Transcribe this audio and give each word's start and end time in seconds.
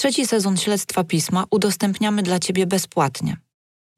Trzeci 0.00 0.26
sezon 0.26 0.56
śledztwa 0.56 1.04
pisma 1.04 1.44
udostępniamy 1.50 2.22
dla 2.22 2.38
Ciebie 2.38 2.66
bezpłatnie. 2.66 3.36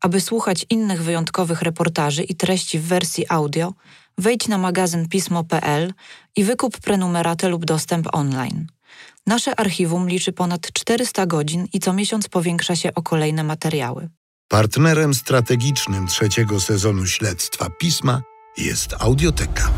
Aby 0.00 0.20
słuchać 0.20 0.66
innych 0.70 1.02
wyjątkowych 1.02 1.62
reportaży 1.62 2.22
i 2.22 2.34
treści 2.34 2.78
w 2.78 2.82
wersji 2.82 3.26
audio, 3.28 3.74
wejdź 4.18 4.48
na 4.48 4.58
magazyn 4.58 5.08
pismo.pl 5.08 5.92
i 6.36 6.44
wykup 6.44 6.78
prenumeratę 6.78 7.48
lub 7.48 7.64
dostęp 7.64 8.08
online. 8.14 8.66
Nasze 9.26 9.60
archiwum 9.60 10.08
liczy 10.08 10.32
ponad 10.32 10.72
400 10.72 11.26
godzin 11.26 11.66
i 11.72 11.80
co 11.80 11.92
miesiąc 11.92 12.28
powiększa 12.28 12.76
się 12.76 12.94
o 12.94 13.02
kolejne 13.02 13.44
materiały. 13.44 14.08
Partnerem 14.48 15.14
strategicznym 15.14 16.06
trzeciego 16.06 16.60
sezonu 16.60 17.06
śledztwa 17.06 17.70
pisma 17.80 18.22
jest 18.58 18.94
Audioteka. 18.98 19.72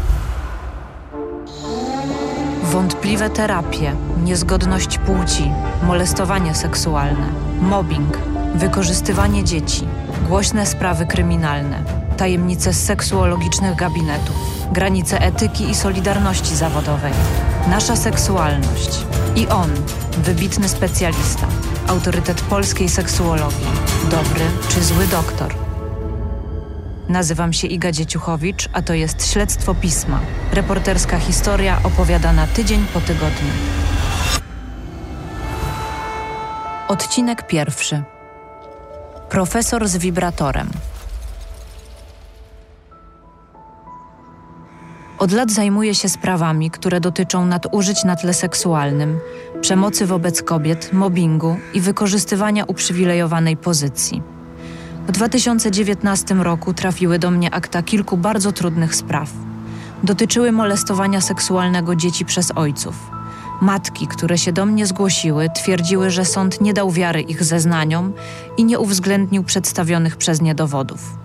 Wątpliwe 2.74 3.30
terapie, 3.30 3.96
niezgodność 4.24 4.98
płci, 4.98 5.50
molestowanie 5.82 6.54
seksualne, 6.54 7.26
mobbing, 7.60 8.18
wykorzystywanie 8.54 9.44
dzieci, 9.44 9.88
głośne 10.28 10.66
sprawy 10.66 11.06
kryminalne, 11.06 11.82
tajemnice 12.16 12.72
seksuologicznych 12.72 13.76
gabinetów, 13.76 14.36
granice 14.72 15.20
etyki 15.20 15.70
i 15.70 15.74
solidarności 15.74 16.56
zawodowej, 16.56 17.12
nasza 17.70 17.96
seksualność 17.96 19.06
i 19.36 19.46
on, 19.48 19.70
wybitny 20.18 20.68
specjalista, 20.68 21.46
autorytet 21.86 22.40
polskiej 22.40 22.88
seksuologii, 22.88 23.66
dobry 24.10 24.44
czy 24.68 24.84
zły 24.84 25.06
doktor. 25.06 25.73
Nazywam 27.08 27.52
się 27.52 27.66
Iga 27.66 27.92
Dzieciuchowicz, 27.92 28.68
a 28.72 28.82
to 28.82 28.94
jest 28.94 29.32
Śledztwo 29.32 29.74
Pisma. 29.74 30.20
Reporterska 30.52 31.18
historia 31.18 31.80
opowiadana 31.84 32.46
tydzień 32.46 32.86
po 32.94 33.00
tygodniu. 33.00 33.52
Odcinek 36.88 37.46
pierwszy. 37.46 38.02
Profesor 39.28 39.88
z 39.88 39.96
wibratorem. 39.96 40.70
Od 45.18 45.32
lat 45.32 45.50
zajmuję 45.50 45.94
się 45.94 46.08
sprawami, 46.08 46.70
które 46.70 47.00
dotyczą 47.00 47.46
nadużyć 47.46 48.04
na 48.04 48.16
tle 48.16 48.34
seksualnym, 48.34 49.20
przemocy 49.60 50.06
wobec 50.06 50.42
kobiet, 50.42 50.92
mobbingu 50.92 51.56
i 51.74 51.80
wykorzystywania 51.80 52.64
uprzywilejowanej 52.64 53.56
pozycji. 53.56 54.33
W 55.08 55.12
2019 55.12 56.34
roku 56.34 56.74
trafiły 56.74 57.18
do 57.18 57.30
mnie 57.30 57.54
akta 57.54 57.82
kilku 57.82 58.16
bardzo 58.16 58.52
trudnych 58.52 58.94
spraw. 58.94 59.30
Dotyczyły 60.02 60.52
molestowania 60.52 61.20
seksualnego 61.20 61.96
dzieci 61.96 62.24
przez 62.24 62.52
ojców. 62.54 63.10
Matki, 63.60 64.06
które 64.06 64.38
się 64.38 64.52
do 64.52 64.66
mnie 64.66 64.86
zgłosiły, 64.86 65.48
twierdziły, 65.54 66.10
że 66.10 66.24
sąd 66.24 66.60
nie 66.60 66.74
dał 66.74 66.90
wiary 66.90 67.20
ich 67.20 67.44
zeznaniom 67.44 68.12
i 68.56 68.64
nie 68.64 68.78
uwzględnił 68.78 69.44
przedstawionych 69.44 70.16
przez 70.16 70.40
nie 70.40 70.54
dowodów. 70.54 71.18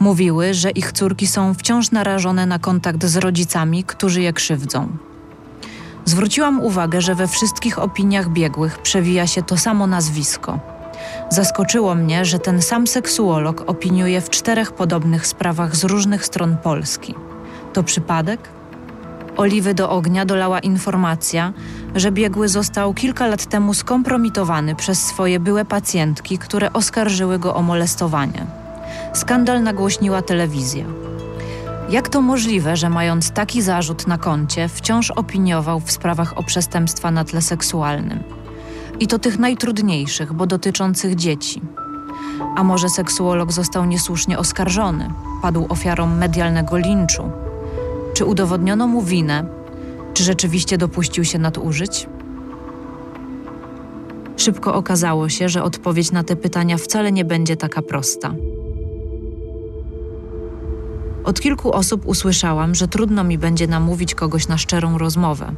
Mówiły, 0.00 0.54
że 0.54 0.70
ich 0.70 0.92
córki 0.92 1.26
są 1.26 1.54
wciąż 1.54 1.90
narażone 1.90 2.46
na 2.46 2.58
kontakt 2.58 3.04
z 3.04 3.16
rodzicami, 3.16 3.84
którzy 3.84 4.22
je 4.22 4.32
krzywdzą. 4.32 4.88
Zwróciłam 6.04 6.60
uwagę, 6.60 7.00
że 7.00 7.14
we 7.14 7.28
wszystkich 7.28 7.78
opiniach 7.78 8.28
biegłych 8.28 8.78
przewija 8.78 9.26
się 9.26 9.42
to 9.42 9.56
samo 9.56 9.86
nazwisko. 9.86 10.75
Zaskoczyło 11.30 11.94
mnie, 11.94 12.24
że 12.24 12.38
ten 12.38 12.62
sam 12.62 12.86
seksuolog 12.86 13.64
opiniuje 13.66 14.20
w 14.20 14.30
czterech 14.30 14.72
podobnych 14.72 15.26
sprawach 15.26 15.76
z 15.76 15.84
różnych 15.84 16.26
stron 16.26 16.56
Polski. 16.56 17.14
To 17.72 17.82
przypadek? 17.82 18.48
Oliwy 19.36 19.74
do 19.74 19.90
ognia 19.90 20.24
dolała 20.24 20.58
informacja, 20.58 21.52
że 21.94 22.12
biegły 22.12 22.48
został 22.48 22.94
kilka 22.94 23.26
lat 23.26 23.46
temu 23.46 23.74
skompromitowany 23.74 24.74
przez 24.74 25.02
swoje 25.06 25.40
byłe 25.40 25.64
pacjentki, 25.64 26.38
które 26.38 26.72
oskarżyły 26.72 27.38
go 27.38 27.54
o 27.54 27.62
molestowanie. 27.62 28.46
Skandal 29.14 29.62
nagłośniła 29.62 30.22
telewizja. 30.22 30.84
Jak 31.90 32.08
to 32.08 32.20
możliwe, 32.20 32.76
że 32.76 32.90
mając 32.90 33.30
taki 33.30 33.62
zarzut 33.62 34.06
na 34.06 34.18
koncie, 34.18 34.68
wciąż 34.68 35.10
opiniował 35.10 35.80
w 35.80 35.92
sprawach 35.92 36.38
o 36.38 36.42
przestępstwa 36.42 37.10
na 37.10 37.24
tle 37.24 37.42
seksualnym? 37.42 38.22
I 39.00 39.06
to 39.06 39.18
tych 39.18 39.38
najtrudniejszych, 39.38 40.32
bo 40.32 40.46
dotyczących 40.46 41.14
dzieci. 41.14 41.62
A 42.56 42.64
może 42.64 42.88
seksuolog 42.88 43.52
został 43.52 43.84
niesłusznie 43.84 44.38
oskarżony, 44.38 45.10
padł 45.42 45.66
ofiarą 45.68 46.06
medialnego 46.06 46.76
linczu? 46.76 47.30
Czy 48.14 48.24
udowodniono 48.24 48.86
mu 48.86 49.02
winę? 49.02 49.46
Czy 50.14 50.24
rzeczywiście 50.24 50.78
dopuścił 50.78 51.24
się 51.24 51.38
nadużyć? 51.38 52.08
Szybko 54.36 54.74
okazało 54.74 55.28
się, 55.28 55.48
że 55.48 55.62
odpowiedź 55.62 56.12
na 56.12 56.24
te 56.24 56.36
pytania 56.36 56.76
wcale 56.76 57.12
nie 57.12 57.24
będzie 57.24 57.56
taka 57.56 57.82
prosta. 57.82 58.34
Od 61.24 61.40
kilku 61.40 61.72
osób 61.72 62.06
usłyszałam, 62.06 62.74
że 62.74 62.88
trudno 62.88 63.24
mi 63.24 63.38
będzie 63.38 63.66
namówić 63.66 64.14
kogoś 64.14 64.48
na 64.48 64.58
szczerą 64.58 64.98
rozmowę. 64.98 65.52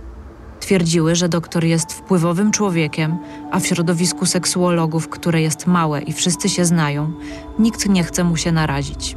Twierdziły, 0.61 1.15
że 1.17 1.29
doktor 1.29 1.65
jest 1.65 1.93
wpływowym 1.93 2.51
człowiekiem, 2.51 3.19
a 3.51 3.61
w 3.61 3.67
środowisku 3.67 4.27
seksuologów, 4.27 5.09
które 5.09 5.43
jest 5.43 5.67
małe 5.67 6.03
i 6.03 6.13
wszyscy 6.13 6.49
się 6.49 6.65
znają, 6.65 7.13
nikt 7.59 7.89
nie 7.89 8.05
chce 8.05 8.25
mu 8.25 8.37
się 8.37 8.53
narazić. 8.53 9.17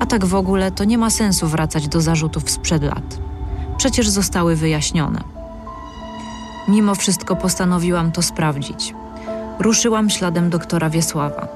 A 0.00 0.06
tak 0.06 0.24
w 0.24 0.34
ogóle 0.34 0.70
to 0.70 0.84
nie 0.84 0.98
ma 0.98 1.10
sensu 1.10 1.46
wracać 1.46 1.88
do 1.88 2.00
zarzutów 2.00 2.50
sprzed 2.50 2.82
lat. 2.82 3.18
Przecież 3.76 4.08
zostały 4.08 4.56
wyjaśnione. 4.56 5.20
Mimo 6.68 6.94
wszystko 6.94 7.36
postanowiłam 7.36 8.12
to 8.12 8.22
sprawdzić. 8.22 8.94
Ruszyłam 9.58 10.10
śladem 10.10 10.50
doktora 10.50 10.90
Wiesława. 10.90 11.48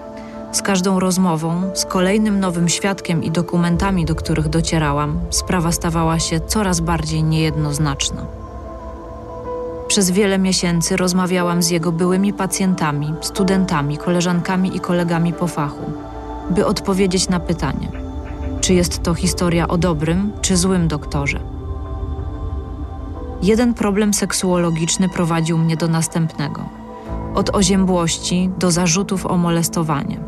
Z 0.53 0.62
każdą 0.62 1.00
rozmową, 1.00 1.70
z 1.75 1.84
kolejnym 1.84 2.41
nowym 2.41 2.69
świadkiem 2.69 3.25
i 3.25 3.30
dokumentami, 3.30 4.04
do 4.04 4.14
których 4.14 4.48
docierałam, 4.48 5.20
sprawa 5.30 5.72
stawała 5.72 6.19
się 6.19 6.41
coraz 6.41 6.80
bardziej 6.80 7.22
niejednoznaczna. 7.22 8.40
Przez 9.91 10.11
wiele 10.11 10.39
miesięcy 10.39 10.97
rozmawiałam 10.97 11.62
z 11.62 11.71
jego 11.71 11.93
byłymi 11.93 12.33
pacjentami, 12.33 13.15
studentami, 13.21 13.99
koleżankami 13.99 14.77
i 14.77 14.81
kolegami 14.81 15.33
po 15.33 15.47
fachu, 15.47 15.93
by 16.51 16.67
odpowiedzieć 16.67 17.28
na 17.28 17.41
pytanie, 17.41 17.89
czy 18.61 18.75
jest 18.75 19.03
to 19.03 19.15
historia 19.15 19.69
o 19.69 19.78
dobrym 19.78 20.33
czy 20.41 20.56
złym 20.56 20.89
doktorze. 20.89 21.41
Jeden 23.43 23.75
problem 23.75 24.15
seksuologiczny 24.15 25.09
prowadził 25.09 25.59
mnie 25.59 25.77
do 25.77 25.89
następnego. 25.89 26.69
Od 27.34 27.57
oziębłości 27.57 28.51
do 28.59 28.71
zarzutów 28.71 29.27
o 29.27 29.37
molestowanie. 29.37 30.21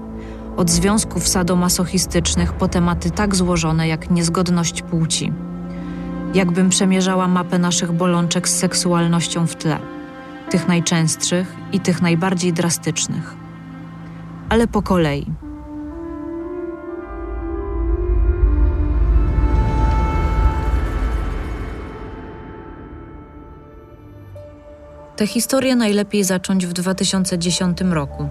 Od 0.56 0.70
związków 0.70 1.28
sadomasochistycznych 1.28 2.52
po 2.52 2.68
tematy 2.68 3.10
tak 3.10 3.34
złożone 3.34 3.88
jak 3.88 4.10
niezgodność 4.10 4.82
płci 4.82 5.32
jakbym 6.34 6.68
przemierzała 6.68 7.28
mapę 7.28 7.58
naszych 7.58 7.92
bolączek 7.92 8.48
z 8.48 8.56
seksualnością 8.56 9.46
w 9.46 9.56
tle, 9.56 9.78
tych 10.50 10.68
najczęstszych 10.68 11.54
i 11.72 11.80
tych 11.80 12.02
najbardziej 12.02 12.52
drastycznych. 12.52 13.34
Ale 14.48 14.66
po 14.66 14.82
kolei. 14.82 15.26
Tę 25.16 25.26
historię 25.26 25.76
najlepiej 25.76 26.24
zacząć 26.24 26.66
w 26.66 26.72
2010 26.72 27.80
roku 27.80 28.28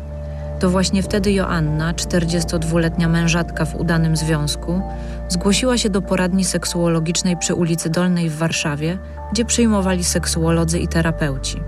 to 0.61 0.69
właśnie 0.69 1.03
wtedy 1.03 1.31
Joanna, 1.31 1.93
42-letnia 1.93 3.09
mężatka 3.09 3.65
w 3.65 3.75
udanym 3.75 4.15
związku, 4.15 4.81
zgłosiła 5.29 5.77
się 5.77 5.89
do 5.89 6.01
poradni 6.01 6.45
seksuologicznej 6.45 7.37
przy 7.37 7.55
ulicy 7.55 7.89
Dolnej 7.89 8.29
w 8.29 8.37
Warszawie, 8.37 8.97
gdzie 9.31 9.45
przyjmowali 9.45 10.03
seksuolodzy 10.03 10.79
i 10.79 10.87
terapeuci. 10.87 11.61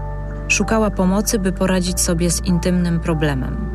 Szukała 0.48 0.92
pomocy, 0.92 1.40
by 1.40 1.52
poradzić 1.52 2.02
sobie 2.02 2.32
z 2.32 2.46
intymnym 2.46 3.00
problemem. 3.00 3.72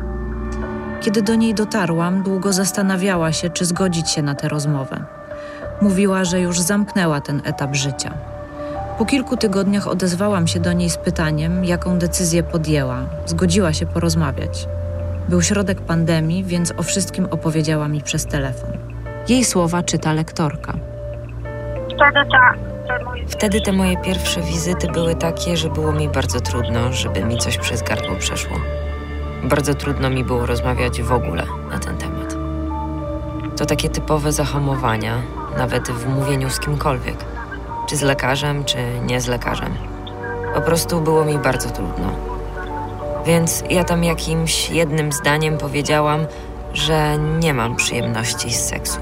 Kiedy 1.01 1.21
do 1.21 1.35
niej 1.35 1.53
dotarłam, 1.53 2.23
długo 2.23 2.53
zastanawiała 2.53 3.31
się, 3.31 3.49
czy 3.49 3.65
zgodzić 3.65 4.09
się 4.09 4.21
na 4.21 4.35
tę 4.35 4.47
rozmowę. 4.49 5.03
Mówiła, 5.81 6.25
że 6.25 6.41
już 6.41 6.59
zamknęła 6.59 7.21
ten 7.21 7.41
etap 7.45 7.75
życia. 7.75 8.13
Po 8.97 9.05
kilku 9.05 9.37
tygodniach 9.37 9.87
odezwałam 9.87 10.47
się 10.47 10.59
do 10.59 10.73
niej 10.73 10.89
z 10.89 10.97
pytaniem, 10.97 11.65
jaką 11.65 11.99
decyzję 11.99 12.43
podjęła. 12.43 12.99
Zgodziła 13.25 13.73
się 13.73 13.85
porozmawiać. 13.85 14.67
Był 15.29 15.41
środek 15.41 15.81
pandemii, 15.81 16.43
więc 16.43 16.73
o 16.77 16.83
wszystkim 16.83 17.25
opowiedziała 17.31 17.87
mi 17.87 18.01
przez 18.01 18.25
telefon. 18.25 18.69
Jej 19.27 19.45
słowa 19.45 19.83
czyta 19.83 20.13
lektorka. 20.13 20.73
Wtedy, 21.85 22.29
ta, 22.31 22.53
te 22.87 23.03
moje... 23.05 23.27
Wtedy 23.27 23.61
te 23.61 23.71
moje 23.71 23.97
pierwsze 23.97 24.41
wizyty 24.41 24.87
były 24.87 25.15
takie, 25.15 25.57
że 25.57 25.69
było 25.69 25.91
mi 25.91 26.09
bardzo 26.09 26.39
trudno, 26.39 26.93
żeby 26.93 27.25
mi 27.25 27.37
coś 27.37 27.57
przez 27.57 27.81
gardło 27.81 28.15
przeszło. 28.15 28.57
Bardzo 29.43 29.73
trudno 29.73 30.09
mi 30.09 30.23
było 30.23 30.45
rozmawiać 30.45 31.01
w 31.01 31.11
ogóle 31.11 31.43
na 31.71 31.79
ten 31.79 31.97
temat. 31.97 32.35
To 33.57 33.65
takie 33.65 33.89
typowe 33.89 34.31
zahamowania, 34.31 35.21
nawet 35.57 35.89
w 35.89 36.07
mówieniu 36.07 36.49
z 36.49 36.59
kimkolwiek. 36.59 37.17
Czy 37.89 37.97
z 37.97 38.01
lekarzem, 38.01 38.65
czy 38.65 38.77
nie 39.05 39.21
z 39.21 39.27
lekarzem. 39.27 39.73
Po 40.53 40.61
prostu 40.61 41.01
było 41.01 41.25
mi 41.25 41.37
bardzo 41.37 41.69
trudno. 41.69 42.28
Więc 43.29 43.63
ja 43.69 43.83
tam 43.83 44.03
jakimś 44.03 44.69
jednym 44.69 45.11
zdaniem 45.11 45.57
powiedziałam, 45.57 46.19
że 46.73 47.17
nie 47.17 47.53
mam 47.53 47.75
przyjemności 47.75 48.53
z 48.53 48.59
seksu. 48.59 48.99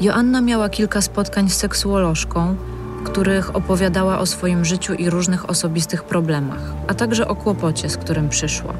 Joanna 0.00 0.40
miała 0.40 0.68
kilka 0.68 1.00
spotkań 1.00 1.48
z 1.48 1.56
seksuolożką, 1.56 2.56
w 3.00 3.02
których 3.02 3.56
opowiadała 3.56 4.18
o 4.18 4.26
swoim 4.26 4.64
życiu 4.64 4.94
i 4.94 5.10
różnych 5.10 5.50
osobistych 5.50 6.04
problemach, 6.04 6.60
a 6.88 6.94
także 6.94 7.28
o 7.28 7.36
kłopocie, 7.36 7.88
z 7.88 7.96
którym 7.96 8.28
przyszła. 8.28 8.72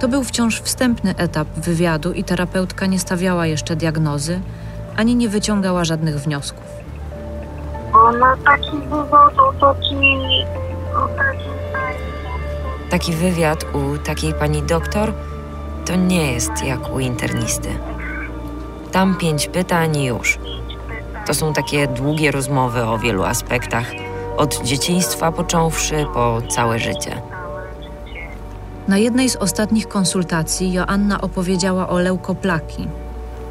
To 0.00 0.08
był 0.08 0.24
wciąż 0.24 0.60
wstępny 0.60 1.14
etap 1.16 1.48
wywiadu 1.48 2.12
i 2.12 2.24
terapeutka 2.24 2.86
nie 2.86 2.98
stawiała 2.98 3.46
jeszcze 3.46 3.76
diagnozy, 3.76 4.40
ani 4.96 5.16
nie 5.16 5.28
wyciągała 5.28 5.84
żadnych 5.84 6.20
wniosków. 6.20 6.64
Ona 7.94 8.36
taki 8.44 8.78
wywodzą, 8.78 9.42
taki... 9.60 9.96
taki... 11.16 11.67
Taki 12.90 13.12
wywiad 13.12 13.64
u 13.74 13.98
takiej 13.98 14.34
pani 14.34 14.62
doktor 14.62 15.12
to 15.86 15.96
nie 15.96 16.32
jest 16.32 16.64
jak 16.64 16.94
u 16.94 17.00
internisty. 17.00 17.68
Tam 18.92 19.18
pięć 19.18 19.48
pytań 19.48 19.96
i 19.96 20.04
już. 20.04 20.38
To 21.26 21.34
są 21.34 21.52
takie 21.52 21.86
długie 21.86 22.30
rozmowy 22.30 22.84
o 22.84 22.98
wielu 22.98 23.24
aspektach, 23.24 23.86
od 24.36 24.62
dzieciństwa 24.62 25.32
począwszy 25.32 26.06
po 26.14 26.42
całe 26.48 26.78
życie. 26.78 27.22
Na 28.88 28.98
jednej 28.98 29.28
z 29.28 29.36
ostatnich 29.36 29.88
konsultacji 29.88 30.72
Joanna 30.72 31.20
opowiedziała 31.20 31.88
o 31.88 31.98
leukoplaki. 31.98 32.88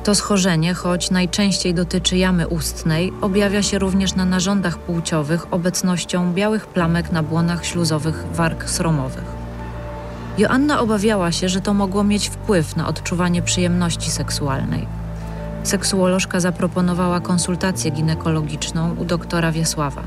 To 0.07 0.15
schorzenie, 0.15 0.73
choć 0.73 1.11
najczęściej 1.11 1.73
dotyczy 1.73 2.17
jamy 2.17 2.47
ustnej, 2.47 3.13
objawia 3.21 3.63
się 3.63 3.79
również 3.79 4.15
na 4.15 4.25
narządach 4.25 4.77
płciowych 4.77 5.53
obecnością 5.53 6.33
białych 6.33 6.67
plamek 6.67 7.11
na 7.11 7.23
błonach 7.23 7.65
śluzowych 7.65 8.25
warg 8.31 8.69
sromowych. 8.69 9.23
Joanna 10.37 10.79
obawiała 10.79 11.31
się, 11.31 11.49
że 11.49 11.61
to 11.61 11.73
mogło 11.73 12.03
mieć 12.03 12.29
wpływ 12.29 12.75
na 12.75 12.87
odczuwanie 12.87 13.41
przyjemności 13.41 14.11
seksualnej. 14.11 14.87
Seksuolożka 15.63 16.39
zaproponowała 16.39 17.19
konsultację 17.19 17.91
ginekologiczną 17.91 18.95
u 18.95 19.05
doktora 19.05 19.51
Wiesława. 19.51 20.01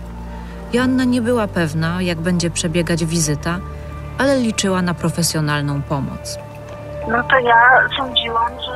Joanna 0.73 1.05
nie 1.05 1.23
była 1.23 1.49
pewna, 1.49 2.03
jak 2.03 2.21
będzie 2.21 2.51
przebiegać 2.51 3.05
wizyta, 3.05 3.59
ale 4.19 4.39
liczyła 4.39 4.83
na 4.83 4.95
profesjonalną 4.95 5.83
pomoc. 5.83 6.39
No 7.09 7.23
to 7.23 7.39
ja 7.39 7.89
sądziłam, 7.97 8.53
że... 8.61 8.70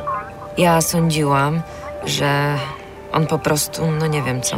Ja 0.57 0.81
sądziłam, 0.81 1.61
że 2.05 2.57
on 3.11 3.27
po 3.27 3.39
prostu, 3.39 3.91
no 3.91 4.07
nie 4.07 4.21
wiem 4.23 4.41
co, 4.41 4.57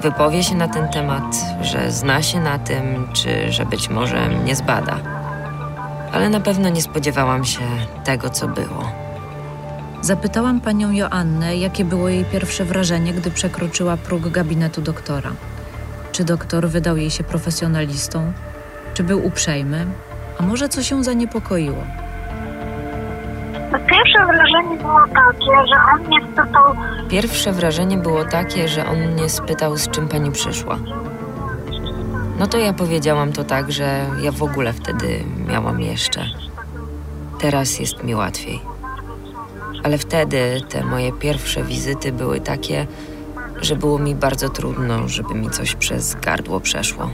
wypowie 0.00 0.44
się 0.44 0.54
na 0.54 0.68
ten 0.68 0.88
temat, 0.88 1.36
że 1.62 1.90
zna 1.90 2.22
się 2.22 2.40
na 2.40 2.58
tym, 2.58 3.08
czy 3.12 3.52
że 3.52 3.66
być 3.66 3.88
może 3.88 4.28
mnie 4.28 4.56
zbada. 4.56 4.98
Ale 6.12 6.28
na 6.28 6.40
pewno 6.40 6.68
nie 6.68 6.82
spodziewałam 6.82 7.44
się 7.44 7.60
tego, 8.04 8.30
co 8.30 8.48
było. 8.48 8.92
Zapytałam 10.00 10.60
panią 10.60 10.92
Joannę, 10.92 11.56
jakie 11.56 11.84
było 11.84 12.08
jej 12.08 12.24
pierwsze 12.24 12.64
wrażenie, 12.64 13.12
gdy 13.12 13.30
przekroczyła 13.30 13.96
próg 13.96 14.28
gabinetu 14.28 14.82
doktora. 14.82 15.30
Czy 16.12 16.24
doktor 16.24 16.68
wydał 16.68 16.96
jej 16.96 17.10
się 17.10 17.24
profesjonalistą? 17.24 18.32
Czy 18.94 19.04
był 19.04 19.26
uprzejmy? 19.26 19.86
A 20.38 20.42
może 20.42 20.68
co 20.68 20.82
się 20.82 21.04
zaniepokoiło? 21.04 22.03
Pierwsze 24.14 24.32
wrażenie 24.32 24.76
było 24.76 25.00
takie, 25.06 25.66
że 25.66 25.76
on 25.94 26.06
mnie 26.06 26.20
spytał, 26.32 26.74
Pierwsze 27.08 27.52
wrażenie 27.52 27.96
było 27.96 28.24
takie, 28.24 28.68
że 28.68 28.86
on 28.86 28.98
mnie 28.98 29.28
spytał, 29.28 29.76
z 29.76 29.88
czym 29.88 30.08
pani 30.08 30.32
przyszła. 30.32 30.78
No 32.38 32.46
to 32.46 32.58
ja 32.58 32.72
powiedziałam 32.72 33.32
to 33.32 33.44
tak, 33.44 33.72
że 33.72 34.06
ja 34.22 34.32
w 34.32 34.42
ogóle 34.42 34.72
wtedy 34.72 35.24
miałam 35.48 35.80
jeszcze. 35.80 36.24
Teraz 37.38 37.80
jest 37.80 38.04
mi 38.04 38.14
łatwiej. 38.14 38.60
Ale 39.84 39.98
wtedy 39.98 40.60
te 40.68 40.84
moje 40.84 41.12
pierwsze 41.12 41.62
wizyty 41.62 42.12
były 42.12 42.40
takie, 42.40 42.86
że 43.60 43.76
było 43.76 43.98
mi 43.98 44.14
bardzo 44.14 44.48
trudno, 44.48 45.08
żeby 45.08 45.34
mi 45.34 45.50
coś 45.50 45.74
przez 45.74 46.14
gardło 46.14 46.60
przeszło. 46.60 47.10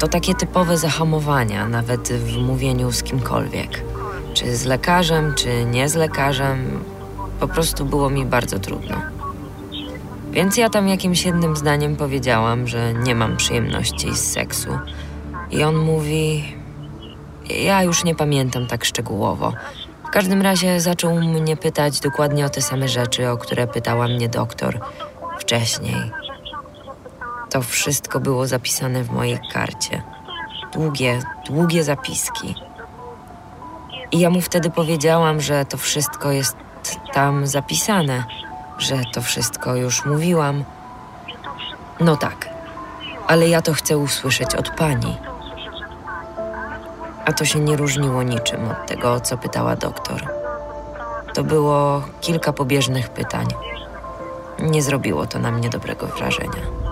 To 0.00 0.08
takie 0.08 0.34
typowe 0.34 0.76
zahamowania, 0.76 1.68
nawet 1.68 2.08
w 2.08 2.38
mówieniu 2.38 2.92
z 2.92 3.02
kimkolwiek. 3.02 3.93
Czy 4.34 4.56
z 4.56 4.64
lekarzem, 4.64 5.34
czy 5.34 5.64
nie 5.64 5.88
z 5.88 5.94
lekarzem, 5.94 6.84
po 7.40 7.48
prostu 7.48 7.84
było 7.84 8.10
mi 8.10 8.24
bardzo 8.26 8.58
trudno. 8.58 8.96
Więc 10.30 10.56
ja 10.56 10.70
tam 10.70 10.88
jakimś 10.88 11.24
jednym 11.24 11.56
zdaniem 11.56 11.96
powiedziałam, 11.96 12.66
że 12.68 12.94
nie 12.94 13.14
mam 13.14 13.36
przyjemności 13.36 14.14
z 14.14 14.32
seksu. 14.32 14.78
I 15.50 15.62
on 15.62 15.76
mówi. 15.76 16.54
Ja 17.50 17.82
już 17.82 18.04
nie 18.04 18.14
pamiętam 18.14 18.66
tak 18.66 18.84
szczegółowo. 18.84 19.52
W 20.08 20.10
każdym 20.10 20.42
razie 20.42 20.80
zaczął 20.80 21.20
mnie 21.20 21.56
pytać 21.56 22.00
dokładnie 22.00 22.46
o 22.46 22.48
te 22.48 22.62
same 22.62 22.88
rzeczy, 22.88 23.30
o 23.30 23.36
które 23.36 23.66
pytała 23.66 24.08
mnie 24.08 24.28
doktor 24.28 24.80
wcześniej. 25.38 26.12
To 27.50 27.62
wszystko 27.62 28.20
było 28.20 28.46
zapisane 28.46 29.04
w 29.04 29.10
mojej 29.10 29.38
karcie. 29.52 30.02
Długie, 30.72 31.18
długie 31.46 31.84
zapiski. 31.84 32.54
I 34.14 34.18
ja 34.18 34.30
mu 34.30 34.40
wtedy 34.40 34.70
powiedziałam, 34.70 35.40
że 35.40 35.64
to 35.64 35.76
wszystko 35.76 36.32
jest 36.32 36.56
tam 37.12 37.46
zapisane, 37.46 38.24
że 38.78 39.02
to 39.12 39.22
wszystko 39.22 39.76
już 39.76 40.04
mówiłam. 40.04 40.64
No 42.00 42.16
tak, 42.16 42.48
ale 43.26 43.48
ja 43.48 43.62
to 43.62 43.72
chcę 43.72 43.98
usłyszeć 43.98 44.54
od 44.54 44.70
pani. 44.70 45.16
A 47.24 47.32
to 47.32 47.44
się 47.44 47.60
nie 47.60 47.76
różniło 47.76 48.22
niczym 48.22 48.70
od 48.70 48.86
tego, 48.86 49.20
co 49.20 49.38
pytała 49.38 49.76
doktor. 49.76 50.28
To 51.34 51.44
było 51.44 52.02
kilka 52.20 52.52
pobieżnych 52.52 53.08
pytań. 53.08 53.46
Nie 54.58 54.82
zrobiło 54.82 55.26
to 55.26 55.38
na 55.38 55.50
mnie 55.50 55.70
dobrego 55.70 56.06
wrażenia. 56.06 56.83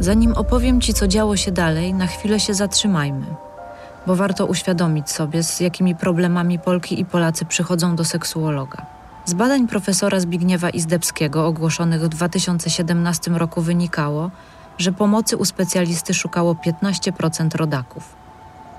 Zanim 0.00 0.32
opowiem 0.32 0.80
Ci, 0.80 0.94
co 0.94 1.08
działo 1.08 1.36
się 1.36 1.52
dalej, 1.52 1.94
na 1.94 2.06
chwilę 2.06 2.40
się 2.40 2.54
zatrzymajmy, 2.54 3.26
bo 4.06 4.16
warto 4.16 4.46
uświadomić 4.46 5.10
sobie, 5.10 5.42
z 5.42 5.60
jakimi 5.60 5.94
problemami 5.94 6.58
Polki 6.58 7.00
i 7.00 7.04
Polacy 7.04 7.44
przychodzą 7.44 7.96
do 7.96 8.04
seksuologa. 8.04 8.86
Z 9.24 9.34
badań 9.34 9.68
profesora 9.68 10.20
Zbigniewa 10.20 10.70
Izdebskiego 10.70 11.46
ogłoszonych 11.46 12.02
w 12.02 12.08
2017 12.08 13.30
roku 13.30 13.62
wynikało, 13.62 14.30
że 14.78 14.92
pomocy 14.92 15.36
u 15.36 15.44
specjalisty 15.44 16.14
szukało 16.14 16.54
15% 16.54 17.56
rodaków. 17.56 18.14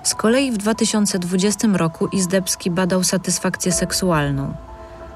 Z 0.04 0.16
kolei 0.16 0.52
w 0.52 0.58
2020 0.58 1.68
roku 1.74 2.08
Izdebski 2.08 2.72
badał 2.72 3.04
satysfakcję 3.04 3.72
seksualną. 3.72 4.54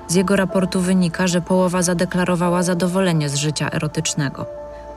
Z 0.08 0.16
jego 0.16 0.36
raportu 0.36 0.82
wynika, 0.82 1.28
że 1.28 1.42
połowa 1.42 1.82
zadeklarowała 1.82 2.64
zadowolenie 2.64 3.30
z 3.30 3.36
życia 3.36 3.72
erotycznego. 3.72 4.46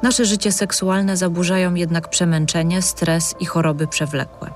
Nasze 0.02 0.24
życie 0.24 0.52
seksualne 0.52 1.16
zaburzają 1.16 1.74
jednak 1.74 2.08
przemęczenie, 2.08 2.82
stres 2.82 3.34
i 3.40 3.46
choroby 3.46 3.86
przewlekłe. 3.86 4.50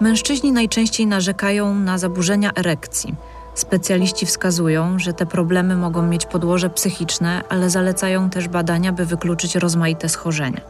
Mężczyźni 0.00 0.52
najczęściej 0.52 1.06
narzekają 1.06 1.74
na 1.74 1.98
zaburzenia 1.98 2.50
erekcji. 2.54 3.14
Specjaliści 3.54 4.26
wskazują, 4.26 4.98
że 4.98 5.12
te 5.12 5.26
problemy 5.26 5.76
mogą 5.76 6.02
mieć 6.02 6.26
podłoże 6.26 6.70
psychiczne, 6.70 7.42
ale 7.48 7.70
zalecają 7.70 8.30
też 8.30 8.48
badania, 8.48 8.92
by 8.92 9.06
wykluczyć 9.06 9.56
rozmaite 9.56 10.08
schorzenia. 10.08 10.60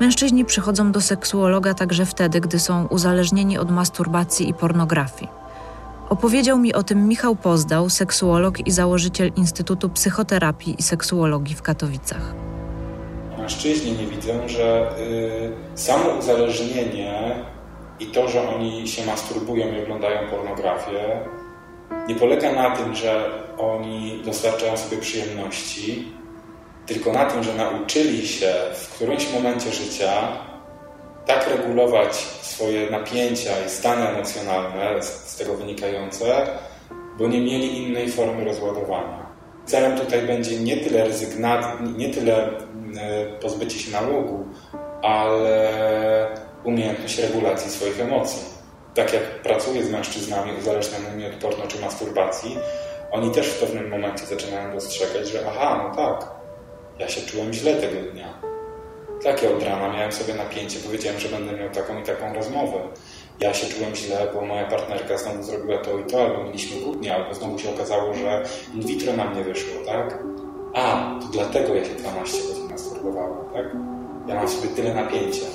Mężczyźni 0.00 0.44
przychodzą 0.44 0.92
do 0.92 1.00
seksuologa 1.00 1.74
także 1.74 2.06
wtedy, 2.06 2.40
gdy 2.40 2.58
są 2.58 2.86
uzależnieni 2.86 3.58
od 3.58 3.70
masturbacji 3.70 4.48
i 4.48 4.54
pornografii. 4.54 5.30
Opowiedział 6.08 6.58
mi 6.58 6.74
o 6.74 6.82
tym 6.82 7.08
Michał 7.08 7.36
Pozdał, 7.36 7.90
seksuolog 7.90 8.66
i 8.66 8.70
założyciel 8.70 9.32
Instytutu 9.36 9.88
Psychoterapii 9.88 10.76
i 10.78 10.82
Seksuologii 10.82 11.54
w 11.54 11.62
Katowicach. 11.62 12.45
Mężczyźni 13.46 13.92
nie 13.92 14.06
widzą, 14.06 14.48
że 14.48 14.90
y, 15.74 15.78
samo 15.78 16.10
uzależnienie 16.10 17.36
i 18.00 18.06
to, 18.06 18.28
że 18.28 18.48
oni 18.48 18.88
się 18.88 19.06
masturbują 19.06 19.66
i 19.72 19.82
oglądają 19.82 20.30
pornografię, 20.30 21.20
nie 22.08 22.14
polega 22.14 22.52
na 22.52 22.76
tym, 22.76 22.94
że 22.94 23.30
oni 23.58 24.22
dostarczają 24.24 24.76
sobie 24.76 24.96
przyjemności, 24.96 26.12
tylko 26.86 27.12
na 27.12 27.24
tym, 27.24 27.42
że 27.42 27.54
nauczyli 27.54 28.28
się 28.28 28.54
w 28.74 28.94
którymś 28.94 29.32
momencie 29.32 29.70
życia 29.70 30.12
tak 31.26 31.48
regulować 31.48 32.14
swoje 32.42 32.90
napięcia 32.90 33.50
i 33.66 33.70
stany 33.70 34.08
emocjonalne 34.08 35.02
z, 35.02 35.36
tego 35.36 35.54
wynikające, 35.54 36.46
bo 37.18 37.28
nie 37.28 37.40
mieli 37.40 37.82
innej 37.82 38.10
formy 38.10 38.44
rozładowania. 38.44 39.26
Celem 39.66 39.98
tutaj 39.98 40.22
będzie 40.22 40.60
nie 40.60 40.76
tyle 40.76 41.04
rezygnacja, 41.04 41.78
nie 41.96 42.08
tyle 42.08 42.50
pozbycie 43.40 43.78
się 43.78 43.90
nałogu, 43.90 44.44
ale 45.02 45.70
umiejętność 46.64 47.18
regulacji 47.18 47.70
swoich 47.70 48.00
emocji. 48.00 48.42
Tak 48.94 49.12
jak 49.12 49.22
pracuję 49.22 49.84
z 49.84 49.90
mężczyznami 49.90 50.52
uzależnionymi 50.58 51.26
od 51.26 51.34
porno 51.34 51.66
czy 51.68 51.80
masturbacji, 51.80 52.58
oni 53.10 53.30
też 53.30 53.48
w 53.48 53.60
pewnym 53.60 53.88
momencie 53.88 54.26
zaczynają 54.26 54.74
dostrzegać, 54.74 55.28
że 55.28 55.38
aha, 55.48 55.84
no 55.88 55.96
tak, 55.96 56.30
ja 56.98 57.08
się 57.08 57.20
czułem 57.20 57.52
źle 57.52 57.74
tego 57.74 58.12
dnia. 58.12 58.40
Takie 59.22 59.56
od 59.56 59.62
rana 59.62 59.92
miałem 59.92 60.12
sobie 60.12 60.34
napięcie, 60.34 60.78
powiedziałem, 60.78 61.20
że 61.20 61.28
będę 61.28 61.52
miał 61.52 61.70
taką 61.70 62.00
i 62.00 62.02
taką 62.02 62.34
rozmowę. 62.34 62.78
Ja 63.40 63.54
się 63.54 63.66
czułem 63.66 63.94
źle, 63.94 64.26
bo 64.34 64.40
moja 64.40 64.64
partnerka 64.64 65.18
znowu 65.18 65.42
zrobiła 65.42 65.78
to 65.78 65.98
i 65.98 66.04
to, 66.04 66.22
albo 66.22 66.44
mieliśmy 66.44 66.80
kłótnię, 66.80 67.14
albo 67.14 67.34
znowu 67.34 67.58
się 67.58 67.70
okazało, 67.74 68.14
że 68.14 68.42
in 68.74 68.82
vitro 68.82 69.12
nam 69.12 69.36
nie 69.36 69.44
wyszło, 69.44 69.84
tak? 69.86 70.18
A, 70.74 71.14
to 71.20 71.26
dlatego 71.32 71.74
ja 71.74 71.84
się 71.84 71.94
12 71.94 72.38
godzin 72.48 72.65
masturbowałem, 73.06 73.52
tak? 73.54 73.76
Ja 74.28 74.34
mam 74.34 74.48
sobie 74.48 74.68
tyle 74.68 74.94
napięcia. 74.94 75.46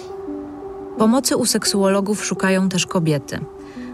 Pomocy 0.97 1.37
u 1.37 1.45
seksuologów 1.45 2.25
szukają 2.25 2.69
też 2.69 2.85
kobiety. 2.85 3.39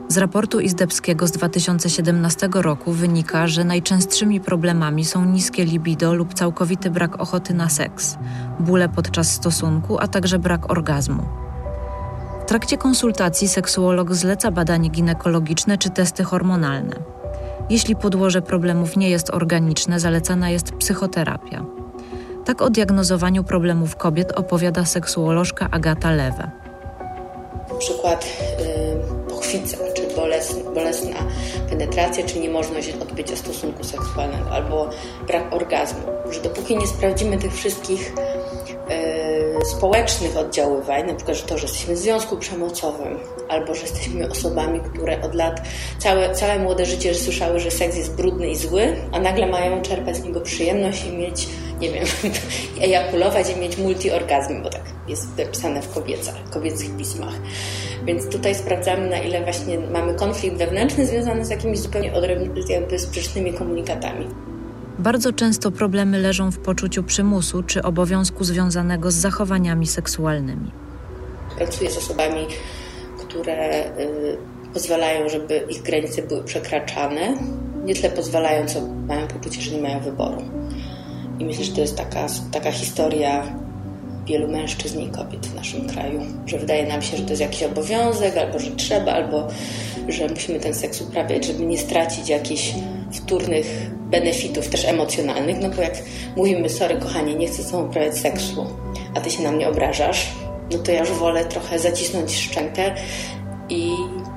Z 0.07 0.17
raportu 0.17 0.59
Izdebskiego 0.59 1.27
z 1.27 1.31
2017 1.31 2.49
roku 2.53 2.91
wynika, 2.91 3.47
że 3.47 3.63
najczęstszymi 3.63 4.41
problemami 4.41 5.05
są 5.05 5.25
niskie 5.25 5.65
libido 5.65 6.13
lub 6.13 6.33
całkowity 6.33 6.89
brak 6.89 7.21
ochoty 7.21 7.53
na 7.53 7.69
seks, 7.69 8.17
bóle 8.59 8.89
podczas 8.89 9.31
stosunku, 9.31 9.97
a 9.99 10.07
także 10.07 10.39
brak 10.39 10.71
orgazmu. 10.71 11.23
W 12.41 12.45
trakcie 12.45 12.77
konsultacji 12.77 13.47
seksuolog 13.47 14.13
zleca 14.13 14.51
badanie 14.51 14.89
ginekologiczne 14.89 15.77
czy 15.77 15.89
testy 15.89 16.23
hormonalne. 16.23 16.95
Jeśli 17.69 17.95
podłoże 17.95 18.41
problemów 18.41 18.97
nie 18.97 19.09
jest 19.09 19.29
organiczne, 19.29 19.99
zalecana 19.99 20.49
jest 20.49 20.71
psychoterapia. 20.71 21.76
Tak 22.47 22.61
o 22.61 22.69
diagnozowaniu 22.69 23.43
problemów 23.43 23.95
kobiet 23.95 24.31
opowiada 24.31 24.85
seksuolożka 24.85 25.67
Agata 25.71 26.11
Lewe. 26.11 26.49
Przykład 27.79 28.25
yy, 28.59 29.29
pochwica, 29.29 29.77
czy 29.95 30.15
bolesna, 30.15 30.71
bolesna 30.71 31.15
penetracja, 31.69 32.25
czy 32.25 32.39
niemożność 32.39 32.93
odbycia 33.01 33.35
stosunku 33.35 33.83
seksualnego, 33.83 34.51
albo 34.51 34.89
brak 35.27 35.53
orgazmu. 35.53 35.99
Że 36.31 36.41
dopóki 36.41 36.77
nie 36.77 36.87
sprawdzimy 36.87 37.37
tych 37.37 37.53
wszystkich 37.53 38.13
yy, 38.89 39.65
społecznych 39.65 40.37
oddziaływań, 40.37 41.07
na 41.07 41.13
przykład 41.13 41.37
że 41.37 41.43
to, 41.43 41.57
że 41.57 41.67
jesteśmy 41.67 41.95
w 41.95 41.97
związku 41.97 42.37
przemocowym, 42.37 43.19
albo 43.49 43.75
że 43.75 43.81
jesteśmy 43.81 44.29
osobami, 44.29 44.79
które 44.79 45.21
od 45.21 45.35
lat 45.35 45.61
całe, 45.99 46.35
całe 46.35 46.59
młode 46.59 46.85
życie 46.85 47.15
słyszały, 47.15 47.59
że 47.59 47.71
seks 47.71 47.95
jest 47.97 48.15
brudny 48.15 48.49
i 48.49 48.55
zły, 48.55 48.95
a 49.11 49.19
nagle 49.19 49.47
mają 49.47 49.81
czerpać 49.81 50.17
z 50.17 50.23
niego 50.23 50.41
przyjemność 50.41 51.05
i 51.05 51.11
mieć, 51.11 51.47
nie 51.79 51.91
wiem, 51.91 52.05
ejakulować 52.81 53.49
i 53.49 53.59
mieć 53.59 53.77
multiorgazm, 53.77 54.63
bo 54.63 54.69
tak 54.69 54.81
jest 55.07 55.37
napisane 55.37 55.81
w 55.81 55.93
kobiecach, 55.93 56.49
kobiecych 56.49 56.97
pismach. 56.97 57.33
Więc 58.05 58.29
tutaj 58.29 58.55
sprawdzamy, 58.55 59.09
na 59.09 59.17
ile 59.17 59.43
właśnie 59.43 59.79
mamy 59.79 60.13
konflikt 60.13 60.57
wewnętrzny 60.57 61.05
związany 61.05 61.45
z 61.45 61.49
jakimiś 61.49 61.79
zupełnie 61.79 62.13
odrębnymi, 62.13 62.61
jakby 62.69 62.99
sprzecznymi 62.99 63.53
komunikatami. 63.53 64.27
Bardzo 64.99 65.33
często 65.33 65.71
problemy 65.71 66.19
leżą 66.19 66.51
w 66.51 66.59
poczuciu 66.59 67.03
przymusu 67.03 67.63
czy 67.63 67.83
obowiązku 67.83 68.43
związanego 68.43 69.11
z 69.11 69.15
zachowaniami 69.15 69.87
seksualnymi. 69.87 70.71
Pracuję 71.57 71.91
z 71.91 71.97
osobami, 71.97 72.47
które 73.17 73.85
y, 73.85 74.37
pozwalają, 74.73 75.29
żeby 75.29 75.65
ich 75.69 75.81
granice 75.81 76.21
były 76.21 76.43
przekraczane. 76.43 77.37
Nie 77.85 77.95
tyle 77.95 78.09
pozwalają, 78.09 78.67
co 78.67 78.81
mają 79.07 79.27
poczucie, 79.27 79.61
że 79.61 79.71
nie 79.71 79.81
mają 79.81 79.99
wyboru. 79.99 80.41
I 81.39 81.45
myślę, 81.45 81.63
że 81.63 81.71
to 81.71 81.81
jest 81.81 81.97
taka, 81.97 82.27
taka 82.51 82.71
historia 82.71 83.43
wielu 84.27 84.47
mężczyzn 84.47 84.99
i 84.99 85.09
kobiet 85.09 85.47
w 85.47 85.55
naszym 85.55 85.87
kraju, 85.89 86.21
że 86.45 86.57
wydaje 86.57 86.87
nam 86.87 87.01
się, 87.01 87.17
że 87.17 87.23
to 87.23 87.29
jest 87.29 87.41
jakiś 87.41 87.63
obowiązek, 87.63 88.37
albo 88.37 88.59
że 88.59 88.71
trzeba, 88.71 89.11
albo 89.11 89.47
że 90.07 90.27
musimy 90.27 90.59
ten 90.59 90.73
seks 90.73 91.01
uprawiać, 91.01 91.45
żeby 91.45 91.65
nie 91.65 91.77
stracić 91.77 92.29
jakichś 92.29 92.73
wtórnych 93.11 93.91
benefitów, 94.09 94.67
też 94.67 94.85
emocjonalnych, 94.85 95.57
no 95.61 95.69
bo 95.69 95.81
jak 95.81 95.93
mówimy, 96.35 96.69
sorry 96.69 96.97
kochanie, 96.97 97.35
nie 97.35 97.47
chcę 97.47 97.63
z 97.63 97.71
tobą 97.71 97.85
uprawiać 97.85 98.17
seksu, 98.17 98.65
a 99.15 99.21
ty 99.21 99.31
się 99.31 99.43
na 99.43 99.51
mnie 99.51 99.69
obrażasz, 99.69 100.27
no 100.71 100.77
to 100.77 100.91
ja 100.91 100.99
już 100.99 101.11
wolę 101.11 101.45
trochę 101.45 101.79
zacisnąć 101.79 102.35
szczękę 102.35 102.95
i 103.69 103.91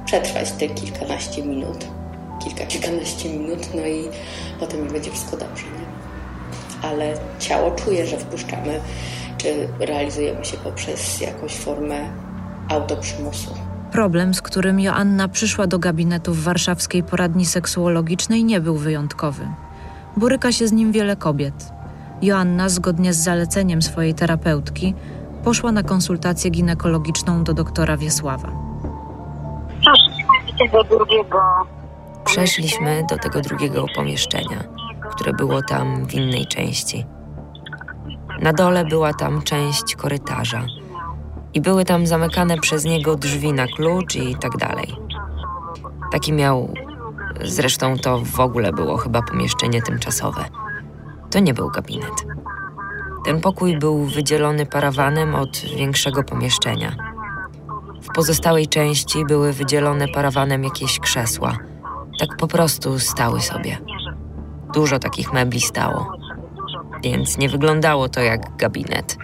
przetrwać 0.05 0.53
te 0.53 0.69
kilkanaście 0.69 1.43
minut, 1.43 1.87
kilka, 2.45 2.67
kilkanaście 2.67 3.29
minut, 3.29 3.75
no 3.75 3.87
i 3.87 4.05
potem 4.61 4.89
będzie 4.89 5.11
wszystko 5.11 5.37
dobrze, 5.37 5.65
nie? 5.65 6.10
Ale 6.83 7.15
ciało 7.39 7.71
czuje, 7.71 8.07
że 8.07 8.17
wpuszczamy 8.17 8.81
czy 9.43 9.69
realizujemy 9.79 10.45
się 10.45 10.57
poprzez 10.57 11.21
jakąś 11.21 11.57
formę 11.57 11.97
autoprzymusu. 12.69 13.55
Problem, 13.93 14.35
z 14.35 14.43
którym 14.43 14.81
Joanna 14.81 15.29
przyszła 15.29 15.67
do 15.67 15.79
gabinetu 15.79 16.35
w 16.35 16.43
warszawskiej 16.43 17.03
poradni 17.03 17.47
seksuologicznej, 17.47 18.45
nie 18.45 18.61
był 18.61 18.77
wyjątkowy. 18.77 19.49
Boryka 20.17 20.53
się 20.53 20.69
z 20.69 20.73
nim 20.73 20.93
wiele 20.93 21.17
kobiet. 21.17 21.73
Joanna, 22.23 22.69
zgodnie 22.69 23.13
z 23.15 23.17
zaleceniem 23.17 23.83
swojej 23.83 24.15
terapeutki, 24.15 24.95
poszła 25.45 25.73
na 25.73 25.83
konsultację 25.83 26.51
ginekologiczną 26.51 27.45
do 27.45 27.55
doktora 27.55 27.97
Wiesława. 27.97 28.53
Przeszliśmy 29.81 30.35
do 30.47 30.59
tego 30.59 30.85
drugiego. 30.85 31.41
Przeszliśmy 32.25 33.03
do 33.11 33.19
tego 33.19 33.41
drugiego 33.41 33.87
pomieszczenia, 33.97 34.65
które 35.11 35.33
było 35.33 35.63
tam 35.63 36.07
w 36.07 36.15
innej 36.15 36.47
części. 36.47 37.07
Na 38.41 38.53
dole 38.53 38.85
była 38.85 39.15
tam 39.15 39.43
część 39.43 39.97
korytarza 39.97 40.67
i 41.55 41.61
były 41.61 41.85
tam 41.85 42.07
zamykane 42.07 42.59
przez 42.59 42.85
niego 42.85 43.17
drzwi 43.17 43.53
na 43.53 43.67
klucz 43.67 44.17
i 44.17 44.37
tak 44.37 44.57
dalej. 44.57 44.97
Taki 46.13 46.33
miał. 46.33 46.75
Zresztą 47.45 47.97
to 47.99 48.19
w 48.25 48.41
ogóle 48.41 48.73
było 48.73 48.97
chyba 48.97 49.23
pomieszczenie 49.23 49.83
tymczasowe. 49.83 50.45
To 51.31 51.39
nie 51.39 51.55
był 51.55 51.71
gabinet. 51.71 52.27
Ten 53.25 53.41
pokój 53.41 53.79
był 53.79 54.05
wydzielony 54.05 54.67
parawanem 54.67 55.35
od 55.35 55.59
większego 55.77 56.23
pomieszczenia. 56.23 56.93
W 58.03 58.15
pozostałej 58.15 58.69
części 58.69 59.25
były 59.25 59.53
wydzielone 59.53 60.09
parawanem 60.09 60.65
jakieś 60.65 61.01
krzesła. 61.01 61.57
Tak 62.21 62.37
po 62.37 62.47
prostu 62.47 62.99
stały 62.99 63.41
sobie. 63.41 63.79
Dużo 64.75 64.99
takich 64.99 65.33
mebli 65.33 65.61
stało 65.61 66.21
więc 67.03 67.39
nie 67.39 67.49
wyglądało 67.49 68.09
to 68.09 68.21
jak 68.21 68.57
gabinet. 68.57 69.17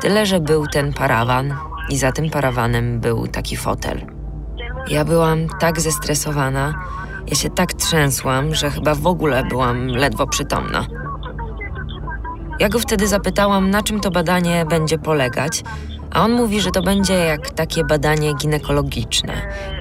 Tyle, 0.00 0.26
że 0.26 0.40
był 0.40 0.66
ten 0.66 0.92
parawan 0.92 1.54
i 1.88 1.98
za 1.98 2.12
tym 2.12 2.30
parawanem 2.30 3.00
był 3.00 3.26
taki 3.26 3.56
fotel. 3.56 4.06
Ja 4.88 5.04
byłam 5.04 5.38
tak 5.60 5.80
zestresowana, 5.80 6.74
ja 7.26 7.36
się 7.36 7.50
tak 7.50 7.72
trzęsłam, 7.72 8.54
że 8.54 8.70
chyba 8.70 8.94
w 8.94 9.06
ogóle 9.06 9.44
byłam 9.44 9.86
ledwo 9.86 10.26
przytomna. 10.26 10.86
Ja 12.58 12.68
go 12.68 12.78
wtedy 12.78 13.08
zapytałam, 13.08 13.70
na 13.70 13.82
czym 13.82 14.00
to 14.00 14.10
badanie 14.10 14.66
będzie 14.66 14.98
polegać, 14.98 15.62
a 16.10 16.24
on 16.24 16.32
mówi, 16.32 16.60
że 16.60 16.70
to 16.70 16.82
będzie 16.82 17.14
jak 17.14 17.50
takie 17.50 17.84
badanie 17.84 18.34
ginekologiczne, 18.34 19.32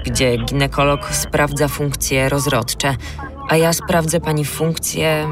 gdzie 0.06 0.38
ginekolog 0.38 1.10
sprawdza 1.12 1.68
funkcje 1.68 2.30
rozrodcze, 2.30 2.96
a 3.50 3.58
ja 3.58 3.74
sprawdzę 3.74 4.20
pani 4.20 4.46
funkcje 4.46 5.28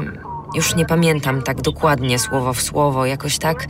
już 0.54 0.76
nie 0.76 0.86
pamiętam 0.86 1.42
tak 1.42 1.60
dokładnie 1.60 2.18
słowo 2.18 2.52
w 2.52 2.62
słowo, 2.62 3.06
jakoś 3.06 3.38
tak 3.38 3.66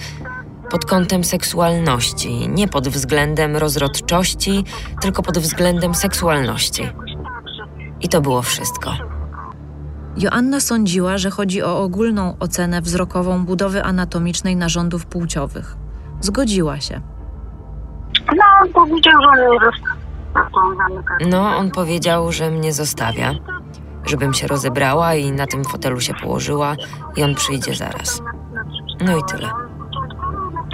pod 0.71 0.85
kątem 0.85 1.25
seksualności, 1.25 2.49
nie 2.49 2.69
pod 2.69 2.88
względem 2.88 3.57
rozrodczości, 3.57 4.64
tylko 5.00 5.23
pod 5.23 5.38
względem 5.38 5.95
seksualności. 5.95 6.88
I 8.00 8.09
to 8.09 8.21
było 8.21 8.43
wszystko. 8.43 8.93
Joanna 10.17 10.61
sądziła, 10.61 11.19
że 11.19 11.31
chodzi 11.31 11.62
o 11.62 11.83
ogólną 11.83 12.37
ocenę 12.40 12.83
wzrokową 12.83 13.45
budowy 13.45 13.85
anatomicznej 13.85 14.57
narządów 14.57 15.07
płciowych. 15.07 15.76
Zgodziła 16.21 16.81
się. 16.81 17.00
No, 18.37 18.45
on 18.61 18.73
powiedział, 18.73 19.12
że 19.23 19.31
mnie 19.31 19.52
zostawia. 19.61 21.31
No, 21.31 21.57
on 21.57 21.71
powiedział, 21.71 22.33
że 22.33 22.50
mnie 22.50 22.73
zostawia 22.73 23.35
żebym 24.09 24.35
się 24.35 24.47
rozebrała 24.47 25.15
i 25.15 25.33
na 25.33 25.47
tym 25.47 25.65
fotelu 25.65 26.00
się 26.00 26.15
położyła 26.15 26.77
i 27.17 27.23
on 27.23 27.35
przyjdzie 27.35 27.75
zaraz. 27.75 28.23
No 29.07 29.17
i 29.17 29.21
tyle. 29.31 29.50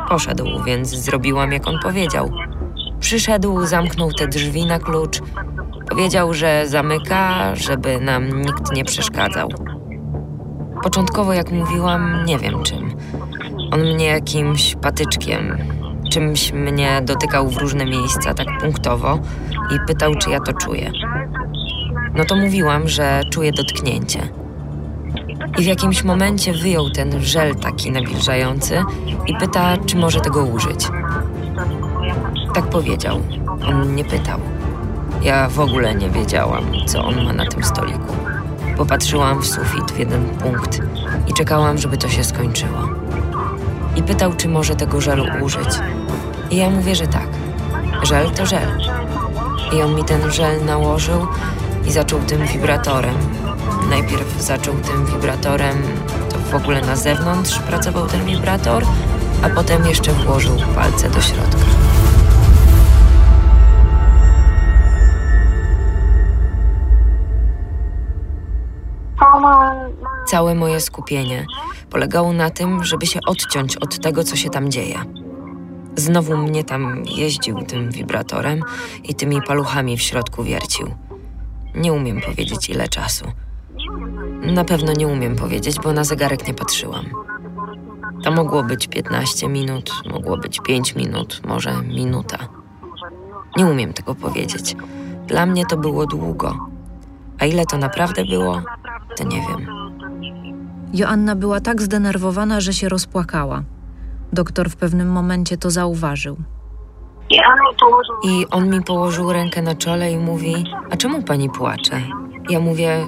Poszedł, 0.09 0.45
więc 0.67 0.89
zrobiłam 0.89 1.53
jak 1.53 1.69
on 1.69 1.79
powiedział. 1.83 2.31
Przyszedł, 3.01 3.67
zamknął 3.67 4.13
te 4.13 4.27
drzwi 4.27 4.67
na 4.67 4.79
klucz. 4.79 5.21
Powiedział, 5.89 6.35
że 6.35 6.69
zamyka, 6.69 7.55
żeby 7.55 8.01
nam 8.01 8.43
nikt 8.43 8.73
nie 8.73 8.85
przeszkadzał. 8.85 9.49
Początkowo, 10.83 11.33
jak 11.33 11.51
mówiłam, 11.51 12.25
nie 12.25 12.39
wiem 12.39 12.63
czym. 12.63 12.97
On 13.73 13.81
mnie 13.81 14.07
jakimś 14.07 14.77
patyczkiem, 14.77 15.59
czymś 16.11 16.53
mnie 16.53 17.03
dotykał 17.05 17.49
w 17.49 17.57
różne 17.57 17.85
miejsca 17.85 18.35
tak 18.35 18.47
punktowo 18.61 19.19
i 19.71 19.87
pytał, 19.87 20.15
czy 20.15 20.31
ja 20.31 20.41
to 20.41 20.53
czuję 20.53 20.93
no 22.15 22.25
to 22.25 22.37
mówiłam, 22.37 22.89
że 22.89 23.23
czuję 23.31 23.53
dotknięcie. 23.53 24.29
I 25.59 25.63
w 25.63 25.67
jakimś 25.67 26.05
momencie 26.05 26.53
wyjął 26.53 26.91
ten 26.91 27.23
żel 27.23 27.55
taki 27.55 27.91
nawilżający 27.91 28.83
i 29.27 29.37
pyta, 29.37 29.77
czy 29.87 29.97
może 29.97 30.21
tego 30.21 30.45
użyć. 30.45 30.89
Tak 32.55 32.67
powiedział. 32.67 33.21
On 33.67 33.95
nie 33.95 34.05
pytał. 34.05 34.41
Ja 35.23 35.49
w 35.49 35.61
ogóle 35.61 35.95
nie 35.95 36.11
wiedziałam, 36.11 36.65
co 36.87 37.05
on 37.05 37.25
ma 37.25 37.33
na 37.33 37.47
tym 37.47 37.65
stoliku. 37.65 38.17
Popatrzyłam 38.77 39.43
w 39.43 39.47
sufit 39.47 39.93
w 39.93 39.99
jeden 39.99 40.25
punkt 40.25 40.81
i 41.27 41.33
czekałam, 41.33 41.79
żeby 41.79 41.97
to 41.97 42.09
się 42.09 42.25
skończyło. 42.25 42.89
I 43.97 44.03
pytał, 44.03 44.33
czy 44.37 44.49
może 44.49 44.77
tego 44.77 45.01
żelu 45.01 45.25
użyć. 45.43 45.69
I 46.51 46.57
ja 46.57 46.71
mówię, 46.71 46.95
że 46.95 47.07
tak. 47.07 47.29
Żel 48.03 48.31
to 48.31 48.47
żel. 48.47 48.69
I 49.73 49.83
on 49.83 49.95
mi 49.95 50.05
ten 50.05 50.33
żel 50.33 50.65
nałożył 50.65 51.27
i 51.87 51.93
zaczął 51.93 52.21
tym 52.21 52.47
wibratorem. 52.47 53.15
Najpierw 53.91 54.43
zaczął 54.43 54.75
tym 54.75 55.07
wibratorem, 55.07 55.83
to 56.31 56.39
w 56.39 56.55
ogóle 56.55 56.81
na 56.81 56.97
zewnątrz 56.97 57.59
pracował 57.59 58.07
ten 58.07 58.25
wibrator, 58.25 58.85
a 59.43 59.49
potem 59.49 59.87
jeszcze 59.87 60.13
włożył 60.13 60.57
palce 60.75 61.11
do 61.11 61.21
środka. 61.21 61.65
Całe 70.27 70.55
moje 70.55 70.81
skupienie 70.81 71.47
polegało 71.91 72.33
na 72.33 72.51
tym, 72.51 72.85
żeby 72.85 73.07
się 73.07 73.21
odciąć 73.27 73.77
od 73.77 73.99
tego, 74.03 74.25
co 74.25 74.37
się 74.37 74.51
tam 74.51 74.71
dzieje. 74.71 74.99
Znowu 75.97 76.37
mnie 76.37 76.65
tam 76.65 77.03
jeździł 77.17 77.63
tym 77.63 77.91
wibratorem 77.91 78.61
i 79.05 79.15
tymi 79.15 79.43
paluchami 79.43 79.97
w 79.97 80.03
środku 80.03 80.45
wiercił. 80.45 81.04
Nie 81.75 81.93
umiem 81.93 82.21
powiedzieć 82.21 82.71
ile 82.71 82.89
czasu. 82.89 83.25
Na 84.43 84.65
pewno 84.65 84.93
nie 84.93 85.09
umiem 85.09 85.37
powiedzieć, 85.37 85.77
bo 85.85 85.93
na 85.93 86.05
zegarek 86.05 86.49
nie 86.49 86.55
patrzyłam. 86.55 87.05
To 88.25 88.31
mogło 88.33 88.63
być 88.63 88.89
15 88.89 89.49
minut, 89.49 89.91
mogło 90.13 90.37
być 90.37 90.61
5 90.61 90.95
minut, 90.95 91.41
może 91.47 91.83
minuta. 91.83 92.39
Nie 93.57 93.67
umiem 93.67 93.93
tego 93.93 94.15
powiedzieć. 94.15 94.77
Dla 95.27 95.47
mnie 95.47 95.67
to 95.67 95.77
było 95.77 96.07
długo. 96.07 96.59
A 97.39 97.45
ile 97.45 97.67
to 97.67 97.79
naprawdę 97.79 98.25
było, 98.25 98.63
to 99.17 99.25
nie 99.25 99.41
wiem. 99.41 99.67
Joanna 100.95 101.37
była 101.37 101.61
tak 101.61 101.83
zdenerwowana, 101.83 102.61
że 102.61 102.73
się 102.73 102.89
rozpłakała. 102.89 103.63
Doktor 104.33 104.71
w 104.71 104.77
pewnym 104.77 105.09
momencie 105.09 105.57
to 105.57 105.71
zauważył. 105.71 106.37
I 108.23 108.47
on 108.51 108.71
mi 108.71 108.83
położył 108.83 109.33
rękę 109.33 109.63
na 109.63 109.75
czole 109.75 110.13
i 110.13 110.17
mówi: 110.19 110.65
A 110.91 110.97
czemu 110.97 111.23
pani 111.23 111.51
płacze? 111.51 112.01
Ja 112.51 112.61
mówię: 112.61 113.07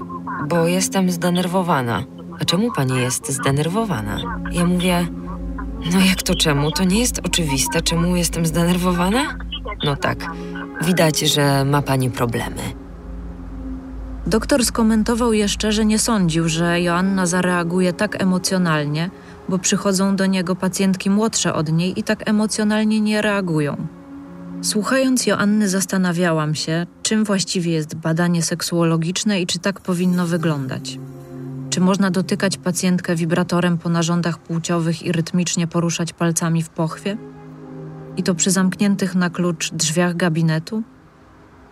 Bo 0.49 0.67
jestem 0.67 1.11
zdenerwowana. 1.11 2.03
A 2.41 2.45
czemu 2.45 2.73
pani 2.73 3.01
jest 3.01 3.33
zdenerwowana? 3.33 4.19
Ja 4.53 4.65
mówię: 4.65 5.07
No 5.93 6.01
jak 6.01 6.23
to 6.23 6.35
czemu? 6.35 6.71
To 6.71 6.85
nie 6.85 7.01
jest 7.01 7.21
oczywiste, 7.27 7.83
czemu 7.83 8.17
jestem 8.17 8.47
zdenerwowana? 8.47 9.23
No 9.85 9.97
tak, 9.97 10.19
widać, 10.83 11.21
że 11.21 11.65
ma 11.65 11.83
pani 11.83 12.11
problemy. 12.11 12.63
Doktor 14.27 14.65
skomentował 14.65 15.33
jeszcze, 15.33 15.73
że 15.73 15.85
nie 15.85 15.99
sądził, 15.99 16.49
że 16.49 16.81
Joanna 16.81 17.27
zareaguje 17.27 17.93
tak 17.93 18.23
emocjonalnie, 18.23 19.11
bo 19.49 19.59
przychodzą 19.59 20.17
do 20.17 20.27
niego 20.27 20.57
pacjentki 20.57 21.11
młodsze 21.11 21.55
od 21.55 21.73
niej 21.73 22.01
i 22.01 22.03
tak 22.03 22.29
emocjonalnie 22.29 23.01
nie 23.01 23.23
reagują. 23.23 23.87
Słuchając 24.67 25.27
Joanny, 25.27 25.69
zastanawiałam 25.69 26.55
się, 26.55 26.87
czym 27.03 27.25
właściwie 27.25 27.73
jest 27.73 27.95
badanie 27.95 28.43
seksuologiczne 28.43 29.41
i 29.41 29.47
czy 29.47 29.59
tak 29.59 29.81
powinno 29.81 30.27
wyglądać. 30.27 30.99
Czy 31.71 31.81
można 31.81 32.11
dotykać 32.11 32.57
pacjentkę 32.57 33.17
wibratorem 33.17 33.79
po 33.79 33.89
narządach 33.89 34.39
płciowych 34.39 35.03
i 35.03 35.13
rytmicznie 35.13 35.67
poruszać 35.67 36.13
palcami 36.13 36.63
w 36.63 36.69
pochwie? 36.69 37.17
I 38.17 38.23
to 38.23 38.35
przy 38.35 38.51
zamkniętych 38.51 39.15
na 39.15 39.31
klucz 39.31 39.73
drzwiach 39.73 40.17
gabinetu? 40.17 40.83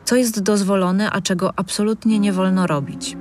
Co 0.05 0.17
jest 0.17 0.43
dozwolone, 0.43 1.11
a 1.11 1.21
czego 1.21 1.53
absolutnie 1.57 2.19
nie 2.19 2.33
wolno 2.33 2.67
robić? 2.67 3.17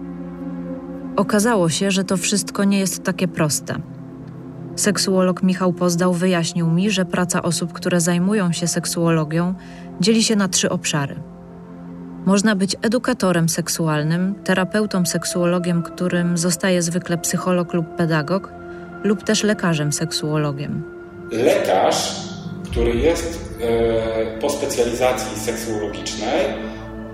Okazało 1.16 1.70
się, 1.70 1.92
że 1.92 2.04
to 2.04 2.18
wszystko 2.18 2.64
nie 2.64 2.80
jest 2.80 3.04
takie 3.04 3.28
proste. 3.28 3.93
Seksuolog 4.76 5.44
Michał 5.44 5.74
Pozdał 5.74 6.14
wyjaśnił 6.14 6.68
mi, 6.68 6.92
że 6.92 7.06
praca 7.06 7.42
osób, 7.42 7.74
które 7.74 8.02
zajmują 8.02 8.52
się 8.52 8.68
seksuologią, 8.68 9.54
dzieli 10.02 10.24
się 10.24 10.36
na 10.36 10.48
trzy 10.48 10.70
obszary. 10.70 11.16
Można 12.26 12.56
być 12.56 12.76
edukatorem 12.82 13.50
seksualnym, 13.50 14.36
terapeutą 14.44 15.06
seksuologiem, 15.06 15.84
którym 15.84 16.38
zostaje 16.38 16.82
zwykle 16.82 17.18
psycholog 17.18 17.74
lub 17.74 17.96
pedagog, 17.96 18.54
lub 19.04 19.24
też 19.24 19.44
lekarzem 19.44 19.94
seksuologiem. 19.94 20.84
Lekarz, 21.32 22.16
który 22.72 22.96
jest 22.96 23.58
e, 23.62 24.40
po 24.40 24.50
specjalizacji 24.50 25.40
seksuologicznej, 25.40 26.46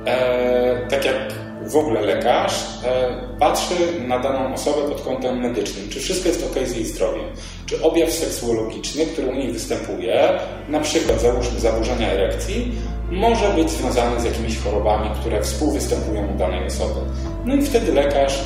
e, 0.05 0.87
tak 0.87 1.05
jak 1.05 1.48
w 1.69 1.75
ogóle 1.75 2.01
lekarz, 2.01 2.63
e, 2.85 3.09
patrzy 3.39 3.75
na 4.07 4.19
daną 4.19 4.53
osobę 4.53 4.89
pod 4.89 5.01
kątem 5.01 5.41
medycznym. 5.41 5.89
Czy 5.89 5.99
wszystko 5.99 6.27
jest 6.27 6.45
ok 6.51 6.67
z 6.67 6.75
jej 6.75 6.85
zdrowiem? 6.85 7.25
Czy 7.65 7.81
objaw 7.81 8.11
seksuologiczny, 8.11 9.05
który 9.05 9.27
u 9.27 9.35
niej 9.35 9.51
występuje, 9.51 10.29
na 10.69 10.79
przykład 10.79 11.21
zaburzenia 11.57 12.11
erekcji, 12.11 12.71
może 13.11 13.49
być 13.49 13.69
związany 13.69 14.21
z 14.21 14.23
jakimiś 14.23 14.57
chorobami, 14.59 15.09
które 15.19 15.41
współwystępują 15.41 16.33
u 16.35 16.37
danej 16.37 16.67
osoby. 16.67 16.99
No 17.45 17.55
i 17.55 17.61
wtedy 17.61 17.93
lekarz 17.93 18.39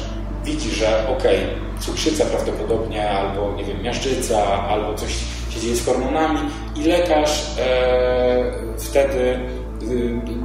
widzi, 0.45 0.69
że 0.69 1.07
ok, 1.07 1.23
cukrzyca 1.79 2.25
prawdopodobnie, 2.25 3.09
albo 3.09 3.53
nie 3.55 3.63
wiem, 3.63 3.83
miażdżyca, 3.83 4.67
albo 4.67 4.93
coś 4.93 5.11
się 5.49 5.59
dzieje 5.59 5.75
z 5.75 5.85
hormonami 5.85 6.39
i 6.75 6.83
lekarz 6.83 7.57
e, 7.59 8.51
wtedy 8.77 9.39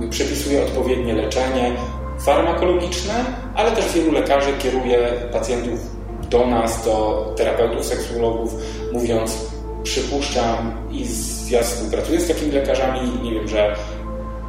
y, 0.05 0.09
przepisuje 0.11 0.63
odpowiednie 0.63 1.15
leczenie 1.15 1.73
farmakologiczne, 2.21 3.15
ale 3.55 3.71
też 3.71 3.93
wielu 3.93 4.13
lekarzy 4.13 4.53
kieruje 4.59 5.13
pacjentów 5.33 5.81
do 6.31 6.47
nas, 6.47 6.85
do 6.85 7.27
terapeutów, 7.37 7.85
seksuologów, 7.85 8.55
mówiąc 8.93 9.39
przypuszczam 9.83 10.73
i 10.91 11.07
ja 11.51 11.63
współpracuję 11.63 12.21
z 12.21 12.29
takimi 12.29 12.51
lekarzami 12.51 13.01
nie 13.23 13.35
wiem, 13.35 13.49
że 13.49 13.77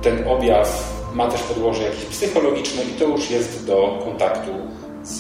ten 0.02 0.28
objaw 0.28 0.94
ma 1.14 1.28
też 1.28 1.42
podłoże 1.42 1.84
jakieś 1.84 2.06
psychologiczne 2.06 2.84
i 2.84 3.00
to 3.00 3.06
już 3.06 3.32
jest 3.32 3.66
do 3.66 4.00
kontaktu 4.04 4.52
z, 5.04 5.18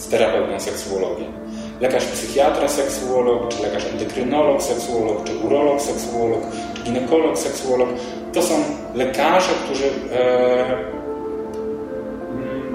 z 0.00 0.08
terapeutą 0.08 0.60
seksuologiem. 0.60 1.32
Lekarz 1.80 2.04
psychiatra 2.04 2.68
seksuolog, 2.68 3.48
czy 3.48 3.62
lekarz 3.62 3.84
endokrynolog 3.84 4.62
seksuolog, 4.62 5.24
czy 5.24 5.38
urolog 5.38 5.80
seksuolog, 5.80 6.40
czy 6.74 6.82
ginekolog 6.82 7.38
seksuolog 7.38 7.88
to 8.32 8.42
są 8.42 8.54
lekarze, 8.94 9.52
którzy 9.64 9.84
e, 10.12 10.97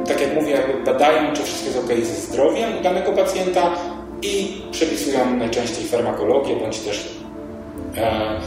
tak 0.08 0.22
jak 0.22 0.36
mówię, 0.36 0.64
badają, 0.86 1.34
czy 1.34 1.44
wszystko 1.44 1.66
jest 1.66 1.80
ok 1.80 2.06
ze 2.06 2.22
zdrowiem 2.22 2.84
danego 2.84 3.12
pacjenta 3.12 3.76
i 4.22 4.62
przepisują 4.72 5.38
najczęściej 5.38 5.86
farmakologię, 5.86 6.56
bądź 6.56 6.80
też 6.80 7.10
e, 7.98 8.40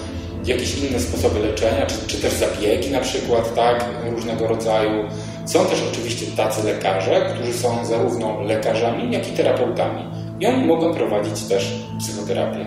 jakieś 0.45 0.79
inne 0.79 1.01
sposoby 1.01 1.41
leczenia, 1.41 1.87
czy, 1.87 1.95
czy 2.07 2.17
też 2.23 2.33
zabiegi 2.33 2.91
na 2.91 3.01
przykład, 3.01 3.55
tak, 3.55 3.85
różnego 4.11 4.47
rodzaju. 4.47 5.05
Są 5.47 5.67
też 5.67 5.83
oczywiście 5.93 6.27
tacy 6.37 6.67
lekarze, 6.67 7.27
którzy 7.35 7.53
są 7.53 7.85
zarówno 7.85 8.43
lekarzami, 8.43 9.13
jak 9.13 9.29
i 9.29 9.33
terapeutami. 9.33 10.03
I 10.41 10.47
oni 10.47 10.67
mogą 10.67 10.95
prowadzić 10.95 11.43
też 11.43 11.87
psychoterapię. 11.99 12.67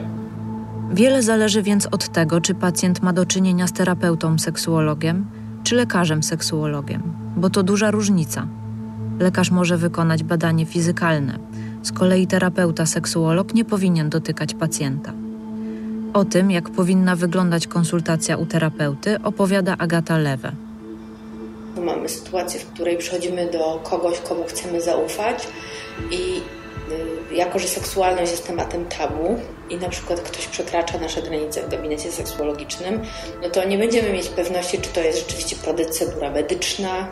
Wiele 0.91 1.23
zależy 1.23 1.63
więc 1.63 1.87
od 1.91 2.09
tego, 2.09 2.41
czy 2.41 2.55
pacjent 2.55 3.01
ma 3.01 3.13
do 3.13 3.25
czynienia 3.25 3.67
z 3.67 3.73
terapeutą 3.73 4.39
seksuologiem, 4.39 5.27
czy 5.63 5.75
lekarzem 5.75 6.23
seksuologiem, 6.23 7.03
bo 7.37 7.49
to 7.49 7.63
duża 7.63 7.91
różnica. 7.91 8.47
Lekarz 9.19 9.51
może 9.51 9.77
wykonać 9.77 10.23
badanie 10.23 10.65
fizykalne, 10.65 11.39
z 11.83 11.91
kolei 11.91 12.27
terapeuta 12.27 12.85
seksuolog 12.85 13.53
nie 13.53 13.65
powinien 13.65 14.09
dotykać 14.09 14.53
pacjenta. 14.53 15.13
O 16.13 16.25
tym, 16.25 16.51
jak 16.51 16.69
powinna 16.69 17.15
wyglądać 17.15 17.67
konsultacja 17.67 18.37
u 18.37 18.45
terapeuty, 18.45 19.17
opowiada 19.23 19.75
Agata 19.77 20.17
Lewe. 20.17 20.51
Mamy 21.85 22.09
sytuację, 22.09 22.59
w 22.59 22.65
której 22.65 22.97
przychodzimy 22.97 23.51
do 23.51 23.79
kogoś, 23.83 24.19
komu 24.19 24.43
chcemy 24.47 24.81
zaufać 24.81 25.47
i 26.11 26.41
y, 27.31 27.35
jako, 27.35 27.59
że 27.59 27.67
seksualność 27.67 28.31
jest 28.31 28.47
tematem 28.47 28.85
tabu 28.85 29.37
i 29.69 29.77
na 29.77 29.89
przykład 29.89 30.21
ktoś 30.21 30.47
przekracza 30.47 30.99
nasze 30.99 31.21
granice 31.21 31.61
w 31.63 31.69
gabinecie 31.69 32.11
seksuologicznym, 32.11 33.01
no 33.43 33.49
to 33.49 33.67
nie 33.67 33.77
będziemy 33.77 34.13
mieć 34.13 34.27
pewności, 34.27 34.77
czy 34.77 34.89
to 34.89 35.01
jest 35.01 35.19
rzeczywiście 35.19 35.55
procedura 35.55 36.31
medyczna, 36.31 37.07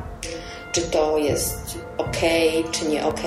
czy 0.71 0.81
to 0.81 1.17
jest 1.17 1.77
ok, 1.97 2.17
czy 2.71 2.87
nie 2.87 3.05
ok. 3.05 3.21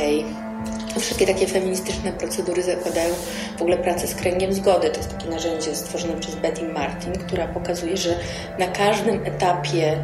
Wszystkie 0.98 1.26
takie 1.26 1.46
feministyczne 1.46 2.12
procedury 2.12 2.62
zakładają 2.62 3.14
w 3.59 3.62
ogóle 3.62 3.76
pracę 3.76 4.07
z 4.07 4.14
kręgiem 4.14 4.53
zgody. 4.53 4.90
To 4.90 4.96
jest 4.96 5.11
takie 5.11 5.29
narzędzie 5.29 5.76
stworzone 5.76 6.20
przez 6.20 6.35
Betty 6.35 6.68
Martin, 6.68 7.12
która 7.12 7.48
pokazuje, 7.48 7.96
że 7.96 8.18
na 8.59 8.66
każdym 8.66 9.26
etapie 9.26 10.03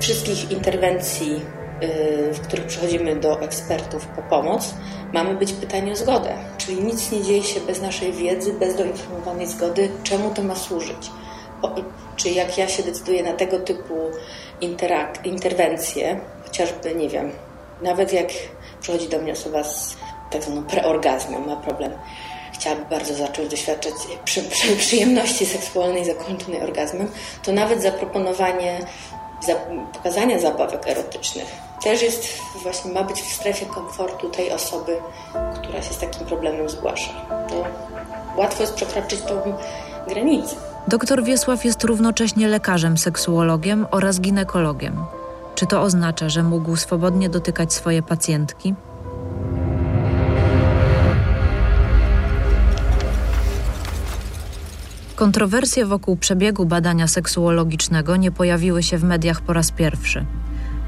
wszystkich 0.00 0.50
interwencji, 0.50 1.32
yy, 1.32 2.34
w 2.34 2.40
których 2.40 2.66
przechodzimy 2.66 3.16
do 3.16 3.40
ekspertów 3.40 4.06
po 4.06 4.22
pomoc, 4.22 4.74
mamy 5.12 5.34
być 5.34 5.52
pytani 5.52 5.92
o 5.92 5.96
zgodę. 5.96 6.34
Czyli 6.58 6.82
nic 6.82 7.12
nie 7.12 7.22
dzieje 7.22 7.42
się 7.42 7.60
bez 7.60 7.82
naszej 7.82 8.12
wiedzy, 8.12 8.52
bez 8.52 8.76
doinformowanej 8.76 9.46
zgody, 9.46 9.88
czemu 10.02 10.30
to 10.34 10.42
ma 10.42 10.56
służyć. 10.56 11.10
Czy 12.16 12.30
jak 12.30 12.58
ja 12.58 12.68
się 12.68 12.82
decyduję 12.82 13.22
na 13.22 13.32
tego 13.32 13.58
typu 13.58 13.94
interwencje, 15.24 16.20
chociażby, 16.44 16.94
nie 16.94 17.08
wiem, 17.08 17.32
nawet 17.82 18.12
jak 18.12 18.28
przychodzi 18.80 19.08
do 19.08 19.18
mnie 19.18 19.32
osoba 19.32 19.64
z 19.64 19.96
tak 20.30 20.42
zwaną 20.42 20.62
preorgazmem, 20.62 21.46
ma 21.46 21.56
problem. 21.56 21.92
chciałaby 22.52 22.84
bardzo 22.90 23.14
zacząć 23.14 23.48
doświadczać 23.48 23.94
przy, 24.24 24.42
przy, 24.42 24.76
przyjemności 24.76 25.46
seksualnej 25.46 26.04
zakończonej 26.04 26.62
orgazmem, 26.62 27.08
to 27.42 27.52
nawet 27.52 27.82
zaproponowanie 27.82 28.78
za, 29.46 29.54
pokazania 29.92 30.38
zabawek 30.38 30.88
erotycznych 30.88 31.68
też 31.82 32.02
jest 32.02 32.38
właśnie 32.62 32.92
ma 32.92 33.02
być 33.02 33.22
w 33.22 33.32
strefie 33.32 33.66
komfortu 33.66 34.28
tej 34.28 34.52
osoby, 34.52 34.96
która 35.54 35.82
się 35.82 35.94
z 35.94 35.98
takim 35.98 36.26
problemem 36.26 36.68
zgłasza. 36.68 37.12
To 37.48 37.64
łatwo 38.36 38.62
jest 38.62 38.74
przekroczyć 38.74 39.20
tą 39.22 39.54
granicę. 40.08 40.56
Doktor 40.88 41.24
Wiesław 41.24 41.64
jest 41.64 41.84
równocześnie 41.84 42.48
lekarzem, 42.48 42.98
seksuologiem 42.98 43.86
oraz 43.90 44.20
ginekologiem. 44.20 44.96
Czy 45.54 45.66
to 45.66 45.82
oznacza, 45.82 46.28
że 46.28 46.42
mógł 46.42 46.76
swobodnie 46.76 47.28
dotykać 47.28 47.72
swoje 47.72 48.02
pacjentki? 48.02 48.74
Kontrowersje 55.16 55.86
wokół 55.86 56.16
przebiegu 56.16 56.66
badania 56.66 57.06
seksuologicznego 57.08 58.16
nie 58.16 58.30
pojawiły 58.30 58.82
się 58.82 58.98
w 58.98 59.04
mediach 59.04 59.40
po 59.40 59.52
raz 59.52 59.70
pierwszy. 59.70 60.24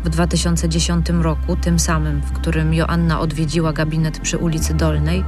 W 0.05 0.09
2010 0.09 1.09
roku, 1.09 1.57
tym 1.57 1.79
samym, 1.79 2.21
w 2.21 2.33
którym 2.33 2.75
Joanna 2.75 3.21
odwiedziła 3.21 3.73
gabinet 3.73 4.21
przy 4.21 4.39
ulicy 4.39 4.75
Dolnej, 4.75 5.25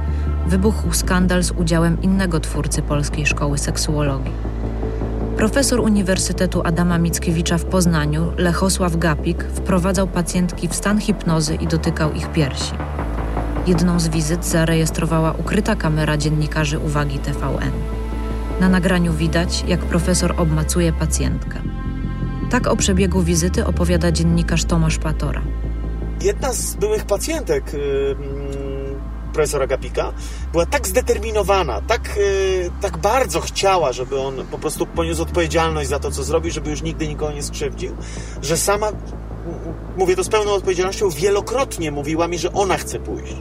wybuchł 0.47 0.93
skandal 0.93 1.43
z 1.43 1.51
udziałem 1.51 2.01
innego 2.01 2.39
twórcy 2.39 2.81
polskiej 2.81 3.25
szkoły 3.25 3.57
seksuologii. 3.57 4.52
Profesor 5.37 5.79
Uniwersytetu 5.79 6.61
Adama 6.63 6.97
Mickiewicza 6.97 7.57
w 7.57 7.65
Poznaniu, 7.65 8.31
Lechosław 8.37 8.97
Gapik, 8.97 9.43
wprowadzał 9.43 10.07
pacjentki 10.07 10.67
w 10.67 10.75
stan 10.75 10.99
hipnozy 10.99 11.55
i 11.55 11.67
dotykał 11.67 12.13
ich 12.13 12.31
piersi. 12.31 12.71
Jedną 13.67 13.99
z 13.99 14.07
wizyt 14.07 14.45
zarejestrowała 14.45 15.31
ukryta 15.31 15.75
kamera 15.75 16.17
dziennikarzy 16.17 16.79
Uwagi 16.79 17.19
TVN. 17.19 17.71
Na 18.59 18.69
nagraniu 18.69 19.13
widać, 19.13 19.63
jak 19.67 19.79
profesor 19.79 20.33
obmacuje 20.37 20.93
pacjentkę. 20.93 21.59
Tak 22.49 22.67
o 22.67 22.75
przebiegu 22.75 23.21
wizyty 23.21 23.65
opowiada 23.65 24.11
dziennikarz 24.11 24.65
Tomasz 24.65 24.97
Patora. 24.97 25.41
Jedna 26.21 26.53
z 26.53 26.75
byłych 26.75 27.05
pacjentek 27.05 27.71
profesora 29.33 29.67
Gapika 29.67 30.13
była 30.51 30.65
tak 30.65 30.87
zdeterminowana, 30.87 31.81
tak, 31.81 32.17
yy, 32.17 32.71
tak 32.81 32.97
bardzo 32.97 33.41
chciała, 33.41 33.91
żeby 33.91 34.19
on 34.19 34.45
po 34.51 34.57
prostu 34.57 34.85
poniósł 34.85 35.21
odpowiedzialność 35.21 35.89
za 35.89 35.99
to, 35.99 36.11
co 36.11 36.23
zrobił, 36.23 36.51
żeby 36.51 36.69
już 36.69 36.81
nigdy 36.81 37.07
nikogo 37.07 37.31
nie 37.31 37.43
skrzywdził, 37.43 37.95
że 38.41 38.57
sama, 38.57 38.91
mówię 39.97 40.15
to 40.15 40.23
z 40.23 40.29
pełną 40.29 40.51
odpowiedzialnością, 40.51 41.09
wielokrotnie 41.09 41.91
mówiła 41.91 42.27
mi, 42.27 42.37
że 42.37 42.53
ona 42.53 42.77
chce 42.77 42.99
pójść. 42.99 43.35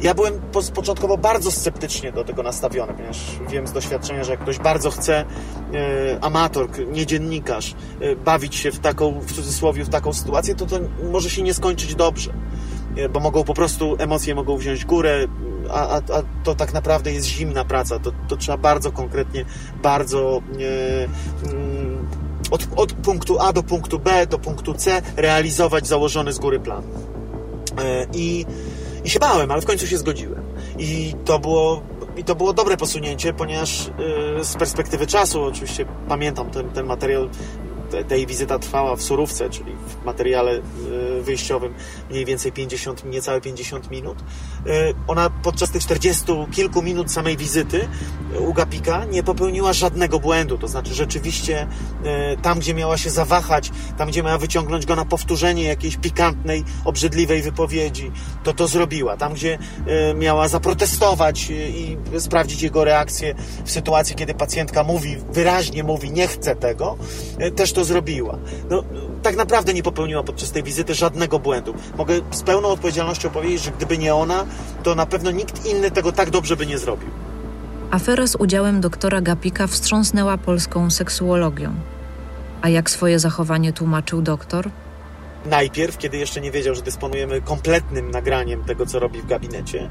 Ja 0.00 0.14
byłem 0.14 0.40
początkowo 0.74 1.18
bardzo 1.18 1.50
sceptycznie 1.50 2.12
do 2.12 2.24
tego 2.24 2.42
nastawiony, 2.42 2.92
ponieważ 2.92 3.18
wiem 3.50 3.66
z 3.66 3.72
doświadczenia, 3.72 4.24
że 4.24 4.30
jak 4.30 4.40
ktoś 4.40 4.58
bardzo 4.58 4.90
chce, 4.90 5.18
e, 5.18 5.24
amator, 6.20 6.68
nie 6.92 7.06
dziennikarz, 7.06 7.74
e, 8.00 8.16
bawić 8.16 8.54
się 8.54 8.72
w 8.72 8.78
taką, 8.78 9.20
w 9.20 9.32
cudzysłowie, 9.32 9.84
w 9.84 9.88
taką 9.88 10.12
sytuację, 10.12 10.54
to 10.54 10.66
to 10.66 10.78
może 11.12 11.30
się 11.30 11.42
nie 11.42 11.54
skończyć 11.54 11.94
dobrze. 11.94 12.32
E, 12.96 13.08
bo 13.08 13.20
mogą 13.20 13.44
po 13.44 13.54
prostu, 13.54 13.96
emocje 13.98 14.34
mogą 14.34 14.56
wziąć 14.56 14.84
górę, 14.84 15.26
a, 15.70 15.88
a, 15.88 15.96
a 15.96 16.22
to 16.44 16.54
tak 16.54 16.72
naprawdę 16.72 17.12
jest 17.12 17.26
zimna 17.26 17.64
praca. 17.64 17.98
To, 17.98 18.12
to 18.28 18.36
trzeba 18.36 18.58
bardzo 18.58 18.92
konkretnie, 18.92 19.44
bardzo 19.82 20.42
mm, 21.44 22.08
od, 22.50 22.66
od 22.76 22.92
punktu 22.92 23.38
A 23.40 23.52
do 23.52 23.62
punktu 23.62 23.98
B, 23.98 24.26
do 24.26 24.38
punktu 24.38 24.74
C 24.74 25.02
realizować 25.16 25.86
założony 25.86 26.32
z 26.32 26.38
góry 26.38 26.60
plan. 26.60 26.82
I 28.14 28.46
i 29.04 29.10
się 29.10 29.18
bałem, 29.18 29.50
ale 29.50 29.62
w 29.62 29.66
końcu 29.66 29.86
się 29.86 29.98
zgodziłem. 29.98 30.42
I 30.78 31.14
to 31.24 31.38
było, 31.38 31.82
i 32.16 32.24
to 32.24 32.34
było 32.34 32.52
dobre 32.52 32.76
posunięcie, 32.76 33.32
ponieważ 33.32 33.90
yy, 34.36 34.44
z 34.44 34.54
perspektywy 34.54 35.06
czasu, 35.06 35.42
oczywiście 35.42 35.86
pamiętam 36.08 36.50
ten, 36.50 36.70
ten 36.70 36.86
materiał, 36.86 37.28
tej 38.08 38.26
wizyta 38.26 38.58
trwała 38.58 38.96
w 38.96 39.02
surówce, 39.02 39.50
czyli 39.50 39.72
w 39.72 40.04
materiale 40.04 40.52
y, 40.52 41.22
wyjściowym 41.22 41.74
mniej 42.10 42.24
więcej 42.24 42.52
50, 42.52 43.04
niecałe 43.04 43.40
50 43.40 43.90
minut. 43.90 44.18
Y, 44.20 44.94
ona 45.06 45.30
podczas 45.30 45.70
tych 45.70 45.82
40 45.82 46.24
kilku 46.52 46.82
minut 46.82 47.12
samej 47.12 47.36
wizyty 47.36 47.88
u 48.38 48.52
Gapika 48.52 49.04
nie 49.04 49.22
popełniła 49.22 49.72
żadnego 49.72 50.20
błędu. 50.20 50.58
To 50.58 50.68
znaczy 50.68 50.94
rzeczywiście 50.94 51.66
y, 52.32 52.36
tam, 52.42 52.58
gdzie 52.58 52.74
miała 52.74 52.98
się 52.98 53.10
zawahać, 53.10 53.70
tam, 53.98 54.08
gdzie 54.08 54.22
miała 54.22 54.38
wyciągnąć 54.38 54.86
go 54.86 54.96
na 54.96 55.04
powtórzenie 55.04 55.64
jakiejś 55.64 55.96
pikantnej, 55.96 56.64
obrzydliwej 56.84 57.42
wypowiedzi, 57.42 58.10
to 58.42 58.52
to 58.52 58.68
zrobiła. 58.68 59.16
Tam, 59.16 59.34
gdzie 59.34 59.58
miała 60.14 60.48
zaprotestować 60.48 61.50
i 61.50 61.96
sprawdzić 62.18 62.62
jego 62.62 62.84
reakcję 62.84 63.34
w 63.64 63.70
sytuacji, 63.70 64.16
kiedy 64.16 64.34
pacjentka 64.34 64.84
mówi, 64.84 65.16
wyraźnie 65.30 65.84
mówi, 65.84 66.10
nie 66.10 66.28
chce 66.28 66.56
tego, 66.56 66.96
też 67.56 67.72
to 67.72 67.81
to 67.82 67.86
zrobiła. 67.86 68.38
No, 68.70 68.84
tak 69.22 69.36
naprawdę 69.36 69.74
nie 69.74 69.82
popełniła 69.82 70.22
podczas 70.22 70.50
tej 70.50 70.62
wizyty 70.62 70.94
żadnego 70.94 71.38
błędu. 71.38 71.74
Mogę 71.98 72.14
z 72.30 72.42
pełną 72.42 72.68
odpowiedzialnością 72.68 73.30
powiedzieć, 73.30 73.62
że 73.62 73.70
gdyby 73.70 73.98
nie 73.98 74.14
ona, 74.14 74.44
to 74.82 74.94
na 74.94 75.06
pewno 75.06 75.30
nikt 75.30 75.66
inny 75.66 75.90
tego 75.90 76.12
tak 76.12 76.30
dobrze 76.30 76.56
by 76.56 76.66
nie 76.66 76.78
zrobił. 76.78 77.08
Afera 77.90 78.26
z 78.26 78.34
udziałem 78.34 78.80
doktora 78.80 79.20
Gapika 79.20 79.66
wstrząsnęła 79.66 80.38
polską 80.38 80.90
seksuologią. 80.90 81.74
A 82.62 82.68
jak 82.68 82.90
swoje 82.90 83.18
zachowanie 83.18 83.72
tłumaczył 83.72 84.22
doktor? 84.22 84.70
Najpierw, 85.46 85.98
kiedy 85.98 86.18
jeszcze 86.18 86.40
nie 86.40 86.50
wiedział, 86.50 86.74
że 86.74 86.82
dysponujemy 86.82 87.40
kompletnym 87.40 88.10
nagraniem 88.10 88.64
tego, 88.64 88.86
co 88.86 88.98
robi 88.98 89.22
w 89.22 89.26
gabinecie. 89.26 89.90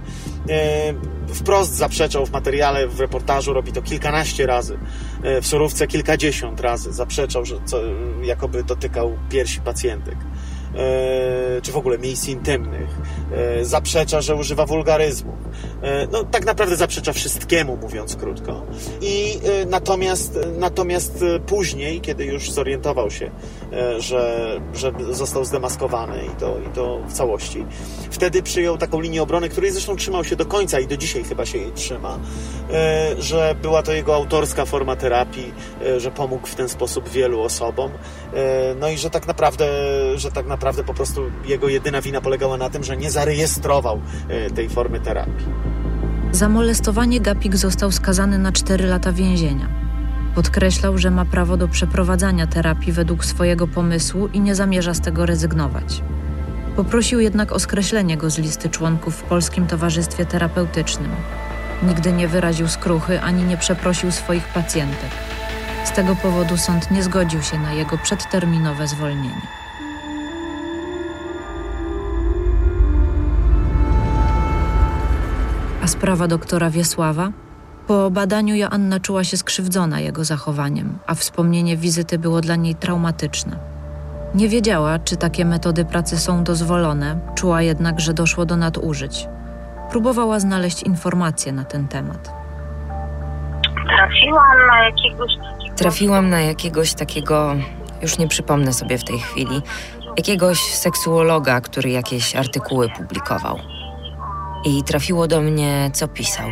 E, 0.49 0.93
wprost 1.33 1.73
zaprzeczał 1.75 2.25
w 2.25 2.31
materiale, 2.31 2.87
w 2.87 2.99
reportażu, 2.99 3.53
robi 3.53 3.71
to 3.71 3.81
kilkanaście 3.81 4.45
razy. 4.45 4.79
E, 5.23 5.41
w 5.41 5.47
surówce 5.47 5.87
kilkadziesiąt 5.87 6.59
razy 6.59 6.93
zaprzeczał, 6.93 7.45
że 7.45 7.55
co, 7.65 7.77
jakoby 8.21 8.63
dotykał 8.63 9.17
piersi 9.29 9.61
pacjentek. 9.61 10.17
E, 10.75 11.61
czy 11.61 11.71
w 11.71 11.77
ogóle 11.77 11.97
miejsc 11.97 12.27
intymnych, 12.27 12.89
e, 13.31 13.65
zaprzecza, 13.65 14.21
że 14.21 14.35
używa 14.35 14.65
wulgaryzmu. 14.65 15.33
E, 15.81 16.07
no, 16.07 16.23
tak 16.23 16.45
naprawdę 16.45 16.75
zaprzecza 16.75 17.13
wszystkiemu, 17.13 17.77
mówiąc 17.77 18.15
krótko. 18.15 18.61
I 19.01 19.39
natomiast, 19.67 20.39
natomiast 20.57 21.25
później, 21.45 22.01
kiedy 22.01 22.25
już 22.25 22.51
zorientował 22.51 23.11
się, 23.11 23.31
że, 23.97 24.61
że 24.73 24.91
został 25.11 25.45
zdemaskowany 25.45 26.25
i 26.25 26.39
to, 26.39 26.57
i 26.59 26.69
to 26.75 26.99
w 27.07 27.13
całości, 27.13 27.65
wtedy 28.11 28.43
przyjął 28.43 28.77
taką 28.77 29.01
linię 29.01 29.23
obrony, 29.23 29.49
której 29.49 29.71
zresztą 29.71 29.95
trzymał 29.95 30.23
się 30.23 30.35
do 30.35 30.45
końca 30.45 30.79
i 30.79 30.87
do 30.87 30.97
dzisiaj 30.97 31.23
chyba 31.23 31.45
się 31.45 31.57
jej 31.57 31.71
trzyma, 31.71 32.19
że 33.19 33.55
była 33.61 33.83
to 33.83 33.93
jego 33.93 34.15
autorska 34.15 34.65
forma 34.65 34.95
terapii, 34.95 35.53
że 35.97 36.11
pomógł 36.11 36.47
w 36.47 36.55
ten 36.55 36.69
sposób 36.69 37.09
wielu 37.09 37.41
osobom, 37.41 37.91
no 38.79 38.89
i 38.89 38.97
że 38.97 39.09
tak 39.09 39.27
naprawdę, 39.27 39.67
że 40.15 40.31
tak 40.31 40.47
naprawdę 40.47 40.60
naprawdę 40.61 40.83
po 40.83 40.93
prostu 40.93 41.21
jego 41.45 41.69
jedyna 41.69 42.01
wina 42.01 42.21
polegała 42.21 42.57
na 42.57 42.69
tym, 42.69 42.83
że 42.83 42.97
nie 42.97 43.11
zarejestrował 43.11 44.01
e, 44.29 44.49
tej 44.49 44.69
formy 44.69 44.99
terapii. 44.99 45.45
Za 46.31 46.49
molestowanie 46.49 47.19
Gapik 47.19 47.55
został 47.55 47.91
skazany 47.91 48.37
na 48.37 48.51
4 48.51 48.87
lata 48.87 49.11
więzienia. 49.11 49.69
Podkreślał, 50.35 50.97
że 50.97 51.11
ma 51.11 51.25
prawo 51.25 51.57
do 51.57 51.67
przeprowadzania 51.67 52.47
terapii 52.47 52.91
według 52.91 53.25
swojego 53.25 53.67
pomysłu 53.67 54.27
i 54.27 54.39
nie 54.39 54.55
zamierza 54.55 54.93
z 54.93 55.01
tego 55.01 55.25
rezygnować. 55.25 56.01
Poprosił 56.75 57.19
jednak 57.19 57.51
o 57.51 57.59
skreślenie 57.59 58.17
go 58.17 58.29
z 58.29 58.37
listy 58.37 58.69
członków 58.69 59.15
w 59.15 59.23
Polskim 59.23 59.67
Towarzystwie 59.67 60.25
Terapeutycznym. 60.25 61.11
Nigdy 61.83 62.11
nie 62.11 62.27
wyraził 62.27 62.67
skruchy 62.67 63.21
ani 63.21 63.43
nie 63.43 63.57
przeprosił 63.57 64.11
swoich 64.11 64.47
pacjentek. 64.47 65.09
Z 65.85 65.91
tego 65.91 66.15
powodu 66.15 66.57
sąd 66.57 66.91
nie 66.91 67.03
zgodził 67.03 67.41
się 67.41 67.59
na 67.59 67.73
jego 67.73 67.97
przedterminowe 67.97 68.87
zwolnienie. 68.87 69.60
A 75.83 75.87
sprawa 75.87 76.27
doktora 76.27 76.69
Wiesława? 76.69 77.31
Po 77.87 78.11
badaniu 78.11 78.55
Joanna 78.55 78.99
czuła 78.99 79.23
się 79.23 79.37
skrzywdzona 79.37 79.99
jego 79.99 80.23
zachowaniem, 80.23 80.99
a 81.07 81.15
wspomnienie 81.15 81.77
wizyty 81.77 82.19
było 82.19 82.41
dla 82.41 82.55
niej 82.55 82.75
traumatyczne. 82.75 83.57
Nie 84.35 84.49
wiedziała, 84.49 84.99
czy 84.99 85.17
takie 85.17 85.45
metody 85.45 85.85
pracy 85.85 86.17
są 86.17 86.43
dozwolone, 86.43 87.19
czuła 87.35 87.61
jednak, 87.61 87.99
że 87.99 88.13
doszło 88.13 88.45
do 88.45 88.57
nadużyć. 88.57 89.27
Próbowała 89.89 90.39
znaleźć 90.39 90.83
informacje 90.83 91.51
na 91.51 91.65
ten 91.65 91.87
temat. 91.87 92.31
Trafiłam 93.87 94.67
na 94.67 94.83
jakiegoś 94.83 95.31
takiego... 95.37 95.75
Trafiłam 95.75 96.29
na 96.29 96.41
jakiegoś 96.41 96.93
takiego, 96.93 97.55
już 98.01 98.17
nie 98.17 98.27
przypomnę 98.27 98.73
sobie 98.73 98.97
w 98.97 99.03
tej 99.03 99.19
chwili, 99.19 99.61
jakiegoś 100.17 100.59
seksuologa, 100.59 101.61
który 101.61 101.89
jakieś 101.89 102.35
artykuły 102.35 102.89
publikował 102.89 103.59
i 104.65 104.83
trafiło 104.83 105.27
do 105.27 105.41
mnie, 105.41 105.89
co 105.93 106.07
pisał. 106.07 106.49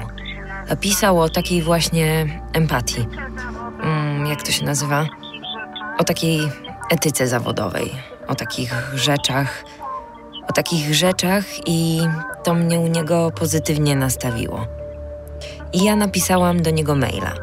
Pisał 0.79 1.21
o 1.21 1.29
takiej 1.29 1.61
właśnie 1.61 2.25
empatii. 2.53 3.07
Mm, 3.83 4.25
jak 4.25 4.43
to 4.43 4.51
się 4.51 4.65
nazywa? 4.65 5.07
O 5.97 6.03
takiej 6.03 6.39
etyce 6.91 7.27
zawodowej, 7.27 7.91
o 8.27 8.35
takich 8.35 8.73
rzeczach, 8.95 9.63
o 10.49 10.53
takich 10.53 10.93
rzeczach 10.93 11.45
i 11.65 12.01
to 12.43 12.53
mnie 12.53 12.79
u 12.79 12.87
niego 12.87 13.31
pozytywnie 13.31 13.95
nastawiło. 13.95 14.65
I 15.73 15.83
ja 15.83 15.95
napisałam 15.95 16.61
do 16.61 16.69
niego 16.69 16.95
maila. 16.95 17.33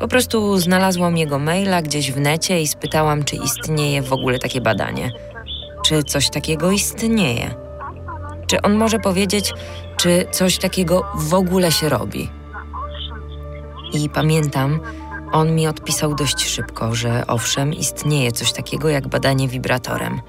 Po 0.00 0.08
prostu 0.08 0.58
znalazłam 0.58 1.16
jego 1.16 1.38
maila 1.38 1.82
gdzieś 1.82 2.12
w 2.12 2.20
necie 2.20 2.60
i 2.60 2.66
spytałam, 2.66 3.24
czy 3.24 3.36
istnieje 3.36 4.02
w 4.02 4.12
ogóle 4.12 4.38
takie 4.38 4.60
badanie. 4.60 5.12
Czy 5.84 6.02
coś 6.02 6.30
takiego 6.30 6.70
istnieje? 6.70 7.65
Czy 8.46 8.62
on 8.62 8.74
może 8.74 8.98
powiedzieć, 8.98 9.52
czy 9.96 10.26
coś 10.30 10.58
takiego 10.58 11.06
w 11.14 11.34
ogóle 11.34 11.72
się 11.72 11.88
robi? 11.88 12.30
I 13.92 14.10
pamiętam, 14.10 14.80
on 15.32 15.54
mi 15.54 15.66
odpisał 15.66 16.14
dość 16.14 16.48
szybko, 16.48 16.94
że 16.94 17.26
owszem, 17.26 17.74
istnieje 17.74 18.32
coś 18.32 18.52
takiego 18.52 18.88
jak 18.88 19.08
badanie 19.08 19.48
wibratorem. 19.48 20.20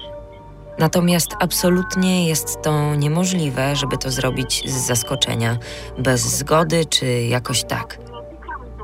Natomiast 0.78 1.36
absolutnie 1.40 2.28
jest 2.28 2.62
to 2.62 2.94
niemożliwe, 2.94 3.76
żeby 3.76 3.98
to 3.98 4.10
zrobić 4.10 4.62
z 4.66 4.86
zaskoczenia, 4.86 5.58
bez 5.98 6.20
zgody 6.20 6.84
czy 6.84 7.06
jakoś 7.06 7.64
tak. 7.64 7.98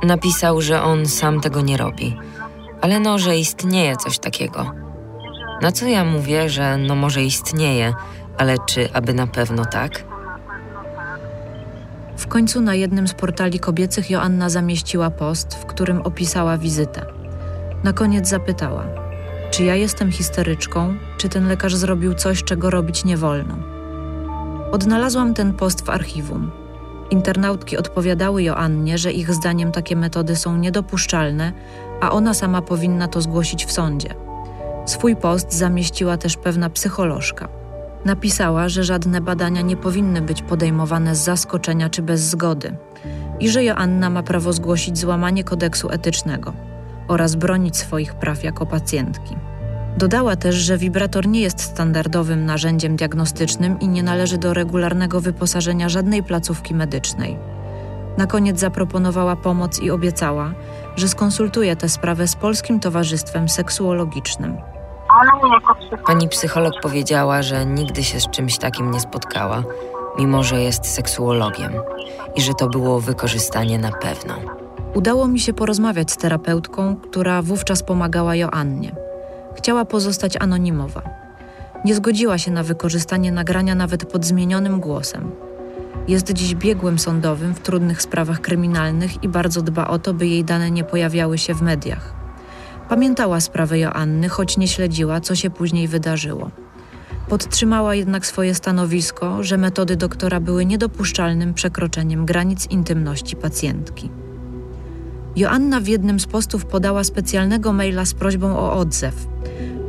Napisał, 0.03 0.61
że 0.61 0.83
on 0.83 1.07
sam 1.07 1.41
tego 1.41 1.61
nie 1.61 1.77
robi, 1.77 2.17
ale 2.81 3.01
no, 3.01 3.19
że 3.19 3.37
istnieje 3.37 3.97
coś 3.97 4.19
takiego. 4.19 4.71
Na 5.63 5.73
co 5.73 5.87
ja 5.87 6.05
mówię, 6.05 6.51
że 6.51 6.77
no 6.77 6.95
może 6.95 7.23
istnieje, 7.23 7.95
ale 8.39 8.57
czy 8.67 8.93
aby 8.93 9.15
na 9.15 9.27
pewno 9.27 9.65
tak? 9.65 10.05
W 12.17 12.27
końcu 12.27 12.61
na 12.61 12.75
jednym 12.75 13.09
z 13.09 13.15
portali 13.15 13.59
kobiecych 13.59 14.11
Joanna 14.11 14.51
zamieściła 14.51 15.11
post, 15.11 15.55
w 15.55 15.67
którym 15.67 16.03
opisała 16.03 16.59
wizytę. 16.59 17.07
Na 17.85 17.93
koniec 17.93 18.29
zapytała: 18.29 18.85
Czy 19.51 19.65
ja 19.65 19.75
jestem 19.75 20.13
histeryczką, 20.13 20.95
czy 21.19 21.29
ten 21.29 21.49
lekarz 21.49 21.75
zrobił 21.77 22.15
coś, 22.15 22.45
czego 22.45 22.71
robić 22.71 23.05
nie 23.05 23.17
wolno? 23.17 23.57
Odnalazłam 24.73 25.35
ten 25.35 25.55
post 25.55 25.87
w 25.87 25.91
archiwum. 25.91 26.51
Internautki 27.11 27.77
odpowiadały 27.77 28.43
Joannie, 28.43 28.99
że 28.99 29.13
ich 29.13 29.35
zdaniem 29.35 29.73
takie 29.73 29.97
metody 29.97 30.37
są 30.37 30.57
niedopuszczalne, 30.57 31.53
a 32.01 32.11
ona 32.11 32.35
sama 32.35 32.63
powinna 32.63 33.09
to 33.09 33.21
zgłosić 33.21 33.67
w 33.67 33.73
sądzie. 33.73 34.15
Swój 34.87 35.17
post 35.17 35.53
zamieściła 35.53 36.17
też 36.17 36.37
pewna 36.37 36.71
psycholożka. 36.71 37.49
Napisała, 38.05 38.69
że 38.69 38.85
żadne 38.85 39.21
badania 39.21 39.61
nie 39.61 39.77
powinny 39.77 40.23
być 40.23 40.43
podejmowane 40.43 41.17
z 41.17 41.19
zaskoczenia 41.19 41.91
czy 41.91 42.03
bez 42.03 42.21
zgody 42.21 42.77
i 43.41 43.49
że 43.49 43.65
Joanna 43.65 44.11
ma 44.11 44.23
prawo 44.23 44.53
zgłosić 44.53 44.99
złamanie 44.99 45.45
kodeksu 45.45 45.91
etycznego 45.91 46.53
oraz 47.09 47.35
bronić 47.35 47.77
swoich 47.77 48.15
praw 48.15 48.45
jako 48.45 48.67
pacjentki. 48.67 49.37
Dodała 49.99 50.37
też, 50.37 50.55
że 50.55 50.79
wibrator 50.79 51.29
nie 51.29 51.41
jest 51.41 51.61
standardowym 51.61 52.45
narzędziem 52.45 52.97
diagnostycznym 52.97 53.81
i 53.81 53.89
nie 53.89 54.03
należy 54.03 54.39
do 54.39 54.55
regularnego 54.55 55.21
wyposażenia 55.21 55.89
żadnej 55.89 56.23
placówki 56.23 56.75
medycznej. 56.75 57.39
Na 58.19 58.27
koniec 58.27 58.61
zaproponowała 58.61 59.37
pomoc 59.37 59.79
i 59.79 59.91
obiecała, 59.91 60.55
że 60.97 61.09
skonsultuje 61.09 61.77
tę 61.77 61.89
sprawę 61.89 62.29
z 62.29 62.37
Polskim 62.37 62.81
Towarzystwem 62.81 63.49
Seksuologicznym. 63.49 64.57
Pani 66.07 66.29
psycholog 66.29 66.75
powiedziała, 66.83 67.43
że 67.43 67.67
nigdy 67.67 68.05
się 68.05 68.21
z 68.21 68.31
czymś 68.31 68.59
takim 68.59 68.91
nie 68.91 69.01
spotkała, 69.01 69.63
mimo 70.19 70.43
że 70.43 70.63
jest 70.63 70.87
seksuologiem 70.87 71.73
i 72.37 72.43
że 72.43 72.55
to 72.55 72.69
było 72.69 73.01
wykorzystanie 73.01 73.79
na 73.79 73.93
pewno. 73.93 74.35
Udało 74.95 75.29
mi 75.29 75.41
się 75.41 75.53
porozmawiać 75.53 76.11
z 76.11 76.17
terapeutką, 76.17 76.97
która 76.97 77.43
wówczas 77.43 77.83
pomagała 77.83 78.37
Joannie. 78.37 78.93
Chciała 79.57 79.85
pozostać 79.85 80.37
anonimowa. 80.37 81.03
Nie 81.85 81.95
zgodziła 81.95 82.39
się 82.39 82.51
na 82.51 82.63
wykorzystanie 82.63 83.33
nagrania 83.33 83.75
nawet 83.75 84.13
pod 84.13 84.25
zmienionym 84.25 84.81
głosem. 84.81 85.31
Jest 86.09 86.33
dziś 86.33 86.55
biegłym 86.55 86.99
sądowym 86.99 87.55
w 87.55 87.61
trudnych 87.61 88.03
sprawach 88.03 88.41
kryminalnych 88.41 89.23
i 89.23 89.29
bardzo 89.29 89.63
dba 89.63 89.87
o 89.89 89.99
to, 89.99 90.15
by 90.15 90.27
jej 90.27 90.45
dane 90.45 90.71
nie 90.71 90.85
pojawiały 90.85 91.39
się 91.39 91.55
w 91.55 91.63
mediach. 91.63 92.24
Pamiętała 92.89 93.41
sprawę 93.41 93.79
Joanny, 93.79 94.29
choć 94.29 94.57
nie 94.57 94.69
śledziła, 94.69 95.21
co 95.21 95.35
się 95.35 95.51
później 95.51 95.89
wydarzyło. 95.89 96.51
Podtrzymała 97.29 97.95
jednak 97.95 98.27
swoje 98.27 98.55
stanowisko, 98.55 99.43
że 99.43 99.59
metody 99.59 99.97
doktora 99.97 100.41
były 100.41 100.67
niedopuszczalnym 100.67 101.55
przekroczeniem 101.55 102.27
granic 102.27 102.67
intymności 102.71 103.37
pacjentki. 103.37 104.11
Joanna 105.37 105.81
w 105.81 105.87
jednym 105.87 106.21
z 106.21 106.27
postów 106.27 106.65
podała 106.65 107.05
specjalnego 107.05 107.73
maila 107.73 108.05
z 108.05 108.15
prośbą 108.15 108.59
o 108.59 108.73
odzew. 108.73 109.27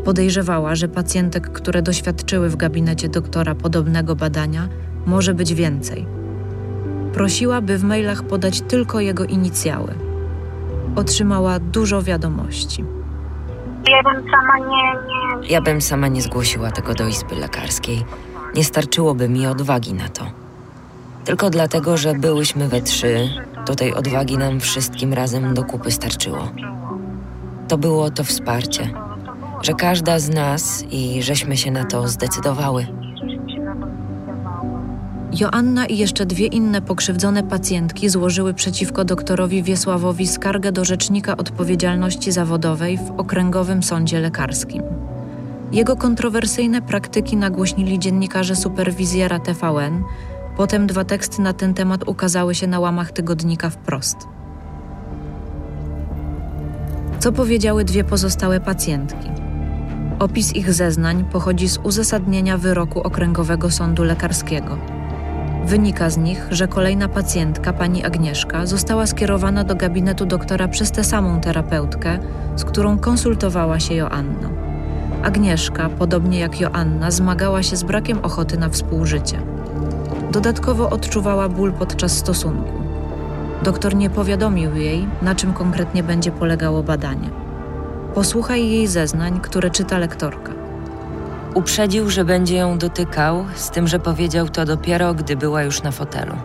Podejrzewała, 0.05 0.75
że 0.75 0.88
pacjentek, 0.88 1.51
które 1.51 1.81
doświadczyły 1.81 2.49
w 2.49 2.55
gabinecie 2.55 3.10
doktora 3.10 3.55
podobnego 3.55 4.15
badania, 4.15 4.69
może 5.05 5.34
być 5.34 5.53
więcej. 5.53 6.05
Prosiła, 7.13 7.62
by 7.62 7.77
w 7.77 7.84
mailach 7.84 8.23
podać 8.23 8.62
tylko 8.62 8.99
jego 8.99 9.25
inicjały. 9.25 10.04
Otrzymała 10.95 11.60
dużo 11.60 12.01
wiadomości. 12.03 12.84
ja 13.91 14.03
bym 14.03 14.23
sama 14.31 14.58
nie, 14.60 14.93
nie, 15.41 15.47
Ja 15.47 15.62
bym 15.62 15.81
sama 15.81 16.08
nie 16.08 16.21
zgłosiła 16.21 16.71
tego 16.71 16.93
do 16.93 17.08
izby 17.08 17.36
lekarskiej. 17.36 18.05
Nie 18.55 18.63
starczyłoby 18.63 19.29
mi 19.29 19.47
odwagi 19.47 19.93
na 19.93 20.10
to. 20.10 20.25
Tylko 21.25 21.49
dlatego, 21.49 21.97
że 21.97 22.13
byłyśmy 22.13 22.67
we 22.67 22.81
trzy, 22.81 23.29
to 23.65 23.75
tej 23.75 23.93
odwagi 23.93 24.38
nam 24.38 24.60
wszystkim 24.60 25.13
razem 25.13 25.53
do 25.53 25.63
kupy 25.63 25.91
starczyło. 25.91 26.51
To 27.67 27.77
było 27.77 28.12
to 28.12 28.23
wsparcie, 28.23 28.89
że 29.62 29.73
każda 29.73 30.19
z 30.19 30.29
nas 30.29 30.84
i 30.91 31.23
żeśmy 31.23 31.58
się 31.58 31.71
na 31.71 31.86
to 31.86 32.08
zdecydowały. 32.08 32.88
Joanna 35.39 35.85
i 35.85 35.97
jeszcze 35.97 36.25
dwie 36.25 36.47
inne 36.47 36.81
pokrzywdzone 36.81 37.43
pacjentki 37.43 38.09
złożyły 38.09 38.53
przeciwko 38.53 39.05
doktorowi 39.05 39.63
Wiesławowi 39.63 40.27
skargę 40.27 40.71
do 40.71 40.85
Rzecznika 40.85 41.37
Odpowiedzialności 41.37 42.31
Zawodowej 42.31 42.97
w 42.97 43.11
Okręgowym 43.19 43.83
Sądzie 43.83 44.19
Lekarskim. 44.19 44.83
Jego 45.71 45.95
kontrowersyjne 45.95 46.81
praktyki 46.81 47.37
nagłośnili 47.37 47.99
dziennikarze 47.99 48.55
superwizjera 48.55 49.39
TVN, 49.39 50.03
potem 50.57 50.87
dwa 50.87 51.03
teksty 51.03 51.41
na 51.41 51.53
ten 51.53 51.73
temat 51.73 52.07
ukazały 52.07 52.55
się 52.55 52.67
na 52.67 52.79
łamach 52.79 53.11
tygodnika 53.11 53.69
wprost. 53.69 54.17
Co 57.19 57.31
powiedziały 57.31 57.85
dwie 57.85 58.03
pozostałe 58.03 58.59
pacjentki? 58.59 59.29
Opis 60.19 60.55
ich 60.55 60.73
zeznań 60.73 61.25
pochodzi 61.31 61.69
z 61.69 61.77
uzasadnienia 61.77 62.57
wyroku 62.57 63.01
Okręgowego 63.01 63.71
Sądu 63.71 64.03
Lekarskiego. 64.03 64.94
Wynika 65.65 66.10
z 66.10 66.17
nich, 66.17 66.47
że 66.51 66.67
kolejna 66.67 67.08
pacjentka, 67.08 67.73
pani 67.73 68.06
Agnieszka, 68.06 68.65
została 68.65 69.06
skierowana 69.06 69.63
do 69.63 69.75
gabinetu 69.75 70.25
doktora 70.25 70.67
przez 70.67 70.91
tę 70.91 71.04
samą 71.04 71.41
terapeutkę, 71.41 72.19
z 72.56 72.63
którą 72.65 72.97
konsultowała 72.97 73.80
się 73.80 73.93
Joanna. 73.95 74.49
Agnieszka, 75.23 75.89
podobnie 75.89 76.39
jak 76.39 76.60
Joanna, 76.60 77.12
zmagała 77.12 77.63
się 77.63 77.75
z 77.75 77.84
brakiem 77.84 78.19
ochoty 78.23 78.58
na 78.58 78.69
współżycie. 78.69 79.38
Dodatkowo 80.32 80.89
odczuwała 80.89 81.49
ból 81.49 81.73
podczas 81.73 82.12
stosunku. 82.12 82.73
Doktor 83.63 83.95
nie 83.95 84.10
powiadomił 84.10 84.75
jej, 84.75 85.08
na 85.21 85.36
czym 85.36 85.54
konkretnie 85.54 86.04
będzie 86.04 86.32
polegało 86.32 86.84
badanie. 86.84 87.30
Posłuchaj 88.13 88.69
jej 88.69 88.88
zeznań, 88.88 89.39
które 89.39 89.69
czyta 89.69 89.97
lektorka. 89.97 90.54
Uprzedził, 91.55 92.09
że 92.09 92.25
będzie 92.25 92.55
ją 92.55 92.77
dotykał, 92.77 93.45
z 93.55 93.69
tym, 93.69 93.87
że 93.87 93.99
powiedział 93.99 94.49
to 94.49 94.65
dopiero, 94.65 95.13
gdy 95.13 95.35
była 95.35 95.63
już 95.63 95.83
na 95.83 95.91
fotelu. 95.91 96.35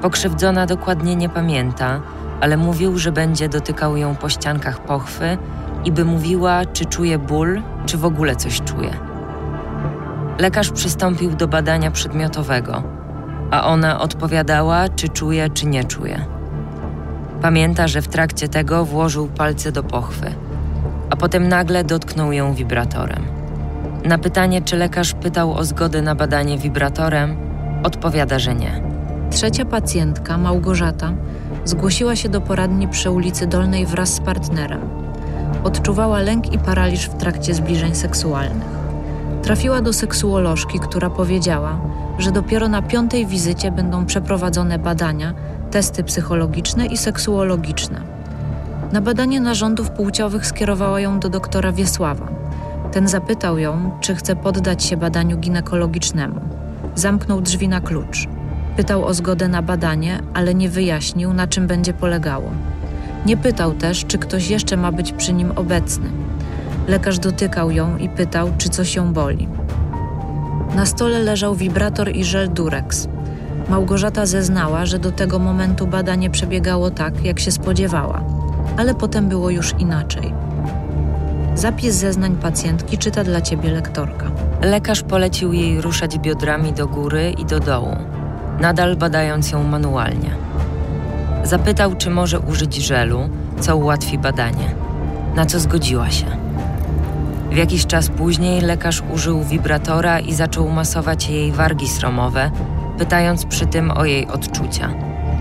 Pokrzywdzona 0.00 0.66
dokładnie 0.66 1.16
nie 1.16 1.28
pamięta, 1.28 2.00
ale 2.40 2.56
mówił, 2.56 2.98
że 2.98 3.12
będzie 3.12 3.48
dotykał 3.48 3.96
ją 3.96 4.16
po 4.16 4.28
ściankach 4.28 4.80
pochwy 4.80 5.38
i 5.84 5.92
by 5.92 6.04
mówiła, 6.04 6.66
czy 6.66 6.84
czuje 6.84 7.18
ból, 7.18 7.62
czy 7.86 7.98
w 7.98 8.04
ogóle 8.04 8.36
coś 8.36 8.60
czuje. 8.60 8.90
Lekarz 10.38 10.70
przystąpił 10.70 11.30
do 11.30 11.48
badania 11.48 11.90
przedmiotowego, 11.90 12.82
a 13.50 13.64
ona 13.66 14.00
odpowiadała, 14.00 14.88
czy 14.88 15.08
czuje, 15.08 15.50
czy 15.50 15.66
nie 15.66 15.84
czuje. 15.84 16.24
Pamięta, 17.42 17.88
że 17.88 18.02
w 18.02 18.08
trakcie 18.08 18.48
tego 18.48 18.84
włożył 18.84 19.26
palce 19.26 19.72
do 19.72 19.82
pochwy, 19.82 20.34
a 21.10 21.16
potem 21.16 21.48
nagle 21.48 21.84
dotknął 21.84 22.32
ją 22.32 22.54
wibratorem. 22.54 23.31
Na 24.04 24.18
pytanie, 24.18 24.62
czy 24.62 24.76
lekarz 24.76 25.12
pytał 25.12 25.52
o 25.52 25.64
zgodę 25.64 26.02
na 26.02 26.14
badanie 26.14 26.58
wibratorem, 26.58 27.36
odpowiada, 27.82 28.38
że 28.38 28.54
nie. 28.54 28.82
Trzecia 29.30 29.64
pacjentka, 29.64 30.38
Małgorzata, 30.38 31.12
zgłosiła 31.64 32.16
się 32.16 32.28
do 32.28 32.40
poradni 32.40 32.88
przy 32.88 33.10
ulicy 33.10 33.46
Dolnej 33.46 33.86
wraz 33.86 34.14
z 34.14 34.20
partnerem. 34.20 34.80
Odczuwała 35.64 36.20
lęk 36.20 36.52
i 36.52 36.58
paraliż 36.58 37.06
w 37.06 37.16
trakcie 37.16 37.54
zbliżeń 37.54 37.94
seksualnych. 37.94 38.68
Trafiła 39.42 39.82
do 39.82 39.92
seksuolożki, 39.92 40.80
która 40.80 41.10
powiedziała, 41.10 41.80
że 42.18 42.32
dopiero 42.32 42.68
na 42.68 42.82
piątej 42.82 43.26
wizycie 43.26 43.70
będą 43.70 44.06
przeprowadzone 44.06 44.78
badania, 44.78 45.34
testy 45.70 46.04
psychologiczne 46.04 46.86
i 46.86 46.96
seksuologiczne. 46.96 48.00
Na 48.92 49.00
badanie 49.00 49.40
narządów 49.40 49.90
płciowych 49.90 50.46
skierowała 50.46 51.00
ją 51.00 51.20
do 51.20 51.28
doktora 51.28 51.72
Wiesława. 51.72 52.41
Ten 52.92 53.08
zapytał 53.08 53.58
ją, 53.58 53.90
czy 54.00 54.14
chce 54.14 54.36
poddać 54.36 54.84
się 54.84 54.96
badaniu 54.96 55.38
ginekologicznemu. 55.38 56.40
Zamknął 56.94 57.40
drzwi 57.40 57.68
na 57.68 57.80
klucz. 57.80 58.28
Pytał 58.76 59.04
o 59.04 59.14
zgodę 59.14 59.48
na 59.48 59.62
badanie, 59.62 60.20
ale 60.34 60.54
nie 60.54 60.68
wyjaśnił, 60.68 61.32
na 61.32 61.46
czym 61.46 61.66
będzie 61.66 61.92
polegało. 61.92 62.50
Nie 63.26 63.36
pytał 63.36 63.74
też, 63.74 64.04
czy 64.04 64.18
ktoś 64.18 64.50
jeszcze 64.50 64.76
ma 64.76 64.92
być 64.92 65.12
przy 65.12 65.32
nim 65.32 65.52
obecny. 65.56 66.10
Lekarz 66.88 67.18
dotykał 67.18 67.70
ją 67.70 67.96
i 67.96 68.08
pytał, 68.08 68.50
czy 68.58 68.68
coś 68.68 68.94
ją 68.94 69.12
boli. 69.12 69.48
Na 70.74 70.86
stole 70.86 71.18
leżał 71.18 71.54
wibrator 71.54 72.16
i 72.16 72.24
żel 72.24 72.50
Durex. 72.50 73.08
Małgorzata 73.68 74.26
zeznała, 74.26 74.86
że 74.86 74.98
do 74.98 75.12
tego 75.12 75.38
momentu 75.38 75.86
badanie 75.86 76.30
przebiegało 76.30 76.90
tak, 76.90 77.24
jak 77.24 77.40
się 77.40 77.50
spodziewała, 77.50 78.24
ale 78.76 78.94
potem 78.94 79.28
było 79.28 79.50
już 79.50 79.74
inaczej. 79.78 80.51
Zapis 81.54 81.94
zeznań 81.94 82.36
pacjentki 82.36 82.98
czyta 82.98 83.24
dla 83.24 83.40
ciebie 83.40 83.70
lektorka. 83.70 84.30
Lekarz 84.62 85.02
polecił 85.02 85.52
jej 85.52 85.80
ruszać 85.80 86.18
biodrami 86.18 86.72
do 86.72 86.88
góry 86.88 87.34
i 87.38 87.44
do 87.44 87.60
dołu, 87.60 87.96
nadal 88.60 88.96
badając 88.96 89.50
ją 89.50 89.62
manualnie. 89.62 90.30
Zapytał, 91.44 91.94
czy 91.94 92.10
może 92.10 92.40
użyć 92.40 92.76
żelu, 92.76 93.28
co 93.60 93.76
ułatwi 93.76 94.18
badanie, 94.18 94.74
na 95.34 95.46
co 95.46 95.60
zgodziła 95.60 96.10
się. 96.10 96.26
W 97.50 97.56
jakiś 97.56 97.86
czas 97.86 98.08
później 98.08 98.60
lekarz 98.60 99.02
użył 99.14 99.42
wibratora 99.42 100.20
i 100.20 100.34
zaczął 100.34 100.68
masować 100.68 101.28
jej 101.28 101.52
wargi 101.52 101.88
sromowe, 101.88 102.50
pytając 102.98 103.44
przy 103.46 103.66
tym 103.66 103.90
o 103.90 104.04
jej 104.04 104.28
odczucia. 104.28 104.94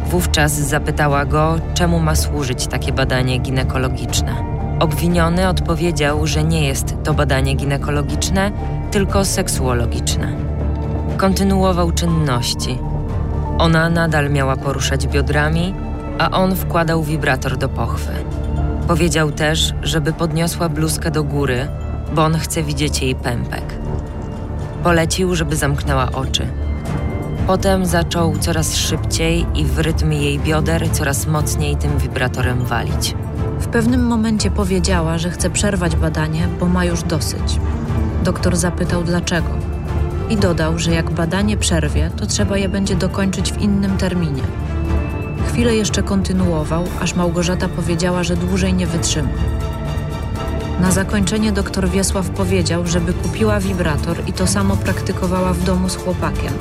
Wówczas 0.09 0.51
zapytała 0.51 1.25
go, 1.25 1.55
czemu 1.73 1.99
ma 1.99 2.15
służyć 2.15 2.67
takie 2.67 2.93
badanie 2.93 3.39
ginekologiczne. 3.39 4.50
Obwiniony 4.81 5.47
odpowiedział, 5.47 6.27
że 6.27 6.43
nie 6.43 6.67
jest 6.67 6.95
to 7.03 7.13
badanie 7.13 7.55
ginekologiczne, 7.55 8.51
tylko 8.91 9.25
seksuologiczne. 9.25 10.33
Kontynuował 11.17 11.91
czynności. 11.91 12.77
Ona 13.57 13.89
nadal 13.89 14.29
miała 14.29 14.55
poruszać 14.55 15.07
biodrami, 15.07 15.73
a 16.19 16.31
on 16.31 16.55
wkładał 16.55 17.03
wibrator 17.03 17.57
do 17.57 17.69
pochwy. 17.69 18.11
Powiedział 18.87 19.31
też, 19.31 19.73
żeby 19.83 20.13
podniosła 20.13 20.69
bluzkę 20.69 21.11
do 21.11 21.23
góry, 21.23 21.67
bo 22.15 22.23
on 22.23 22.37
chce 22.37 22.63
widzieć 22.63 23.01
jej 23.01 23.15
pępek. 23.15 23.63
Polecił, 24.83 25.35
żeby 25.35 25.55
zamknęła 25.55 26.11
oczy. 26.11 26.47
Potem 27.47 27.85
zaczął 27.85 28.37
coraz 28.37 28.75
szybciej 28.75 29.45
i 29.55 29.65
w 29.65 29.79
rytm 29.79 30.11
jej 30.11 30.39
bioder 30.39 30.91
coraz 30.91 31.27
mocniej 31.27 31.75
tym 31.75 31.97
wibratorem 31.97 32.65
walić. 32.65 33.15
W 33.61 33.67
pewnym 33.67 34.07
momencie 34.07 34.51
powiedziała, 34.51 35.17
że 35.17 35.29
chce 35.29 35.49
przerwać 35.49 35.95
badanie, 35.95 36.47
bo 36.59 36.65
ma 36.65 36.85
już 36.85 37.03
dosyć. 37.03 37.59
Doktor 38.23 38.55
zapytał 38.55 39.03
dlaczego 39.03 39.49
i 40.29 40.37
dodał, 40.37 40.79
że 40.79 40.91
jak 40.91 41.11
badanie 41.11 41.57
przerwie, 41.57 42.11
to 42.17 42.25
trzeba 42.25 42.57
je 42.57 42.69
będzie 42.69 42.95
dokończyć 42.95 43.53
w 43.53 43.61
innym 43.61 43.97
terminie. 43.97 44.43
Chwilę 45.47 45.75
jeszcze 45.75 46.03
kontynuował, 46.03 46.83
aż 47.01 47.15
Małgorzata 47.15 47.69
powiedziała, 47.69 48.23
że 48.23 48.35
dłużej 48.35 48.73
nie 48.73 48.87
wytrzyma. 48.87 49.29
Na 50.79 50.91
zakończenie 50.91 51.51
doktor 51.51 51.89
Wiesław 51.89 52.29
powiedział, 52.29 52.87
żeby 52.87 53.13
kupiła 53.13 53.59
wibrator 53.59 54.17
i 54.27 54.33
to 54.33 54.47
samo 54.47 54.77
praktykowała 54.77 55.53
w 55.53 55.63
domu 55.63 55.89
z 55.89 55.95
chłopakiem. 55.95 56.53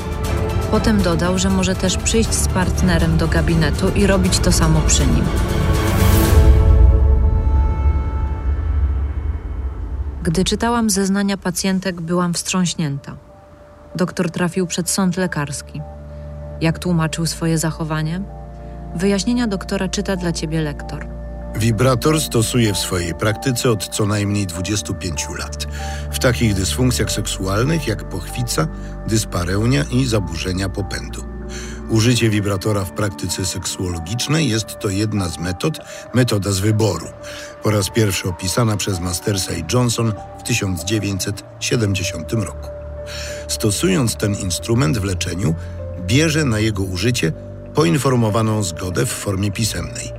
Potem 0.70 1.02
dodał, 1.02 1.38
że 1.38 1.50
może 1.50 1.74
też 1.74 1.96
przyjść 1.96 2.32
z 2.32 2.48
partnerem 2.48 3.16
do 3.16 3.28
gabinetu 3.28 3.88
i 3.88 4.06
robić 4.06 4.38
to 4.38 4.52
samo 4.52 4.80
przy 4.80 5.06
nim. 5.06 5.24
Gdy 10.22 10.44
czytałam 10.44 10.90
zeznania 10.90 11.36
pacjentek, 11.36 12.00
byłam 12.00 12.34
wstrząśnięta. 12.34 13.16
Doktor 13.96 14.30
trafił 14.30 14.66
przed 14.66 14.90
sąd 14.90 15.16
lekarski. 15.16 15.80
Jak 16.60 16.78
tłumaczył 16.78 17.26
swoje 17.26 17.58
zachowanie? 17.58 18.22
Wyjaśnienia 18.96 19.46
doktora 19.46 19.88
czyta 19.88 20.16
dla 20.16 20.32
ciebie 20.32 20.60
lektor. 20.60 21.06
Wibrator 21.56 22.20
stosuje 22.20 22.74
w 22.74 22.78
swojej 22.78 23.14
praktyce 23.14 23.70
od 23.70 23.88
co 23.88 24.06
najmniej 24.06 24.46
25 24.46 25.26
lat. 25.38 25.66
W 26.12 26.18
takich 26.18 26.54
dysfunkcjach 26.54 27.10
seksualnych 27.12 27.86
jak 27.86 28.08
pochwica, 28.08 28.68
dyspareunia 29.06 29.84
i 29.92 30.06
zaburzenia 30.06 30.68
popędu. 30.68 31.29
Użycie 31.90 32.30
wibratora 32.30 32.84
w 32.84 32.92
praktyce 32.92 33.46
seksuologicznej 33.46 34.48
jest 34.48 34.78
to 34.78 34.88
jedna 34.88 35.28
z 35.28 35.38
metod, 35.38 35.78
metoda 36.14 36.52
z 36.52 36.58
wyboru. 36.58 37.06
Po 37.62 37.70
raz 37.70 37.90
pierwszy 37.90 38.28
opisana 38.28 38.76
przez 38.76 39.00
Mastersa 39.00 39.52
i 39.54 39.64
Johnson 39.72 40.12
w 40.38 40.42
1970 40.42 42.32
roku. 42.32 42.68
Stosując 43.48 44.16
ten 44.16 44.34
instrument 44.34 44.98
w 44.98 45.04
leczeniu, 45.04 45.54
bierze 46.06 46.44
na 46.44 46.58
jego 46.58 46.82
użycie 46.82 47.32
poinformowaną 47.74 48.62
zgodę 48.62 49.06
w 49.06 49.12
formie 49.12 49.50
pisemnej. 49.50 50.12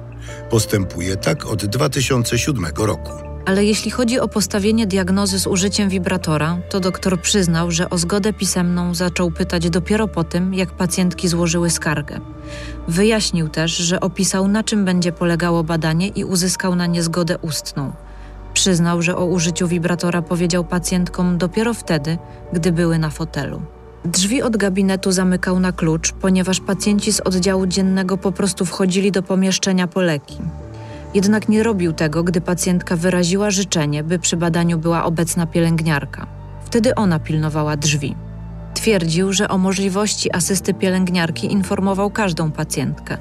Postępuje 0.50 1.16
tak 1.18 1.46
od 1.46 1.66
2007 1.66 2.66
roku. 2.78 3.31
Ale 3.46 3.66
jeśli 3.66 3.92
chodzi 3.92 4.20
o 4.20 4.28
postawienie 4.28 4.88
diagnozy 4.88 5.40
z 5.40 5.48
użyciem 5.48 5.90
wibratora, 5.90 6.58
to 6.70 6.80
doktor 6.80 7.22
przyznał, 7.22 7.72
że 7.72 7.90
o 7.90 7.98
zgodę 7.98 8.34
pisemną 8.34 8.96
zaczął 8.96 9.32
pytać 9.32 9.70
dopiero 9.70 10.08
po 10.08 10.24
tym, 10.24 10.54
jak 10.54 10.72
pacjentki 10.72 11.28
złożyły 11.28 11.70
skargę. 11.70 12.20
Wyjaśnił 12.88 13.50
też, 13.50 13.72
że 13.72 14.00
opisał, 14.00 14.48
na 14.48 14.64
czym 14.64 14.86
będzie 14.86 15.12
polegało 15.12 15.64
badanie 15.64 16.08
i 16.08 16.24
uzyskał 16.24 16.76
na 16.76 16.86
nie 16.86 17.04
zgodę 17.04 17.38
ustną. 17.38 17.92
Przyznał, 18.54 19.02
że 19.02 19.18
o 19.18 19.26
użyciu 19.26 19.68
wibratora 19.68 20.22
powiedział 20.22 20.64
pacjentkom 20.64 21.38
dopiero 21.38 21.74
wtedy, 21.74 22.18
gdy 22.54 22.72
były 22.72 23.00
na 23.00 23.10
fotelu. 23.10 23.62
Drzwi 24.06 24.42
od 24.42 24.58
gabinetu 24.58 25.12
zamykał 25.12 25.60
na 25.60 25.72
klucz, 25.72 26.12
ponieważ 26.12 26.60
pacjenci 26.60 27.14
z 27.14 27.20
oddziału 27.20 27.68
dziennego 27.68 28.18
po 28.18 28.32
prostu 28.32 28.66
wchodzili 28.66 29.12
do 29.12 29.24
pomieszczenia 29.24 29.88
po 29.88 30.02
leki. 30.02 30.38
Jednak 31.14 31.50
nie 31.50 31.64
robił 31.64 31.94
tego, 31.94 32.24
gdy 32.24 32.42
pacjentka 32.42 32.96
wyraziła 32.96 33.52
życzenie, 33.52 34.04
by 34.04 34.20
przy 34.20 34.38
badaniu 34.38 34.78
była 34.78 35.04
obecna 35.04 35.46
pielęgniarka. 35.46 36.28
Wtedy 36.66 36.96
ona 36.96 37.20
pilnowała 37.20 37.78
drzwi. 37.78 38.16
Twierdził, 38.74 39.34
że 39.34 39.50
o 39.50 39.58
możliwości 39.58 40.36
asysty 40.36 40.74
pielęgniarki 40.74 41.54
informował 41.54 42.10
każdą 42.10 42.52
pacjentkę 42.52 43.18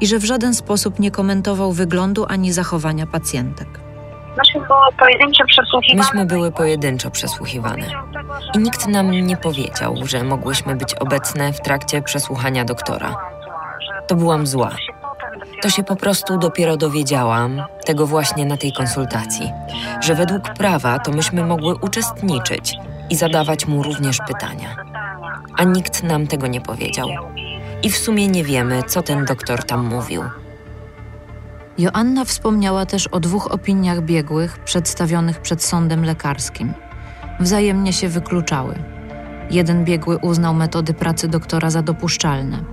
i 0.00 0.06
że 0.06 0.18
w 0.18 0.24
żaden 0.24 0.54
sposób 0.54 0.98
nie 0.98 1.10
komentował 1.10 1.72
wyglądu 1.72 2.26
ani 2.28 2.52
zachowania 2.52 3.06
pacjentek. 3.06 3.68
Myśmy 4.38 4.60
były 4.60 4.92
pojedyncze 4.98 5.44
przesłuchiwane. 5.44 6.02
Myśmy 6.02 6.26
były 6.26 6.52
pojedynczo 6.52 7.10
przesłuchiwane. 7.10 7.86
I 8.54 8.58
nikt 8.58 8.86
nam 8.86 9.10
nie 9.10 9.36
powiedział, 9.36 9.96
że 10.04 10.24
mogłyśmy 10.24 10.76
być 10.76 10.94
obecne 10.94 11.52
w 11.52 11.60
trakcie 11.60 12.02
przesłuchania 12.02 12.64
doktora. 12.64 13.16
To 14.06 14.14
byłam 14.14 14.46
zła. 14.46 14.70
To 15.62 15.70
się 15.70 15.82
po 15.82 15.96
prostu 15.96 16.38
dopiero 16.38 16.76
dowiedziałam, 16.76 17.62
tego 17.84 18.06
właśnie 18.06 18.46
na 18.46 18.56
tej 18.56 18.72
konsultacji, 18.72 19.52
że 20.00 20.14
według 20.14 20.42
prawa 20.42 20.98
to 20.98 21.12
myśmy 21.12 21.44
mogły 21.44 21.74
uczestniczyć 21.74 22.76
i 23.10 23.16
zadawać 23.16 23.66
mu 23.66 23.82
również 23.82 24.18
pytania. 24.26 24.76
A 25.56 25.64
nikt 25.64 26.02
nam 26.02 26.26
tego 26.26 26.46
nie 26.46 26.60
powiedział. 26.60 27.08
I 27.82 27.90
w 27.90 27.96
sumie 27.96 28.28
nie 28.28 28.44
wiemy, 28.44 28.82
co 28.82 29.02
ten 29.02 29.24
doktor 29.24 29.64
tam 29.64 29.86
mówił. 29.86 30.22
Joanna 31.78 32.24
wspomniała 32.24 32.86
też 32.86 33.06
o 33.06 33.20
dwóch 33.20 33.52
opiniach 33.52 34.02
biegłych 34.02 34.58
przedstawionych 34.58 35.40
przed 35.40 35.62
sądem 35.62 36.04
lekarskim. 36.04 36.74
Wzajemnie 37.40 37.92
się 37.92 38.08
wykluczały. 38.08 38.74
Jeden 39.50 39.84
biegły 39.84 40.18
uznał 40.18 40.54
metody 40.54 40.94
pracy 40.94 41.28
doktora 41.28 41.70
za 41.70 41.82
dopuszczalne. 41.82 42.64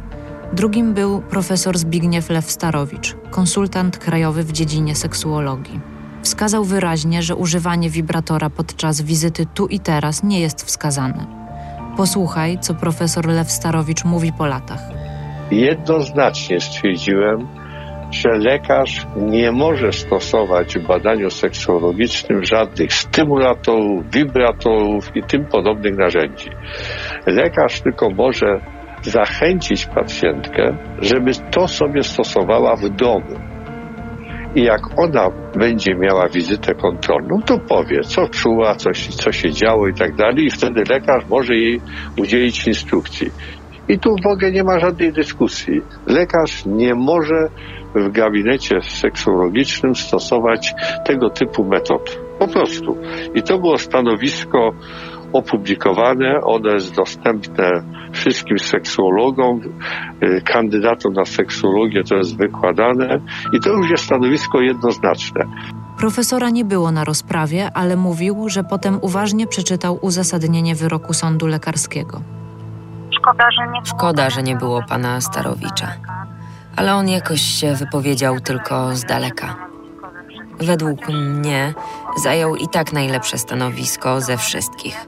Drugim 0.54 0.94
był 0.94 1.22
profesor 1.22 1.78
Zbigniew 1.78 2.30
Lew-Starowicz, 2.30 3.16
konsultant 3.30 3.98
krajowy 3.98 4.44
w 4.44 4.52
dziedzinie 4.52 4.96
seksuologii. 4.96 5.80
Wskazał 6.22 6.64
wyraźnie, 6.64 7.22
że 7.22 7.36
używanie 7.36 7.90
wibratora 7.90 8.50
podczas 8.50 9.02
wizyty 9.02 9.46
tu 9.54 9.68
i 9.68 9.80
teraz 9.80 10.24
nie 10.24 10.40
jest 10.40 10.64
wskazane. 10.64 11.26
Posłuchaj, 11.98 12.60
co 12.60 12.74
profesor 12.76 13.26
Lew-Starowicz 13.26 14.06
mówi 14.06 14.34
po 14.38 14.46
latach. 14.46 14.80
Jednoznacznie 15.52 16.60
stwierdziłem, 16.60 17.48
że 18.12 18.30
lekarz 18.30 19.08
nie 19.18 19.52
może 19.52 19.94
stosować 19.94 20.78
w 20.78 20.88
badaniu 20.88 21.30
seksuologicznym 21.30 22.46
żadnych 22.46 22.94
stymulatorów, 22.94 24.12
wibratorów 24.12 25.16
i 25.16 25.24
tym 25.24 25.46
podobnych 25.46 25.98
narzędzi. 25.98 26.50
Lekarz 27.26 27.82
tylko 27.82 28.10
może 28.10 28.81
zachęcić 29.02 29.86
pacjentkę, 29.86 30.78
żeby 31.02 31.32
to 31.52 31.68
sobie 31.68 32.04
stosowała 32.04 32.76
w 32.76 32.90
domu. 32.90 33.40
I 34.56 34.64
jak 34.64 35.00
ona 35.00 35.30
będzie 35.56 35.96
miała 35.96 36.30
wizytę 36.30 36.74
kontrolną, 36.74 37.42
to 37.46 37.60
powie, 37.60 38.02
co 38.02 38.28
czuła, 38.28 38.76
co, 38.76 38.90
co 38.94 39.32
się 39.32 39.52
działo 39.52 39.88
i 39.88 39.94
tak 39.94 40.16
dalej, 40.16 40.46
i 40.46 40.52
wtedy 40.52 40.84
lekarz 40.90 41.24
może 41.30 41.56
jej 41.56 41.82
udzielić 42.18 42.68
instrukcji. 42.68 43.32
I 43.88 44.00
tu 44.00 44.16
w 44.24 44.28
ogóle 44.28 44.52
nie 44.52 44.64
ma 44.64 44.80
żadnej 44.80 45.14
dyskusji. 45.14 45.82
Lekarz 46.08 46.66
nie 46.66 46.96
może 46.96 47.50
w 47.96 48.12
gabinecie 48.12 48.82
seksuologicznym 48.82 49.96
stosować 49.96 50.74
tego 51.06 51.30
typu 51.30 51.64
metod. 51.64 52.20
Po 52.40 52.48
prostu. 52.48 52.98
I 53.36 53.44
to 53.44 53.60
było 53.60 53.78
stanowisko 53.78 54.72
opublikowane, 55.34 56.42
one 56.46 56.74
jest 56.74 56.96
dostępne 56.96 57.70
wszystkim 58.12 58.60
seksuologom, 58.60 59.62
y, 60.24 60.42
kandydatom 60.46 61.14
na 61.14 61.26
seksuologię 61.26 62.04
to 62.04 62.16
jest 62.16 62.38
wykładane 62.38 63.20
i 63.54 63.60
to 63.60 63.70
już 63.70 63.90
jest 63.90 64.04
stanowisko 64.04 64.62
jednoznaczne. 64.62 65.46
Profesora 65.98 66.50
nie 66.50 66.66
było 66.66 66.92
na 66.92 67.04
rozprawie, 67.04 67.70
ale 67.74 67.96
mówił, 67.96 68.50
że 68.50 68.64
potem 68.64 68.98
uważnie 69.02 69.48
przeczytał 69.48 70.00
uzasadnienie 70.02 70.76
wyroku 70.76 71.14
sądu 71.14 71.48
lekarskiego. 71.48 72.22
Szkoda, 73.20 73.46
że 73.52 73.66
nie 73.66 73.82
było, 73.82 73.86
Szkoda, 73.86 74.30
że 74.30 74.44
nie 74.44 74.56
było 74.56 74.82
pana 74.90 75.22
Starowicza. 75.22 75.88
Ale 76.76 76.94
on 76.94 77.10
jakoś 77.10 77.42
się 77.42 77.76
wypowiedział 77.76 78.40
tylko 78.40 78.96
z 78.96 79.04
daleka. 79.04 79.56
Według 80.60 81.10
mnie 81.10 81.74
zajął 82.24 82.56
i 82.56 82.68
tak 82.68 82.94
najlepsze 82.94 83.38
stanowisko 83.38 84.22
ze 84.22 84.38
wszystkich. 84.38 85.06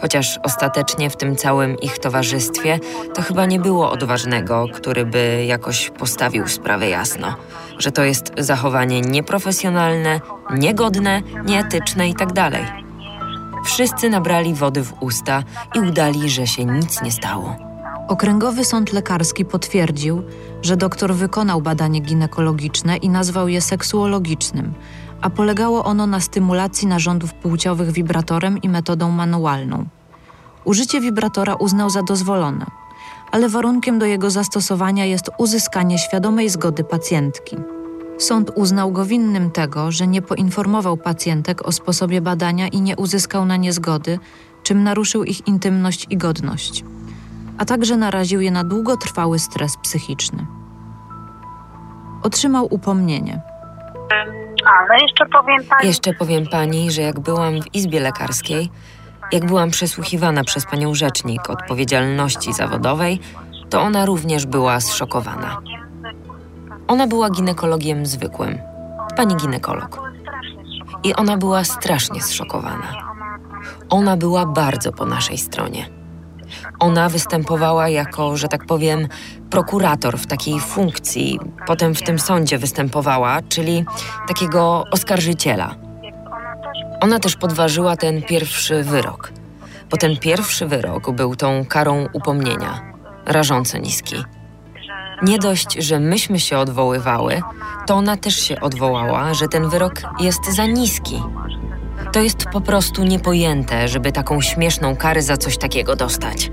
Chociaż 0.00 0.38
ostatecznie 0.42 1.10
w 1.10 1.16
tym 1.16 1.36
całym 1.36 1.76
ich 1.78 1.98
towarzystwie 1.98 2.78
to 3.14 3.22
chyba 3.22 3.46
nie 3.46 3.58
było 3.58 3.90
odważnego, 3.90 4.66
który 4.74 5.06
by 5.06 5.44
jakoś 5.46 5.90
postawił 5.90 6.48
sprawę 6.48 6.88
jasno, 6.88 7.34
że 7.78 7.92
to 7.92 8.04
jest 8.04 8.32
zachowanie 8.38 9.00
nieprofesjonalne, 9.00 10.20
niegodne, 10.58 11.22
nieetyczne 11.44 12.08
i 12.08 12.14
tak. 12.14 12.30
Wszyscy 13.64 14.10
nabrali 14.10 14.54
wody 14.54 14.84
w 14.84 15.02
usta 15.02 15.42
i 15.74 15.80
udali, 15.80 16.30
że 16.30 16.46
się 16.46 16.64
nic 16.64 17.02
nie 17.02 17.12
stało. 17.12 17.56
Okręgowy 18.08 18.64
Sąd 18.64 18.92
Lekarski 18.92 19.44
potwierdził, 19.44 20.22
że 20.62 20.76
doktor 20.76 21.14
wykonał 21.14 21.62
badanie 21.62 22.00
ginekologiczne 22.00 22.96
i 22.96 23.08
nazwał 23.08 23.48
je 23.48 23.60
seksuologicznym, 23.60 24.74
a 25.20 25.30
polegało 25.30 25.84
ono 25.84 26.06
na 26.06 26.20
stymulacji 26.20 26.88
narządów 26.88 27.34
płciowych 27.34 27.90
wibratorem 27.90 28.58
i 28.58 28.68
metodą 28.68 29.10
manualną. 29.10 29.84
Użycie 30.64 31.00
wibratora 31.00 31.54
uznał 31.54 31.90
za 31.90 32.02
dozwolone, 32.02 32.66
ale 33.32 33.48
warunkiem 33.48 33.98
do 33.98 34.06
jego 34.06 34.30
zastosowania 34.30 35.04
jest 35.04 35.30
uzyskanie 35.38 35.98
świadomej 35.98 36.48
zgody 36.48 36.84
pacjentki. 36.84 37.56
Sąd 38.18 38.50
uznał 38.54 38.92
go 38.92 39.04
winnym 39.04 39.50
tego, 39.50 39.92
że 39.92 40.06
nie 40.06 40.22
poinformował 40.22 40.96
pacjentek 40.96 41.68
o 41.68 41.72
sposobie 41.72 42.20
badania 42.20 42.68
i 42.68 42.80
nie 42.80 42.96
uzyskał 42.96 43.44
na 43.44 43.56
nie 43.56 43.72
zgody, 43.72 44.18
czym 44.62 44.82
naruszył 44.82 45.24
ich 45.24 45.48
intymność 45.48 46.06
i 46.10 46.16
godność 46.16 46.84
a 47.60 47.64
także 47.64 47.96
naraził 47.96 48.40
je 48.40 48.50
na 48.50 48.64
długotrwały 48.64 49.38
stres 49.38 49.76
psychiczny. 49.76 50.46
Otrzymał 52.22 52.66
upomnienie. 52.70 53.40
Ale 54.64 55.02
jeszcze 55.02 55.26
powiem 55.26 55.64
pani, 55.68 55.86
Jeszcze 55.86 56.14
powiem 56.14 56.46
pani, 56.46 56.90
że 56.90 57.02
jak 57.02 57.20
byłam 57.20 57.62
w 57.62 57.74
izbie 57.74 58.00
lekarskiej, 58.00 58.70
jak 59.32 59.46
byłam 59.46 59.70
przesłuchiwana 59.70 60.44
przez 60.44 60.66
panią 60.66 60.94
rzecznik 60.94 61.50
odpowiedzialności 61.50 62.52
zawodowej, 62.52 63.20
to 63.70 63.80
ona 63.80 64.06
również 64.06 64.46
była 64.46 64.80
zszokowana. 64.80 65.60
Ona 66.88 67.06
była 67.06 67.30
ginekologiem 67.30 68.06
zwykłym, 68.06 68.58
pani 69.16 69.36
ginekolog. 69.36 70.10
I 71.02 71.14
ona 71.14 71.36
była 71.36 71.64
strasznie 71.64 72.22
zszokowana. 72.22 72.92
Ona 73.90 74.16
była 74.16 74.46
bardzo 74.46 74.92
po 74.92 75.06
naszej 75.06 75.38
stronie. 75.38 75.88
Ona 76.78 77.08
występowała 77.08 77.88
jako, 77.88 78.36
że 78.36 78.48
tak 78.48 78.66
powiem, 78.66 79.08
prokurator 79.50 80.18
w 80.18 80.26
takiej 80.26 80.60
funkcji, 80.60 81.38
potem 81.66 81.94
w 81.94 82.02
tym 82.02 82.18
sądzie 82.18 82.58
występowała, 82.58 83.38
czyli 83.48 83.84
takiego 84.28 84.84
oskarżyciela. 84.90 85.74
Ona 87.00 87.18
też 87.18 87.36
podważyła 87.36 87.96
ten 87.96 88.22
pierwszy 88.22 88.82
wyrok, 88.82 89.32
bo 89.90 89.96
ten 89.96 90.16
pierwszy 90.16 90.66
wyrok 90.66 91.10
był 91.10 91.36
tą 91.36 91.64
karą 91.64 92.06
upomnienia, 92.12 92.92
rażąco 93.26 93.78
niski. 93.78 94.24
Nie 95.22 95.38
dość, 95.38 95.74
że 95.78 96.00
myśmy 96.00 96.40
się 96.40 96.58
odwoływały, 96.58 97.42
to 97.86 97.94
ona 97.94 98.16
też 98.16 98.40
się 98.40 98.60
odwołała, 98.60 99.34
że 99.34 99.48
ten 99.48 99.68
wyrok 99.68 99.94
jest 100.20 100.54
za 100.54 100.66
niski. 100.66 101.22
To 102.12 102.20
jest 102.20 102.44
po 102.52 102.60
prostu 102.60 103.04
niepojęte, 103.04 103.88
żeby 103.88 104.12
taką 104.12 104.40
śmieszną 104.40 104.96
karę 104.96 105.22
za 105.22 105.36
coś 105.36 105.58
takiego 105.58 105.96
dostać. 105.96 106.50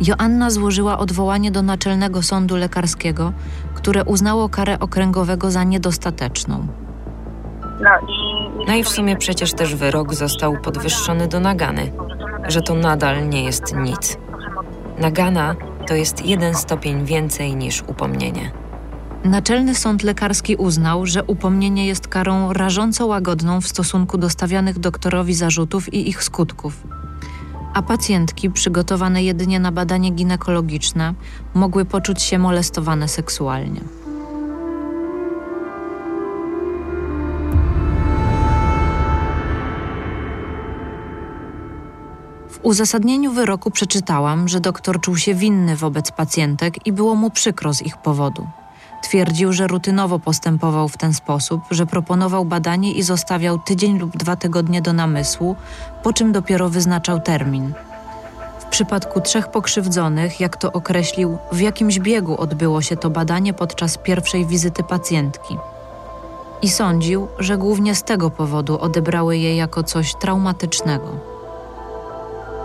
Joanna 0.00 0.50
złożyła 0.50 0.98
odwołanie 0.98 1.50
do 1.50 1.62
Naczelnego 1.62 2.22
Sądu 2.22 2.56
Lekarskiego, 2.56 3.32
które 3.74 4.04
uznało 4.04 4.48
karę 4.48 4.78
okręgowego 4.78 5.50
za 5.50 5.64
niedostateczną. 5.64 6.66
no 7.82 7.90
i... 8.08 8.34
No 8.66 8.74
i 8.74 8.84
w 8.84 8.88
sumie 8.88 9.16
przecież 9.16 9.52
też 9.52 9.74
wyrok 9.74 10.14
został 10.14 10.60
podwyższony 10.60 11.28
do 11.28 11.40
nagany, 11.40 11.92
że 12.48 12.60
to 12.60 12.74
nadal 12.74 13.28
nie 13.28 13.44
jest 13.44 13.74
nic. 13.76 14.18
Nagana 14.98 15.56
to 15.86 15.94
jest 15.94 16.26
jeden 16.26 16.54
stopień 16.54 17.04
więcej 17.04 17.56
niż 17.56 17.82
upomnienie. 17.86 18.50
Naczelny 19.24 19.74
Sąd 19.74 20.02
Lekarski 20.02 20.56
uznał, 20.56 21.06
że 21.06 21.24
upomnienie 21.24 21.86
jest 21.86 22.08
karą 22.08 22.52
rażąco 22.52 23.06
łagodną 23.06 23.60
w 23.60 23.68
stosunku 23.68 24.18
do 24.18 24.30
stawianych 24.30 24.78
doktorowi 24.78 25.34
zarzutów 25.34 25.94
i 25.94 26.08
ich 26.08 26.24
skutków. 26.24 26.74
A 27.74 27.82
pacjentki, 27.82 28.50
przygotowane 28.50 29.22
jedynie 29.22 29.60
na 29.60 29.72
badanie 29.72 30.10
ginekologiczne, 30.10 31.14
mogły 31.54 31.84
poczuć 31.84 32.22
się 32.22 32.38
molestowane 32.38 33.08
seksualnie. 33.08 33.80
W 42.48 42.58
uzasadnieniu 42.62 43.32
wyroku 43.32 43.70
przeczytałam, 43.70 44.48
że 44.48 44.60
doktor 44.60 45.00
czuł 45.00 45.16
się 45.16 45.34
winny 45.34 45.76
wobec 45.76 46.10
pacjentek 46.10 46.86
i 46.86 46.92
było 46.92 47.14
mu 47.14 47.30
przykro 47.30 47.74
z 47.74 47.82
ich 47.82 47.96
powodu. 47.96 48.46
Twierdził, 49.04 49.52
że 49.52 49.66
rutynowo 49.66 50.18
postępował 50.18 50.88
w 50.88 50.96
ten 50.96 51.14
sposób, 51.14 51.60
że 51.70 51.86
proponował 51.86 52.44
badanie 52.44 52.92
i 52.92 53.02
zostawiał 53.02 53.58
tydzień 53.58 53.98
lub 53.98 54.16
dwa 54.16 54.36
tygodnie 54.36 54.82
do 54.82 54.92
namysłu, 54.92 55.56
po 56.02 56.12
czym 56.12 56.32
dopiero 56.32 56.68
wyznaczał 56.68 57.20
termin. 57.20 57.72
W 58.60 58.64
przypadku 58.64 59.20
trzech 59.20 59.50
pokrzywdzonych, 59.50 60.40
jak 60.40 60.56
to 60.56 60.72
określił, 60.72 61.38
w 61.52 61.60
jakimś 61.60 61.98
biegu 61.98 62.36
odbyło 62.36 62.82
się 62.82 62.96
to 62.96 63.10
badanie 63.10 63.54
podczas 63.54 63.98
pierwszej 63.98 64.46
wizyty 64.46 64.82
pacjentki. 64.82 65.56
I 66.62 66.70
sądził, 66.70 67.28
że 67.38 67.58
głównie 67.58 67.94
z 67.94 68.02
tego 68.02 68.30
powodu 68.30 68.78
odebrały 68.78 69.36
je 69.36 69.56
jako 69.56 69.82
coś 69.82 70.14
traumatycznego. 70.14 71.08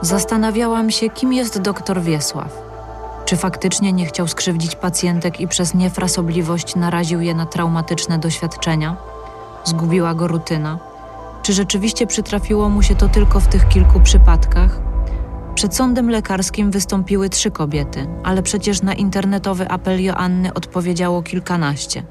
Zastanawiałam 0.02 0.92
się, 0.92 1.10
kim 1.10 1.34
jest 1.34 1.62
doktor 1.62 2.02
Wiesław. 2.02 2.69
Czy 3.30 3.38
faktycznie 3.38 3.94
nie 3.94 4.06
chciał 4.06 4.28
skrzywdzić 4.28 4.76
pacjentek 4.76 5.42
i 5.42 5.48
przez 5.48 5.74
niefrasobliwość 5.74 6.76
naraził 6.76 7.22
je 7.22 7.36
na 7.36 7.46
traumatyczne 7.46 8.20
doświadczenia? 8.20 8.96
Zgubiła 9.64 10.14
go 10.14 10.28
rutyna? 10.28 10.80
Czy 11.44 11.54
rzeczywiście 11.54 12.08
przytrafiło 12.08 12.70
mu 12.70 12.84
się 12.84 12.96
to 12.96 13.10
tylko 13.10 13.40
w 13.40 13.48
tych 13.48 13.68
kilku 13.68 14.00
przypadkach? 14.00 14.80
Przed 15.56 15.76
sądem 15.76 16.10
lekarskim 16.10 16.72
wystąpiły 16.72 17.30
trzy 17.30 17.52
kobiety, 17.52 18.08
ale 18.24 18.44
przecież 18.44 18.82
na 18.82 18.94
internetowy 18.94 19.70
apel 19.70 20.04
Joanny 20.04 20.54
odpowiedziało 20.54 21.24
kilkanaście. 21.24 22.04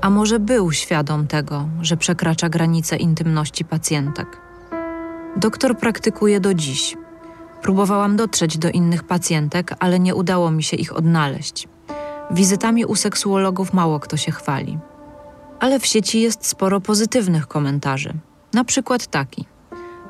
A 0.00 0.10
może 0.10 0.38
był 0.38 0.72
świadom 0.72 1.26
tego, 1.26 1.68
że 1.82 1.96
przekracza 1.96 2.48
granice 2.48 2.96
intymności 2.96 3.64
pacjentek? 3.64 4.40
Doktor 5.36 5.78
praktykuje 5.78 6.40
do 6.40 6.54
dziś. 6.54 6.96
Próbowałam 7.62 8.16
dotrzeć 8.16 8.58
do 8.58 8.70
innych 8.70 9.04
pacjentek, 9.04 9.74
ale 9.78 10.00
nie 10.00 10.14
udało 10.14 10.50
mi 10.50 10.62
się 10.62 10.76
ich 10.76 10.96
odnaleźć. 10.96 11.68
Wizytami 12.30 12.84
u 12.84 12.94
seksuologów 12.96 13.72
mało 13.72 14.00
kto 14.00 14.16
się 14.16 14.32
chwali. 14.32 14.78
Ale 15.60 15.80
w 15.80 15.86
sieci 15.86 16.20
jest 16.20 16.46
sporo 16.46 16.80
pozytywnych 16.80 17.46
komentarzy. 17.46 18.12
Na 18.52 18.64
przykład 18.64 19.06
taki. 19.06 19.46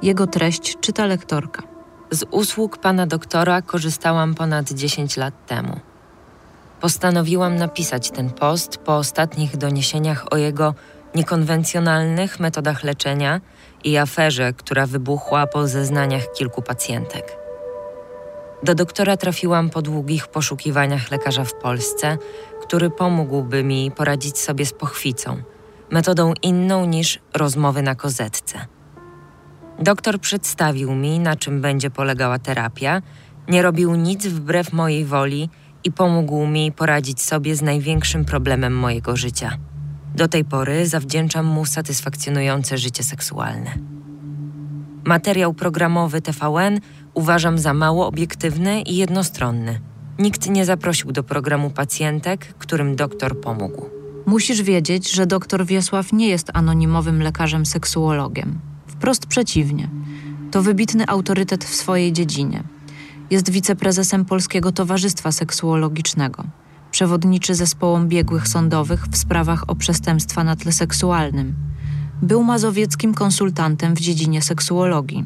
Jego 0.02 0.26
treść 0.26 0.76
czyta 0.80 1.06
lektorka. 1.06 1.62
Z 2.10 2.24
usług 2.30 2.78
pana 2.78 3.06
doktora 3.06 3.62
korzystałam 3.62 4.34
ponad 4.34 4.72
10 4.72 5.16
lat 5.16 5.46
temu. 5.46 5.80
Postanowiłam 6.80 7.56
napisać 7.56 8.10
ten 8.10 8.30
post 8.30 8.76
po 8.76 8.96
ostatnich 8.96 9.56
doniesieniach 9.56 10.24
o 10.30 10.36
jego 10.36 10.74
niekonwencjonalnych 11.14 12.40
metodach 12.40 12.84
leczenia 12.84 13.40
i 13.84 13.96
aferze, 13.96 14.52
która 14.52 14.86
wybuchła 14.86 15.46
po 15.46 15.68
zeznaniach 15.68 16.32
kilku 16.32 16.62
pacjentek. 16.62 17.41
Do 18.62 18.74
doktora 18.74 19.16
trafiłam 19.16 19.70
po 19.70 19.82
długich 19.82 20.28
poszukiwaniach 20.28 21.10
lekarza 21.10 21.44
w 21.44 21.54
Polsce, 21.54 22.18
który 22.62 22.90
pomógłby 22.90 23.64
mi 23.64 23.90
poradzić 23.90 24.38
sobie 24.38 24.66
z 24.66 24.72
pochwicą, 24.72 25.42
metodą 25.90 26.32
inną 26.42 26.84
niż 26.84 27.18
rozmowy 27.34 27.82
na 27.82 27.94
kozetce. 27.94 28.66
Doktor 29.78 30.20
przedstawił 30.20 30.94
mi, 30.94 31.18
na 31.18 31.36
czym 31.36 31.60
będzie 31.60 31.90
polegała 31.90 32.38
terapia, 32.38 33.02
nie 33.48 33.62
robił 33.62 33.94
nic 33.94 34.26
wbrew 34.26 34.72
mojej 34.72 35.04
woli 35.04 35.48
i 35.84 35.92
pomógł 35.92 36.46
mi 36.46 36.72
poradzić 36.72 37.22
sobie 37.22 37.56
z 37.56 37.62
największym 37.62 38.24
problemem 38.24 38.76
mojego 38.76 39.16
życia. 39.16 39.58
Do 40.14 40.28
tej 40.28 40.44
pory 40.44 40.86
zawdzięczam 40.86 41.46
mu 41.46 41.66
satysfakcjonujące 41.66 42.78
życie 42.78 43.02
seksualne. 43.02 43.74
Materiał 45.04 45.54
programowy 45.54 46.20
TVN 46.20 46.80
uważam 47.14 47.58
za 47.58 47.74
mało 47.74 48.06
obiektywny 48.06 48.82
i 48.82 48.96
jednostronny. 48.96 49.80
Nikt 50.18 50.50
nie 50.50 50.64
zaprosił 50.64 51.12
do 51.12 51.22
programu 51.22 51.70
pacjentek, 51.70 52.54
którym 52.58 52.96
doktor 52.96 53.40
pomógł. 53.40 53.86
Musisz 54.26 54.62
wiedzieć, 54.62 55.12
że 55.12 55.26
dr 55.26 55.66
Wiesław 55.66 56.12
nie 56.12 56.28
jest 56.28 56.50
anonimowym 56.54 57.22
lekarzem 57.22 57.66
seksuologiem. 57.66 58.58
Wprost 58.86 59.26
przeciwnie. 59.26 59.88
To 60.50 60.62
wybitny 60.62 61.06
autorytet 61.06 61.64
w 61.64 61.74
swojej 61.74 62.12
dziedzinie. 62.12 62.62
Jest 63.30 63.50
wiceprezesem 63.50 64.24
Polskiego 64.24 64.72
Towarzystwa 64.72 65.32
Seksuologicznego. 65.32 66.44
Przewodniczy 66.90 67.54
zespołom 67.54 68.08
biegłych 68.08 68.48
sądowych 68.48 69.06
w 69.06 69.16
sprawach 69.16 69.64
o 69.70 69.74
przestępstwa 69.74 70.44
na 70.44 70.56
tle 70.56 70.72
seksualnym. 70.72 71.54
Był 72.22 72.42
mazowieckim 72.42 73.14
konsultantem 73.14 73.94
w 73.94 74.00
dziedzinie 74.00 74.42
seksuologii. 74.42 75.24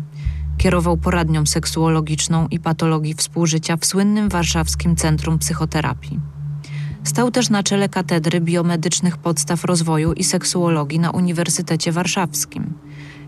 Kierował 0.59 0.97
poradnią 0.97 1.47
seksuologiczną 1.47 2.47
i 2.51 2.61
patologii 2.61 3.15
współżycia 3.15 3.77
w 3.77 3.85
słynnym 3.85 4.29
warszawskim 4.29 4.97
Centrum 4.97 5.39
Psychoterapii. 5.39 6.21
Stał 7.05 7.31
też 7.31 7.51
na 7.51 7.63
czele 7.63 7.89
Katedry 7.89 8.41
Biomedycznych 8.41 9.17
Podstaw 9.17 9.65
Rozwoju 9.65 10.13
i 10.13 10.25
Seksuologii 10.25 10.99
na 10.99 11.11
Uniwersytecie 11.11 11.93
Warszawskim. 11.93 12.75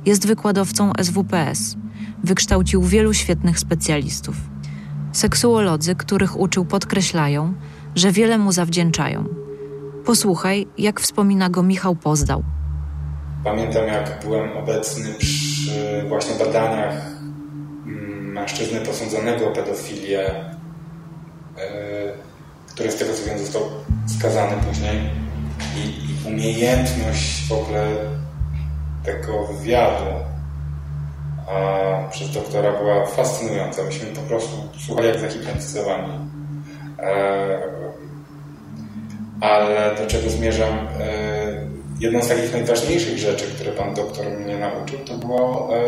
Jest 0.07 0.27
wykładowcą 0.27 0.93
SWPS. 1.03 1.77
Wykształcił 2.25 2.83
wielu 2.83 3.15
świetnych 3.15 3.59
specjalistów. 3.59 4.37
Seksuolodzy, 5.13 5.95
których 5.95 6.41
uczył, 6.41 6.65
podkreślają, 6.65 7.55
że 7.95 8.13
wiele 8.13 8.39
mu 8.39 8.53
zawdzięczają. 8.53 9.25
Posłuchaj, 10.05 10.67
jak 10.79 11.01
wspomina 11.01 11.51
go 11.51 11.63
Michał 11.63 11.97
Pozdał. 11.97 12.45
Pamiętam, 13.45 13.87
jak 13.87 14.25
byłem 14.25 14.57
obecny 14.57 15.15
przy 15.19 16.05
właśnie 16.09 16.45
badaniach 16.45 17.18
mężczyzny 18.41 18.81
posądzonego 18.81 19.49
o 19.49 19.51
pedofilię, 19.51 20.45
yy, 21.57 21.63
który 22.69 22.93
z 22.93 22.97
tego 22.97 23.15
co 23.15 23.25
wiem 23.25 23.39
został 23.39 23.63
skazany 24.19 24.57
później 24.69 25.01
i, 25.77 25.81
i 25.81 26.29
umiejętność 26.29 27.49
w 27.49 27.53
ogóle 27.53 27.87
tego 29.05 29.47
wywiadu 29.47 30.29
a 31.49 32.09
przez 32.11 32.31
doktora 32.31 32.73
była 32.73 33.07
fascynująca. 33.07 33.83
Myśmy 33.85 34.07
po 34.07 34.21
prostu 34.21 34.57
słuchali 34.87 35.09
jak 35.09 35.19
zahipnotyzowani. 35.19 36.13
E, 36.99 37.63
ale 39.41 39.95
do 39.97 40.07
czego 40.07 40.31
zmierzam? 40.31 40.89
E, 41.01 41.69
jedną 42.01 42.23
z 42.23 42.29
takich 42.29 42.53
najważniejszych 42.53 43.19
rzeczy, 43.19 43.47
które 43.47 43.73
pan 43.73 43.95
doktor 43.95 44.31
mnie 44.31 44.59
nauczył, 44.59 44.99
to 44.99 45.15
było, 45.15 45.69
e, 45.77 45.79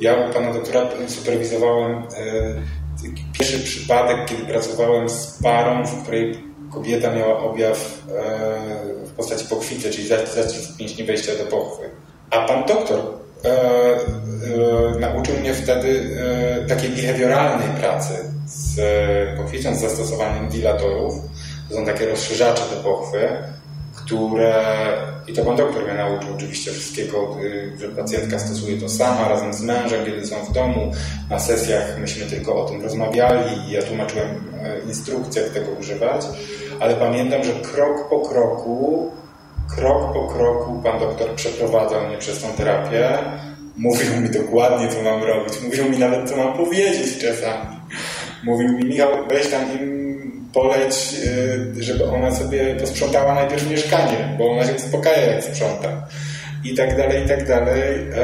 ja 0.00 0.14
u 0.14 0.32
pana 0.32 0.52
doktora 0.52 0.88
superwizowałem 1.08 1.92
e, 1.92 2.02
pierwszy 3.32 3.58
przypadek, 3.58 4.24
kiedy 4.26 4.42
pracowałem 4.42 5.08
z 5.08 5.38
parą, 5.42 5.86
w 5.86 6.02
której 6.02 6.38
kobieta 6.72 7.12
miała 7.12 7.38
objaw 7.38 8.02
e, 8.08 9.06
w 9.06 9.10
postaci 9.10 9.44
pochwicy, 9.44 9.90
czyli 9.90 10.08
zacisk 10.08 10.80
mięśni 10.80 11.04
wejścia 11.04 11.32
do 11.38 11.44
pochwy. 11.44 11.90
A 12.30 12.46
pan 12.46 12.64
doktor 12.64 13.00
e, 13.44 15.00
nauczył 15.00 15.34
mnie 15.40 15.54
wtedy 15.54 16.16
takiej 16.68 16.90
behawioralnej 16.90 17.68
pracy 17.80 18.14
z 18.46 18.80
pochwicą, 19.36 19.74
z 19.74 19.80
zastosowaniem 19.80 20.48
dilatorów. 20.48 21.14
To 21.68 21.74
są 21.74 21.86
takie 21.86 22.06
rozszerzacze 22.06 22.62
do 22.76 22.82
pochwy, 22.82 23.28
które, 24.06 24.64
i 25.26 25.32
to 25.32 25.44
pan 25.44 25.56
doktor 25.56 25.84
mnie 25.84 25.94
nauczył 25.94 26.34
oczywiście 26.34 26.70
wszystkiego, 26.70 27.36
y, 27.42 27.72
że 27.78 27.88
pacjentka 27.88 28.38
stosuje 28.38 28.80
to 28.80 28.88
sama 28.88 29.28
razem 29.28 29.54
z 29.54 29.62
mężem, 29.62 30.04
kiedy 30.06 30.26
są 30.26 30.36
w 30.44 30.52
domu. 30.52 30.92
Na 31.30 31.38
sesjach 31.38 31.98
myśmy 31.98 32.26
tylko 32.26 32.64
o 32.64 32.68
tym 32.68 32.82
rozmawiali 32.82 33.68
i 33.68 33.70
ja 33.70 33.82
tłumaczyłem 33.82 34.28
e, 34.62 34.78
instrukcję, 34.88 35.42
jak 35.42 35.50
tego 35.50 35.70
używać, 35.80 36.26
ale 36.80 36.94
pamiętam, 36.94 37.44
że 37.44 37.52
krok 37.52 38.08
po 38.08 38.20
kroku, 38.20 39.10
krok 39.76 40.12
po 40.12 40.26
kroku 40.26 40.80
pan 40.82 40.98
doktor 40.98 41.34
przeprowadzał 41.34 42.06
mnie 42.06 42.18
przez 42.18 42.42
tą 42.42 42.48
terapię. 42.48 43.18
Mówił 43.76 44.20
mi 44.20 44.30
dokładnie, 44.30 44.88
co 44.88 45.02
mam 45.02 45.22
robić. 45.22 45.54
Mówił 45.62 45.90
mi 45.90 45.98
nawet, 45.98 46.30
co 46.30 46.36
mam 46.36 46.56
powiedzieć 46.56 47.18
czasami. 47.18 47.76
Mówił 48.44 48.68
mi, 48.68 48.84
Michał, 48.84 49.10
weź 49.28 49.50
tam 49.50 49.80
im 49.80 49.95
poleć, 50.56 50.94
y, 51.76 51.82
żeby 51.82 52.04
ona 52.04 52.34
sobie 52.34 52.74
posprzątała 52.74 53.34
najpierw 53.34 53.70
mieszkanie, 53.70 54.34
bo 54.38 54.50
ona 54.50 54.66
się 54.66 54.74
uspokaja 54.74 55.32
jak 55.32 55.44
sprząta. 55.44 56.06
I 56.64 56.74
tak 56.74 56.96
dalej, 56.96 57.24
i 57.24 57.28
tak 57.28 57.48
dalej. 57.48 58.08
E, 58.14 58.22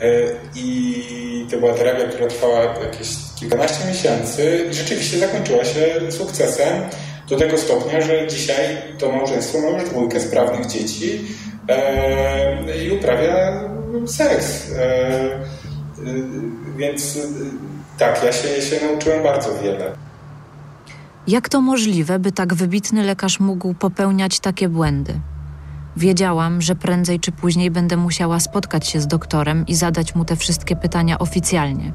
e, 0.00 0.10
I 0.54 1.46
to 1.50 1.58
była 1.58 1.74
terapia, 1.74 2.04
która 2.04 2.28
trwała 2.28 2.60
jakieś 2.62 3.08
kilkanaście 3.40 3.88
miesięcy 3.88 4.66
i 4.70 4.74
rzeczywiście 4.74 5.18
zakończyła 5.18 5.64
się 5.64 5.86
sukcesem 6.10 6.82
do 7.28 7.36
tego 7.36 7.58
stopnia, 7.58 8.00
że 8.00 8.26
dzisiaj 8.26 8.76
to 8.98 9.12
małżeństwo 9.12 9.58
ma 9.60 9.68
już 9.68 9.90
dwójkę 9.90 10.20
sprawnych 10.20 10.66
dzieci 10.66 11.20
e, 11.68 12.76
i 12.76 12.90
uprawia 12.90 13.60
seks. 14.06 14.70
Więc 16.76 17.18
tak, 17.98 18.22
ja 18.24 18.32
się, 18.32 18.62
się 18.62 18.86
nauczyłem 18.86 19.22
bardzo 19.22 19.58
wiele. 19.62 19.92
Jak 21.26 21.48
to 21.48 21.60
możliwe, 21.60 22.18
by 22.18 22.32
tak 22.32 22.54
wybitny 22.54 23.02
lekarz 23.02 23.40
mógł 23.40 23.74
popełniać 23.74 24.40
takie 24.40 24.68
błędy? 24.68 25.20
Wiedziałam, 25.96 26.62
że 26.62 26.74
prędzej 26.74 27.20
czy 27.20 27.32
później 27.32 27.70
będę 27.70 27.96
musiała 27.96 28.40
spotkać 28.40 28.88
się 28.88 29.00
z 29.00 29.06
doktorem 29.06 29.66
i 29.66 29.74
zadać 29.74 30.14
mu 30.14 30.24
te 30.24 30.36
wszystkie 30.36 30.76
pytania 30.76 31.18
oficjalnie, 31.18 31.92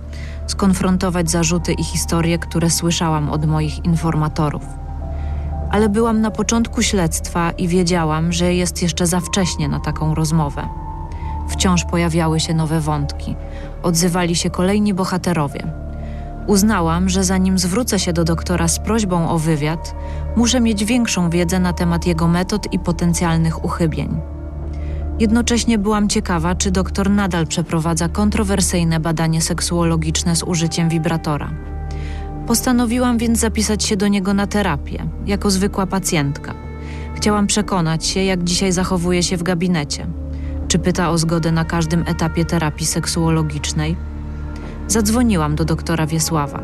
skonfrontować 0.48 1.32
zarzuty 1.32 1.74
i 1.74 1.84
historie, 1.84 2.40
które 2.40 2.70
słyszałam 2.70 3.30
od 3.30 3.46
moich 3.46 3.86
informatorów. 3.86 4.64
Ale 5.72 5.90
byłam 5.90 6.22
na 6.22 6.32
początku 6.32 6.82
śledztwa 6.82 7.52
i 7.52 7.68
wiedziałam, 7.68 8.34
że 8.34 8.54
jest 8.54 8.82
jeszcze 8.82 9.08
za 9.08 9.20
wcześnie 9.20 9.68
na 9.68 9.80
taką 9.80 10.16
rozmowę. 10.16 10.70
Wciąż 11.50 11.86
pojawiały 11.86 12.40
się 12.40 12.54
nowe 12.54 12.82
wątki, 12.82 13.36
odzywali 13.84 14.36
się 14.36 14.50
kolejni 14.50 14.94
bohaterowie 14.94 15.87
Uznałam, 16.48 17.10
że 17.10 17.24
zanim 17.24 17.60
zwrócę 17.60 18.00
się 18.00 18.14
do 18.14 18.24
doktora 18.24 18.68
z 18.68 18.80
prośbą 18.80 19.30
o 19.30 19.40
wywiad, 19.40 19.96
muszę 20.36 20.62
mieć 20.62 20.86
większą 20.86 21.30
wiedzę 21.30 21.60
na 21.60 21.74
temat 21.74 22.06
jego 22.06 22.28
metod 22.28 22.74
i 22.74 22.80
potencjalnych 22.80 23.66
uchybień. 23.66 24.22
Jednocześnie 25.20 25.78
byłam 25.78 26.10
ciekawa, 26.10 26.56
czy 26.56 26.72
doktor 26.72 27.10
nadal 27.10 27.48
przeprowadza 27.48 28.10
kontrowersyjne 28.10 29.00
badanie 29.00 29.42
seksuologiczne 29.42 30.36
z 30.36 30.44
użyciem 30.44 30.90
wibratora. 30.90 31.50
Postanowiłam 32.48 33.18
więc 33.18 33.40
zapisać 33.40 33.84
się 33.84 33.98
do 33.98 34.08
niego 34.08 34.34
na 34.34 34.48
terapię, 34.48 35.06
jako 35.26 35.52
zwykła 35.52 35.88
pacjentka. 35.88 36.54
Chciałam 37.16 37.48
przekonać 37.48 38.06
się, 38.06 38.24
jak 38.24 38.44
dzisiaj 38.44 38.72
zachowuje 38.72 39.24
się 39.24 39.38
w 39.38 39.44
gabinecie. 39.44 40.08
Czy 40.68 40.80
pyta 40.80 41.10
o 41.10 41.18
zgodę 41.18 41.52
na 41.52 41.66
każdym 41.66 42.04
etapie 42.08 42.46
terapii 42.46 42.86
seksuologicznej, 42.86 43.96
Zadzwoniłam 44.88 45.56
do 45.56 45.66
doktora 45.66 46.06
Wiesława. 46.06 46.60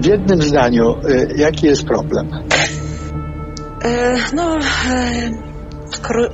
W 0.00 0.06
jednym 0.06 0.42
zdaniu, 0.42 0.96
y, 1.08 1.34
jaki 1.36 1.66
jest 1.66 1.84
problem? 1.84 2.30
E, 3.84 4.16
no, 4.34 4.56
e, 4.56 4.60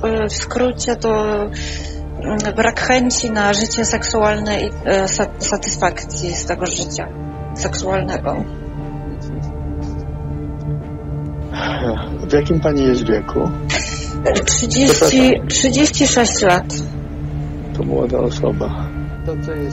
e, 0.03 0.27
w 0.29 0.33
skrócie 0.33 0.95
to 0.95 1.25
mm, 1.35 2.55
brak 2.55 2.79
chęci 2.79 3.31
na 3.31 3.53
życie 3.53 3.85
seksualne 3.85 4.61
i 4.61 4.69
satysfakcji 5.39 6.35
z 6.35 6.45
tego 6.45 6.65
życia 6.65 7.07
seksualnego. 7.55 8.35
W 12.29 12.33
jakim 12.33 12.59
pani 12.59 12.83
jest 12.83 13.07
wieku? 13.07 13.49
30, 14.45 15.41
36 15.47 16.41
lat. 16.41 16.65
To 17.77 17.83
młoda 17.83 18.17
osoba. 18.19 18.87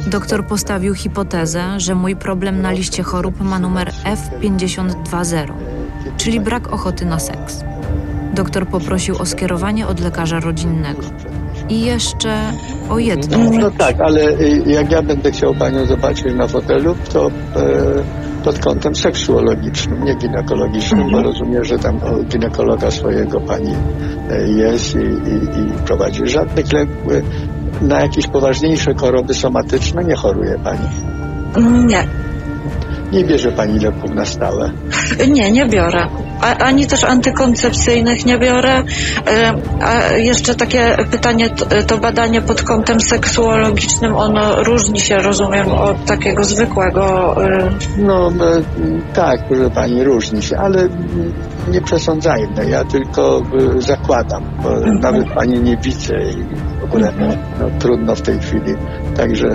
Doktor 0.06 0.46
postawił 0.46 0.94
hipotezę, 0.94 1.80
że 1.80 1.94
mój 1.94 2.16
problem 2.16 2.62
na 2.62 2.70
liście 2.70 3.02
chorób 3.02 3.40
ma 3.40 3.58
numer 3.58 3.90
F520, 4.04 5.52
czyli 6.16 6.40
brak 6.40 6.72
ochoty 6.72 7.04
na 7.06 7.18
seks. 7.18 7.64
Doktor 8.34 8.66
poprosił 8.66 9.16
o 9.18 9.26
skierowanie 9.26 9.86
od 9.86 10.00
lekarza 10.00 10.40
rodzinnego. 10.40 11.02
I 11.68 11.80
jeszcze 11.80 12.52
o 12.90 12.98
jedno. 12.98 13.38
No 13.50 13.70
tak, 13.70 14.00
ale 14.00 14.40
y, 14.40 14.62
jak 14.66 14.90
ja 14.90 15.02
będę 15.02 15.30
chciał 15.30 15.54
panią 15.54 15.86
zobaczyć 15.86 16.34
na 16.34 16.48
fotelu, 16.48 16.96
to 17.12 17.26
e, 17.26 17.32
pod 18.44 18.58
kątem 18.58 18.94
seksuologicznym, 18.94 20.04
nie 20.04 20.14
ginekologicznym, 20.14 21.10
bo 21.12 21.22
rozumiem, 21.22 21.64
że 21.64 21.78
tam 21.78 22.00
ginekologa 22.28 22.90
swojego 22.90 23.40
pani 23.40 23.74
e, 24.30 24.48
jest 24.48 24.94
i, 24.94 24.98
i, 24.98 25.60
i 25.60 25.72
prowadzi. 25.86 26.26
Żadnych 26.26 26.72
lęków, 26.72 27.12
na 27.80 28.00
jakieś 28.00 28.26
poważniejsze 28.26 28.94
choroby 28.94 29.34
somatyczne 29.34 30.04
nie 30.04 30.14
choruje 30.16 30.58
Pani? 30.64 30.88
Nie. 31.86 32.06
Nie 33.12 33.24
bierze 33.24 33.52
pani 33.52 33.78
leków 33.78 34.14
na 34.14 34.24
stałe. 34.24 34.70
Nie, 35.28 35.52
nie 35.52 35.66
biorę. 35.66 36.06
A, 36.40 36.56
ani 36.56 36.86
też 36.86 37.04
antykoncepcyjnych 37.04 38.26
nie 38.26 38.38
biorę. 38.38 38.82
E, 39.26 39.54
A 39.82 40.12
jeszcze 40.16 40.54
takie 40.54 40.96
pytanie, 41.10 41.50
to 41.86 41.98
badanie 41.98 42.42
pod 42.42 42.62
kątem 42.62 43.00
seksuologicznym, 43.00 44.16
ono 44.16 44.62
różni 44.62 45.00
się, 45.00 45.16
rozumiem, 45.16 45.72
od 45.72 46.04
takiego 46.04 46.44
zwykłego. 46.44 47.36
e, 47.44 47.68
No 47.98 48.28
e, 48.28 48.32
tak, 49.14 49.48
proszę 49.48 49.70
pani, 49.70 50.04
różni 50.04 50.42
się, 50.42 50.56
ale 50.58 50.80
mm, 50.80 51.32
nie 51.68 51.80
przesądzajmy. 51.80 52.70
Ja 52.70 52.84
tylko 52.84 53.42
e, 53.76 53.80
zakładam, 53.82 54.42
bo 54.62 54.80
nawet 54.80 55.28
pani 55.34 55.60
nie 55.60 55.76
widzę 55.76 56.14
i 56.14 56.44
w 56.80 56.84
ogóle 56.84 57.12
no, 57.60 57.66
trudno 57.78 58.14
w 58.14 58.22
tej 58.22 58.38
chwili, 58.38 58.74
także, 59.16 59.48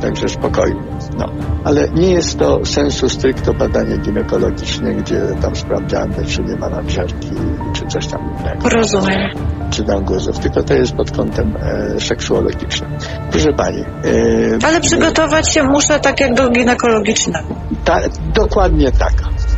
także 0.00 0.28
spokojnie. 0.28 0.80
No. 1.18 1.26
Ale 1.64 1.88
nie 1.88 2.10
jest 2.10 2.38
to 2.38 2.64
sensu 2.66 3.08
stricto 3.08 3.54
badanie 3.54 3.98
ginekologiczne, 3.98 4.94
gdzie 4.94 5.20
tam 5.42 5.56
sprawdzamy, 5.56 6.26
czy 6.26 6.42
nie 6.42 6.56
ma 6.56 6.68
nadżerki, 6.68 7.30
czy 7.72 7.86
coś 7.86 8.06
tam 8.06 8.20
innego. 8.40 8.68
Rozumiem. 8.68 9.30
Czy 9.70 9.84
tam 9.84 10.04
guzów, 10.04 10.38
tylko 10.38 10.62
to 10.62 10.74
jest 10.74 10.92
pod 10.92 11.10
kątem 11.10 11.56
e, 11.56 12.00
seksuologicznym. 12.00 12.90
Proszę 13.30 13.52
pani. 13.52 13.80
E, 13.80 14.66
Ale 14.66 14.80
przygotować 14.80 15.54
się 15.54 15.62
muszę 15.62 16.00
tak 16.00 16.20
jak 16.20 16.34
do 16.34 16.50
ginekologicznego. 16.50 17.54
ta, 17.84 18.00
dokładnie 18.34 18.92
tak, 18.92 19.12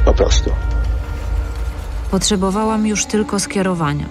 po 0.04 0.12
prostu. 0.14 0.50
Potrzebowałam 2.10 2.86
już 2.86 3.06
tylko 3.06 3.40
skierowania. 3.40 4.06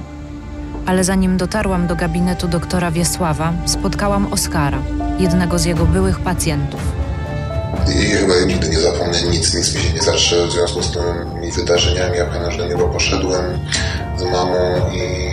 Ale 0.86 1.04
zanim 1.04 1.38
dotarłam 1.38 1.88
do 1.88 1.96
gabinetu 1.96 2.48
doktora 2.48 2.92
Wiesława, 2.92 3.54
spotkałam 3.66 4.34
Oskara, 4.34 4.78
jednego 5.20 5.60
z 5.60 5.66
jego 5.66 5.86
byłych 5.86 6.20
pacjentów. 6.20 6.80
I 7.88 8.06
chyba 8.06 8.34
nigdy 8.48 8.70
nie 8.70 8.80
zapomnę 8.80 9.22
nic, 9.22 9.54
nic 9.54 9.76
mi 9.76 9.82
się 9.82 9.94
nie 9.94 10.02
zatrze 10.02 10.48
w 10.48 10.52
związku 10.52 10.82
z 10.84 10.92
tymi 10.92 11.52
wydarzeniami. 11.52 12.18
Ja 12.18 12.26
pamiętam, 12.26 12.52
że 12.52 12.58
do 12.58 12.68
niego 12.68 12.88
poszedłem 12.88 13.60
z 14.18 14.24
mamą 14.24 14.92
i 14.94 15.30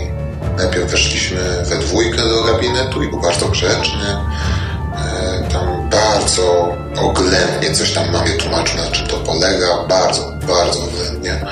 najpierw 0.56 0.90
weszliśmy 0.90 1.38
we 1.64 1.76
dwójkę 1.78 2.16
do 2.16 2.44
gabinetu 2.52 3.02
i 3.02 3.08
był 3.10 3.20
bardzo 3.20 3.48
grzeczny. 3.48 4.04
E, 4.96 5.48
Tam 5.52 5.90
bardzo 5.90 6.76
oględnie 7.02 7.72
coś 7.74 7.92
tam 7.92 8.12
mamie 8.12 8.30
tłumaczył, 8.30 8.76
na 8.84 8.90
czym 8.90 9.06
to 9.06 9.16
polega. 9.16 9.66
Bardzo, 9.88 10.32
bardzo 10.48 10.80
oględnie. 10.84 11.46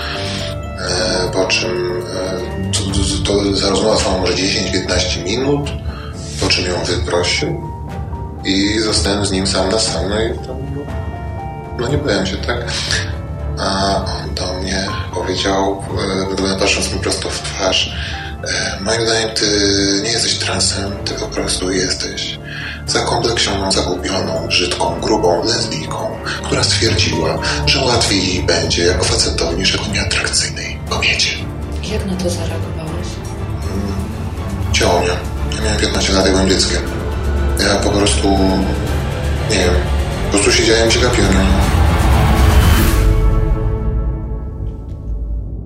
E, 0.91 1.31
Po 1.33 1.47
czym 1.47 2.03
e, 2.03 2.73
to, 2.73 3.33
to, 3.33 3.71
rozmowa 3.71 3.97
trwała 3.97 4.19
może 4.19 4.33
10-15 4.33 5.25
minut, 5.25 5.71
po 6.41 6.49
czym 6.49 6.67
ją 6.67 6.85
wyprosił 6.85 7.71
i 8.45 8.79
zostałem 8.79 9.27
z 9.27 9.31
nim 9.31 9.47
sam 9.47 9.71
na 9.71 9.79
sam, 9.79 10.09
no 10.09 10.21
i 10.21 10.39
tam, 10.39 10.57
no, 10.77 10.83
no 11.79 11.89
nie 11.89 11.99
byłem 11.99 12.27
się, 12.27 12.37
tak? 12.37 12.65
A 13.59 13.97
on 13.97 14.35
do 14.35 14.55
mnie 14.55 14.87
powiedział, 15.15 15.83
e, 16.55 16.59
patrząc 16.59 16.93
mi 16.93 17.01
prosto 17.01 17.31
w 17.31 17.43
twarz, 17.43 17.95
moim 18.81 19.07
zdaniem 19.07 19.31
ty 19.31 19.47
nie 20.05 20.11
jesteś 20.11 20.39
transem, 20.39 20.93
ty 21.05 21.15
po 21.15 21.27
prostu 21.27 21.73
jesteś 21.73 22.39
zakompleksioną, 22.87 23.73
zagubioną, 23.73 24.47
brzydką, 24.49 25.01
grubą 25.01 25.45
lesbijką, 25.45 26.19
która 26.43 26.65
stwierdziła, 26.65 27.39
że 27.67 27.85
łatwiej 27.85 28.29
jej 28.29 28.43
będzie 28.43 28.85
jako 28.85 29.05
facetowi 29.05 29.57
niż 29.57 29.73
jako 29.73 29.87
nieatrakcyjnej 29.87 30.74
kobiecie. 30.89 31.31
Jak 31.93 32.07
na 32.07 32.17
to 32.17 32.31
zareagowałeś? 32.31 33.07
Ciało 34.73 35.01
mnie. 35.01 35.09
Ja 35.57 35.63
miałem 35.65 35.81
15 35.81 36.13
lat, 36.13 36.27
ja 36.27 36.33
byłem 36.33 36.49
dzieckiem. 36.49 36.83
Ja 37.61 37.77
po 37.77 37.91
prostu, 37.91 38.29
nie 39.51 39.57
wiem, 39.57 39.75
po 40.25 40.31
prostu 40.39 40.53
siedziałem 40.53 40.89
i 40.89 40.93
się 40.93 41.01
gapiłem. 41.01 41.35
no. 41.35 41.85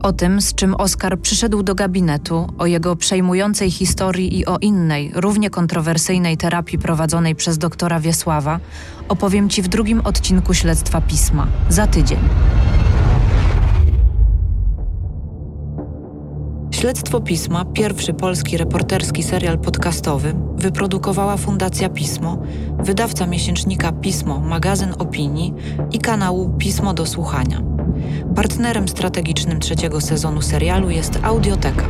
O 0.03 0.13
tym, 0.13 0.41
z 0.41 0.55
czym 0.55 0.75
Oskar 0.75 1.19
przyszedł 1.19 1.63
do 1.63 1.75
gabinetu, 1.75 2.47
o 2.59 2.67
jego 2.67 2.97
przejmującej 2.97 3.71
historii 3.71 4.39
i 4.39 4.47
o 4.47 4.59
innej, 4.61 5.13
równie 5.15 5.51
kontrowersyjnej 5.51 6.37
terapii 6.37 6.79
prowadzonej 6.79 7.35
przez 7.35 7.59
doktora 7.59 8.01
Wiesława, 8.01 8.61
opowiem 9.09 9.49
Ci 9.49 9.63
w 9.63 9.69
drugim 9.69 10.01
odcinku 10.01 10.55
Śledztwa 10.55 11.01
Pisma, 11.01 11.47
za 11.69 11.87
tydzień. 11.87 12.19
Śledztwo 16.79 17.21
Pisma, 17.21 17.65
pierwszy 17.65 18.15
polski 18.15 18.57
reporterski 18.57 19.23
serial 19.23 19.59
podcastowy, 19.59 20.35
wyprodukowała 20.57 21.37
Fundacja 21.37 21.89
Pismo, 21.89 22.39
wydawca 22.79 23.27
miesięcznika 23.27 23.93
Pismo, 23.93 24.41
magazyn 24.41 24.95
opinii 24.99 25.55
i 25.93 25.99
kanału 25.99 26.51
Pismo 26.59 26.95
do 26.95 27.07
Słuchania. 27.07 27.63
Partnerem 28.35 28.89
strategicznym 28.89 29.61
trzeciego 29.61 30.01
sezonu 30.01 30.43
serialu 30.43 30.91
jest 30.91 31.19
Audioteka. 31.23 31.85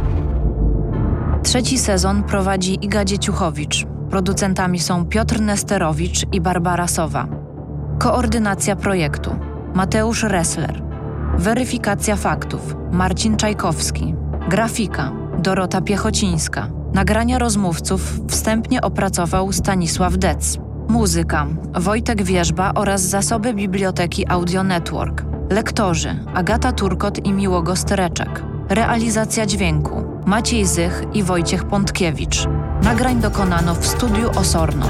Trzeci 1.43 1.78
sezon 1.78 2.22
prowadzi 2.22 2.84
Iga 2.84 3.05
Dzieciuchowicz. 3.05 3.86
Producentami 4.11 4.80
są 4.80 5.07
Piotr 5.07 5.41
Nesterowicz 5.41 6.26
i 6.32 6.41
Barbara 6.41 6.86
Sowa. 6.86 7.28
Koordynacja 7.99 8.76
projektu 8.76 9.30
Mateusz 9.74 10.22
Ressler. 10.22 10.82
Weryfikacja 11.39 12.16
faktów 12.16 12.76
Marcin 12.93 13.36
Czajkowski. 13.36 14.14
Grafika 14.49 15.12
Dorota 15.38 15.80
Piechocińska. 15.80 16.70
Nagrania 16.94 17.38
rozmówców 17.38 18.20
wstępnie 18.28 18.80
opracował 18.80 19.53
Stanisław 19.53 20.16
Dec. 20.16 20.59
Muzyka 20.88 21.46
Wojtek 21.74 22.22
Wierzba 22.22 22.72
oraz 22.74 23.03
zasoby 23.03 23.55
biblioteki 23.55 24.28
Audio 24.28 24.62
Network. 24.62 25.24
Lektorzy 25.51 26.24
Agata 26.34 26.72
Turkot 26.72 27.26
i 27.26 27.32
Miłogo 27.32 27.76
Stereczek. 27.76 28.42
Realizacja 28.68 29.46
dźwięku 29.46 30.05
Maciej 30.26 30.66
Zych 30.66 31.05
i 31.14 31.22
Wojciech 31.22 31.64
Pątkiewicz. 31.64 32.46
Nagrań 32.82 33.20
dokonano 33.20 33.74
w 33.74 33.86
studiu 33.86 34.30
Osorno. 34.30 34.86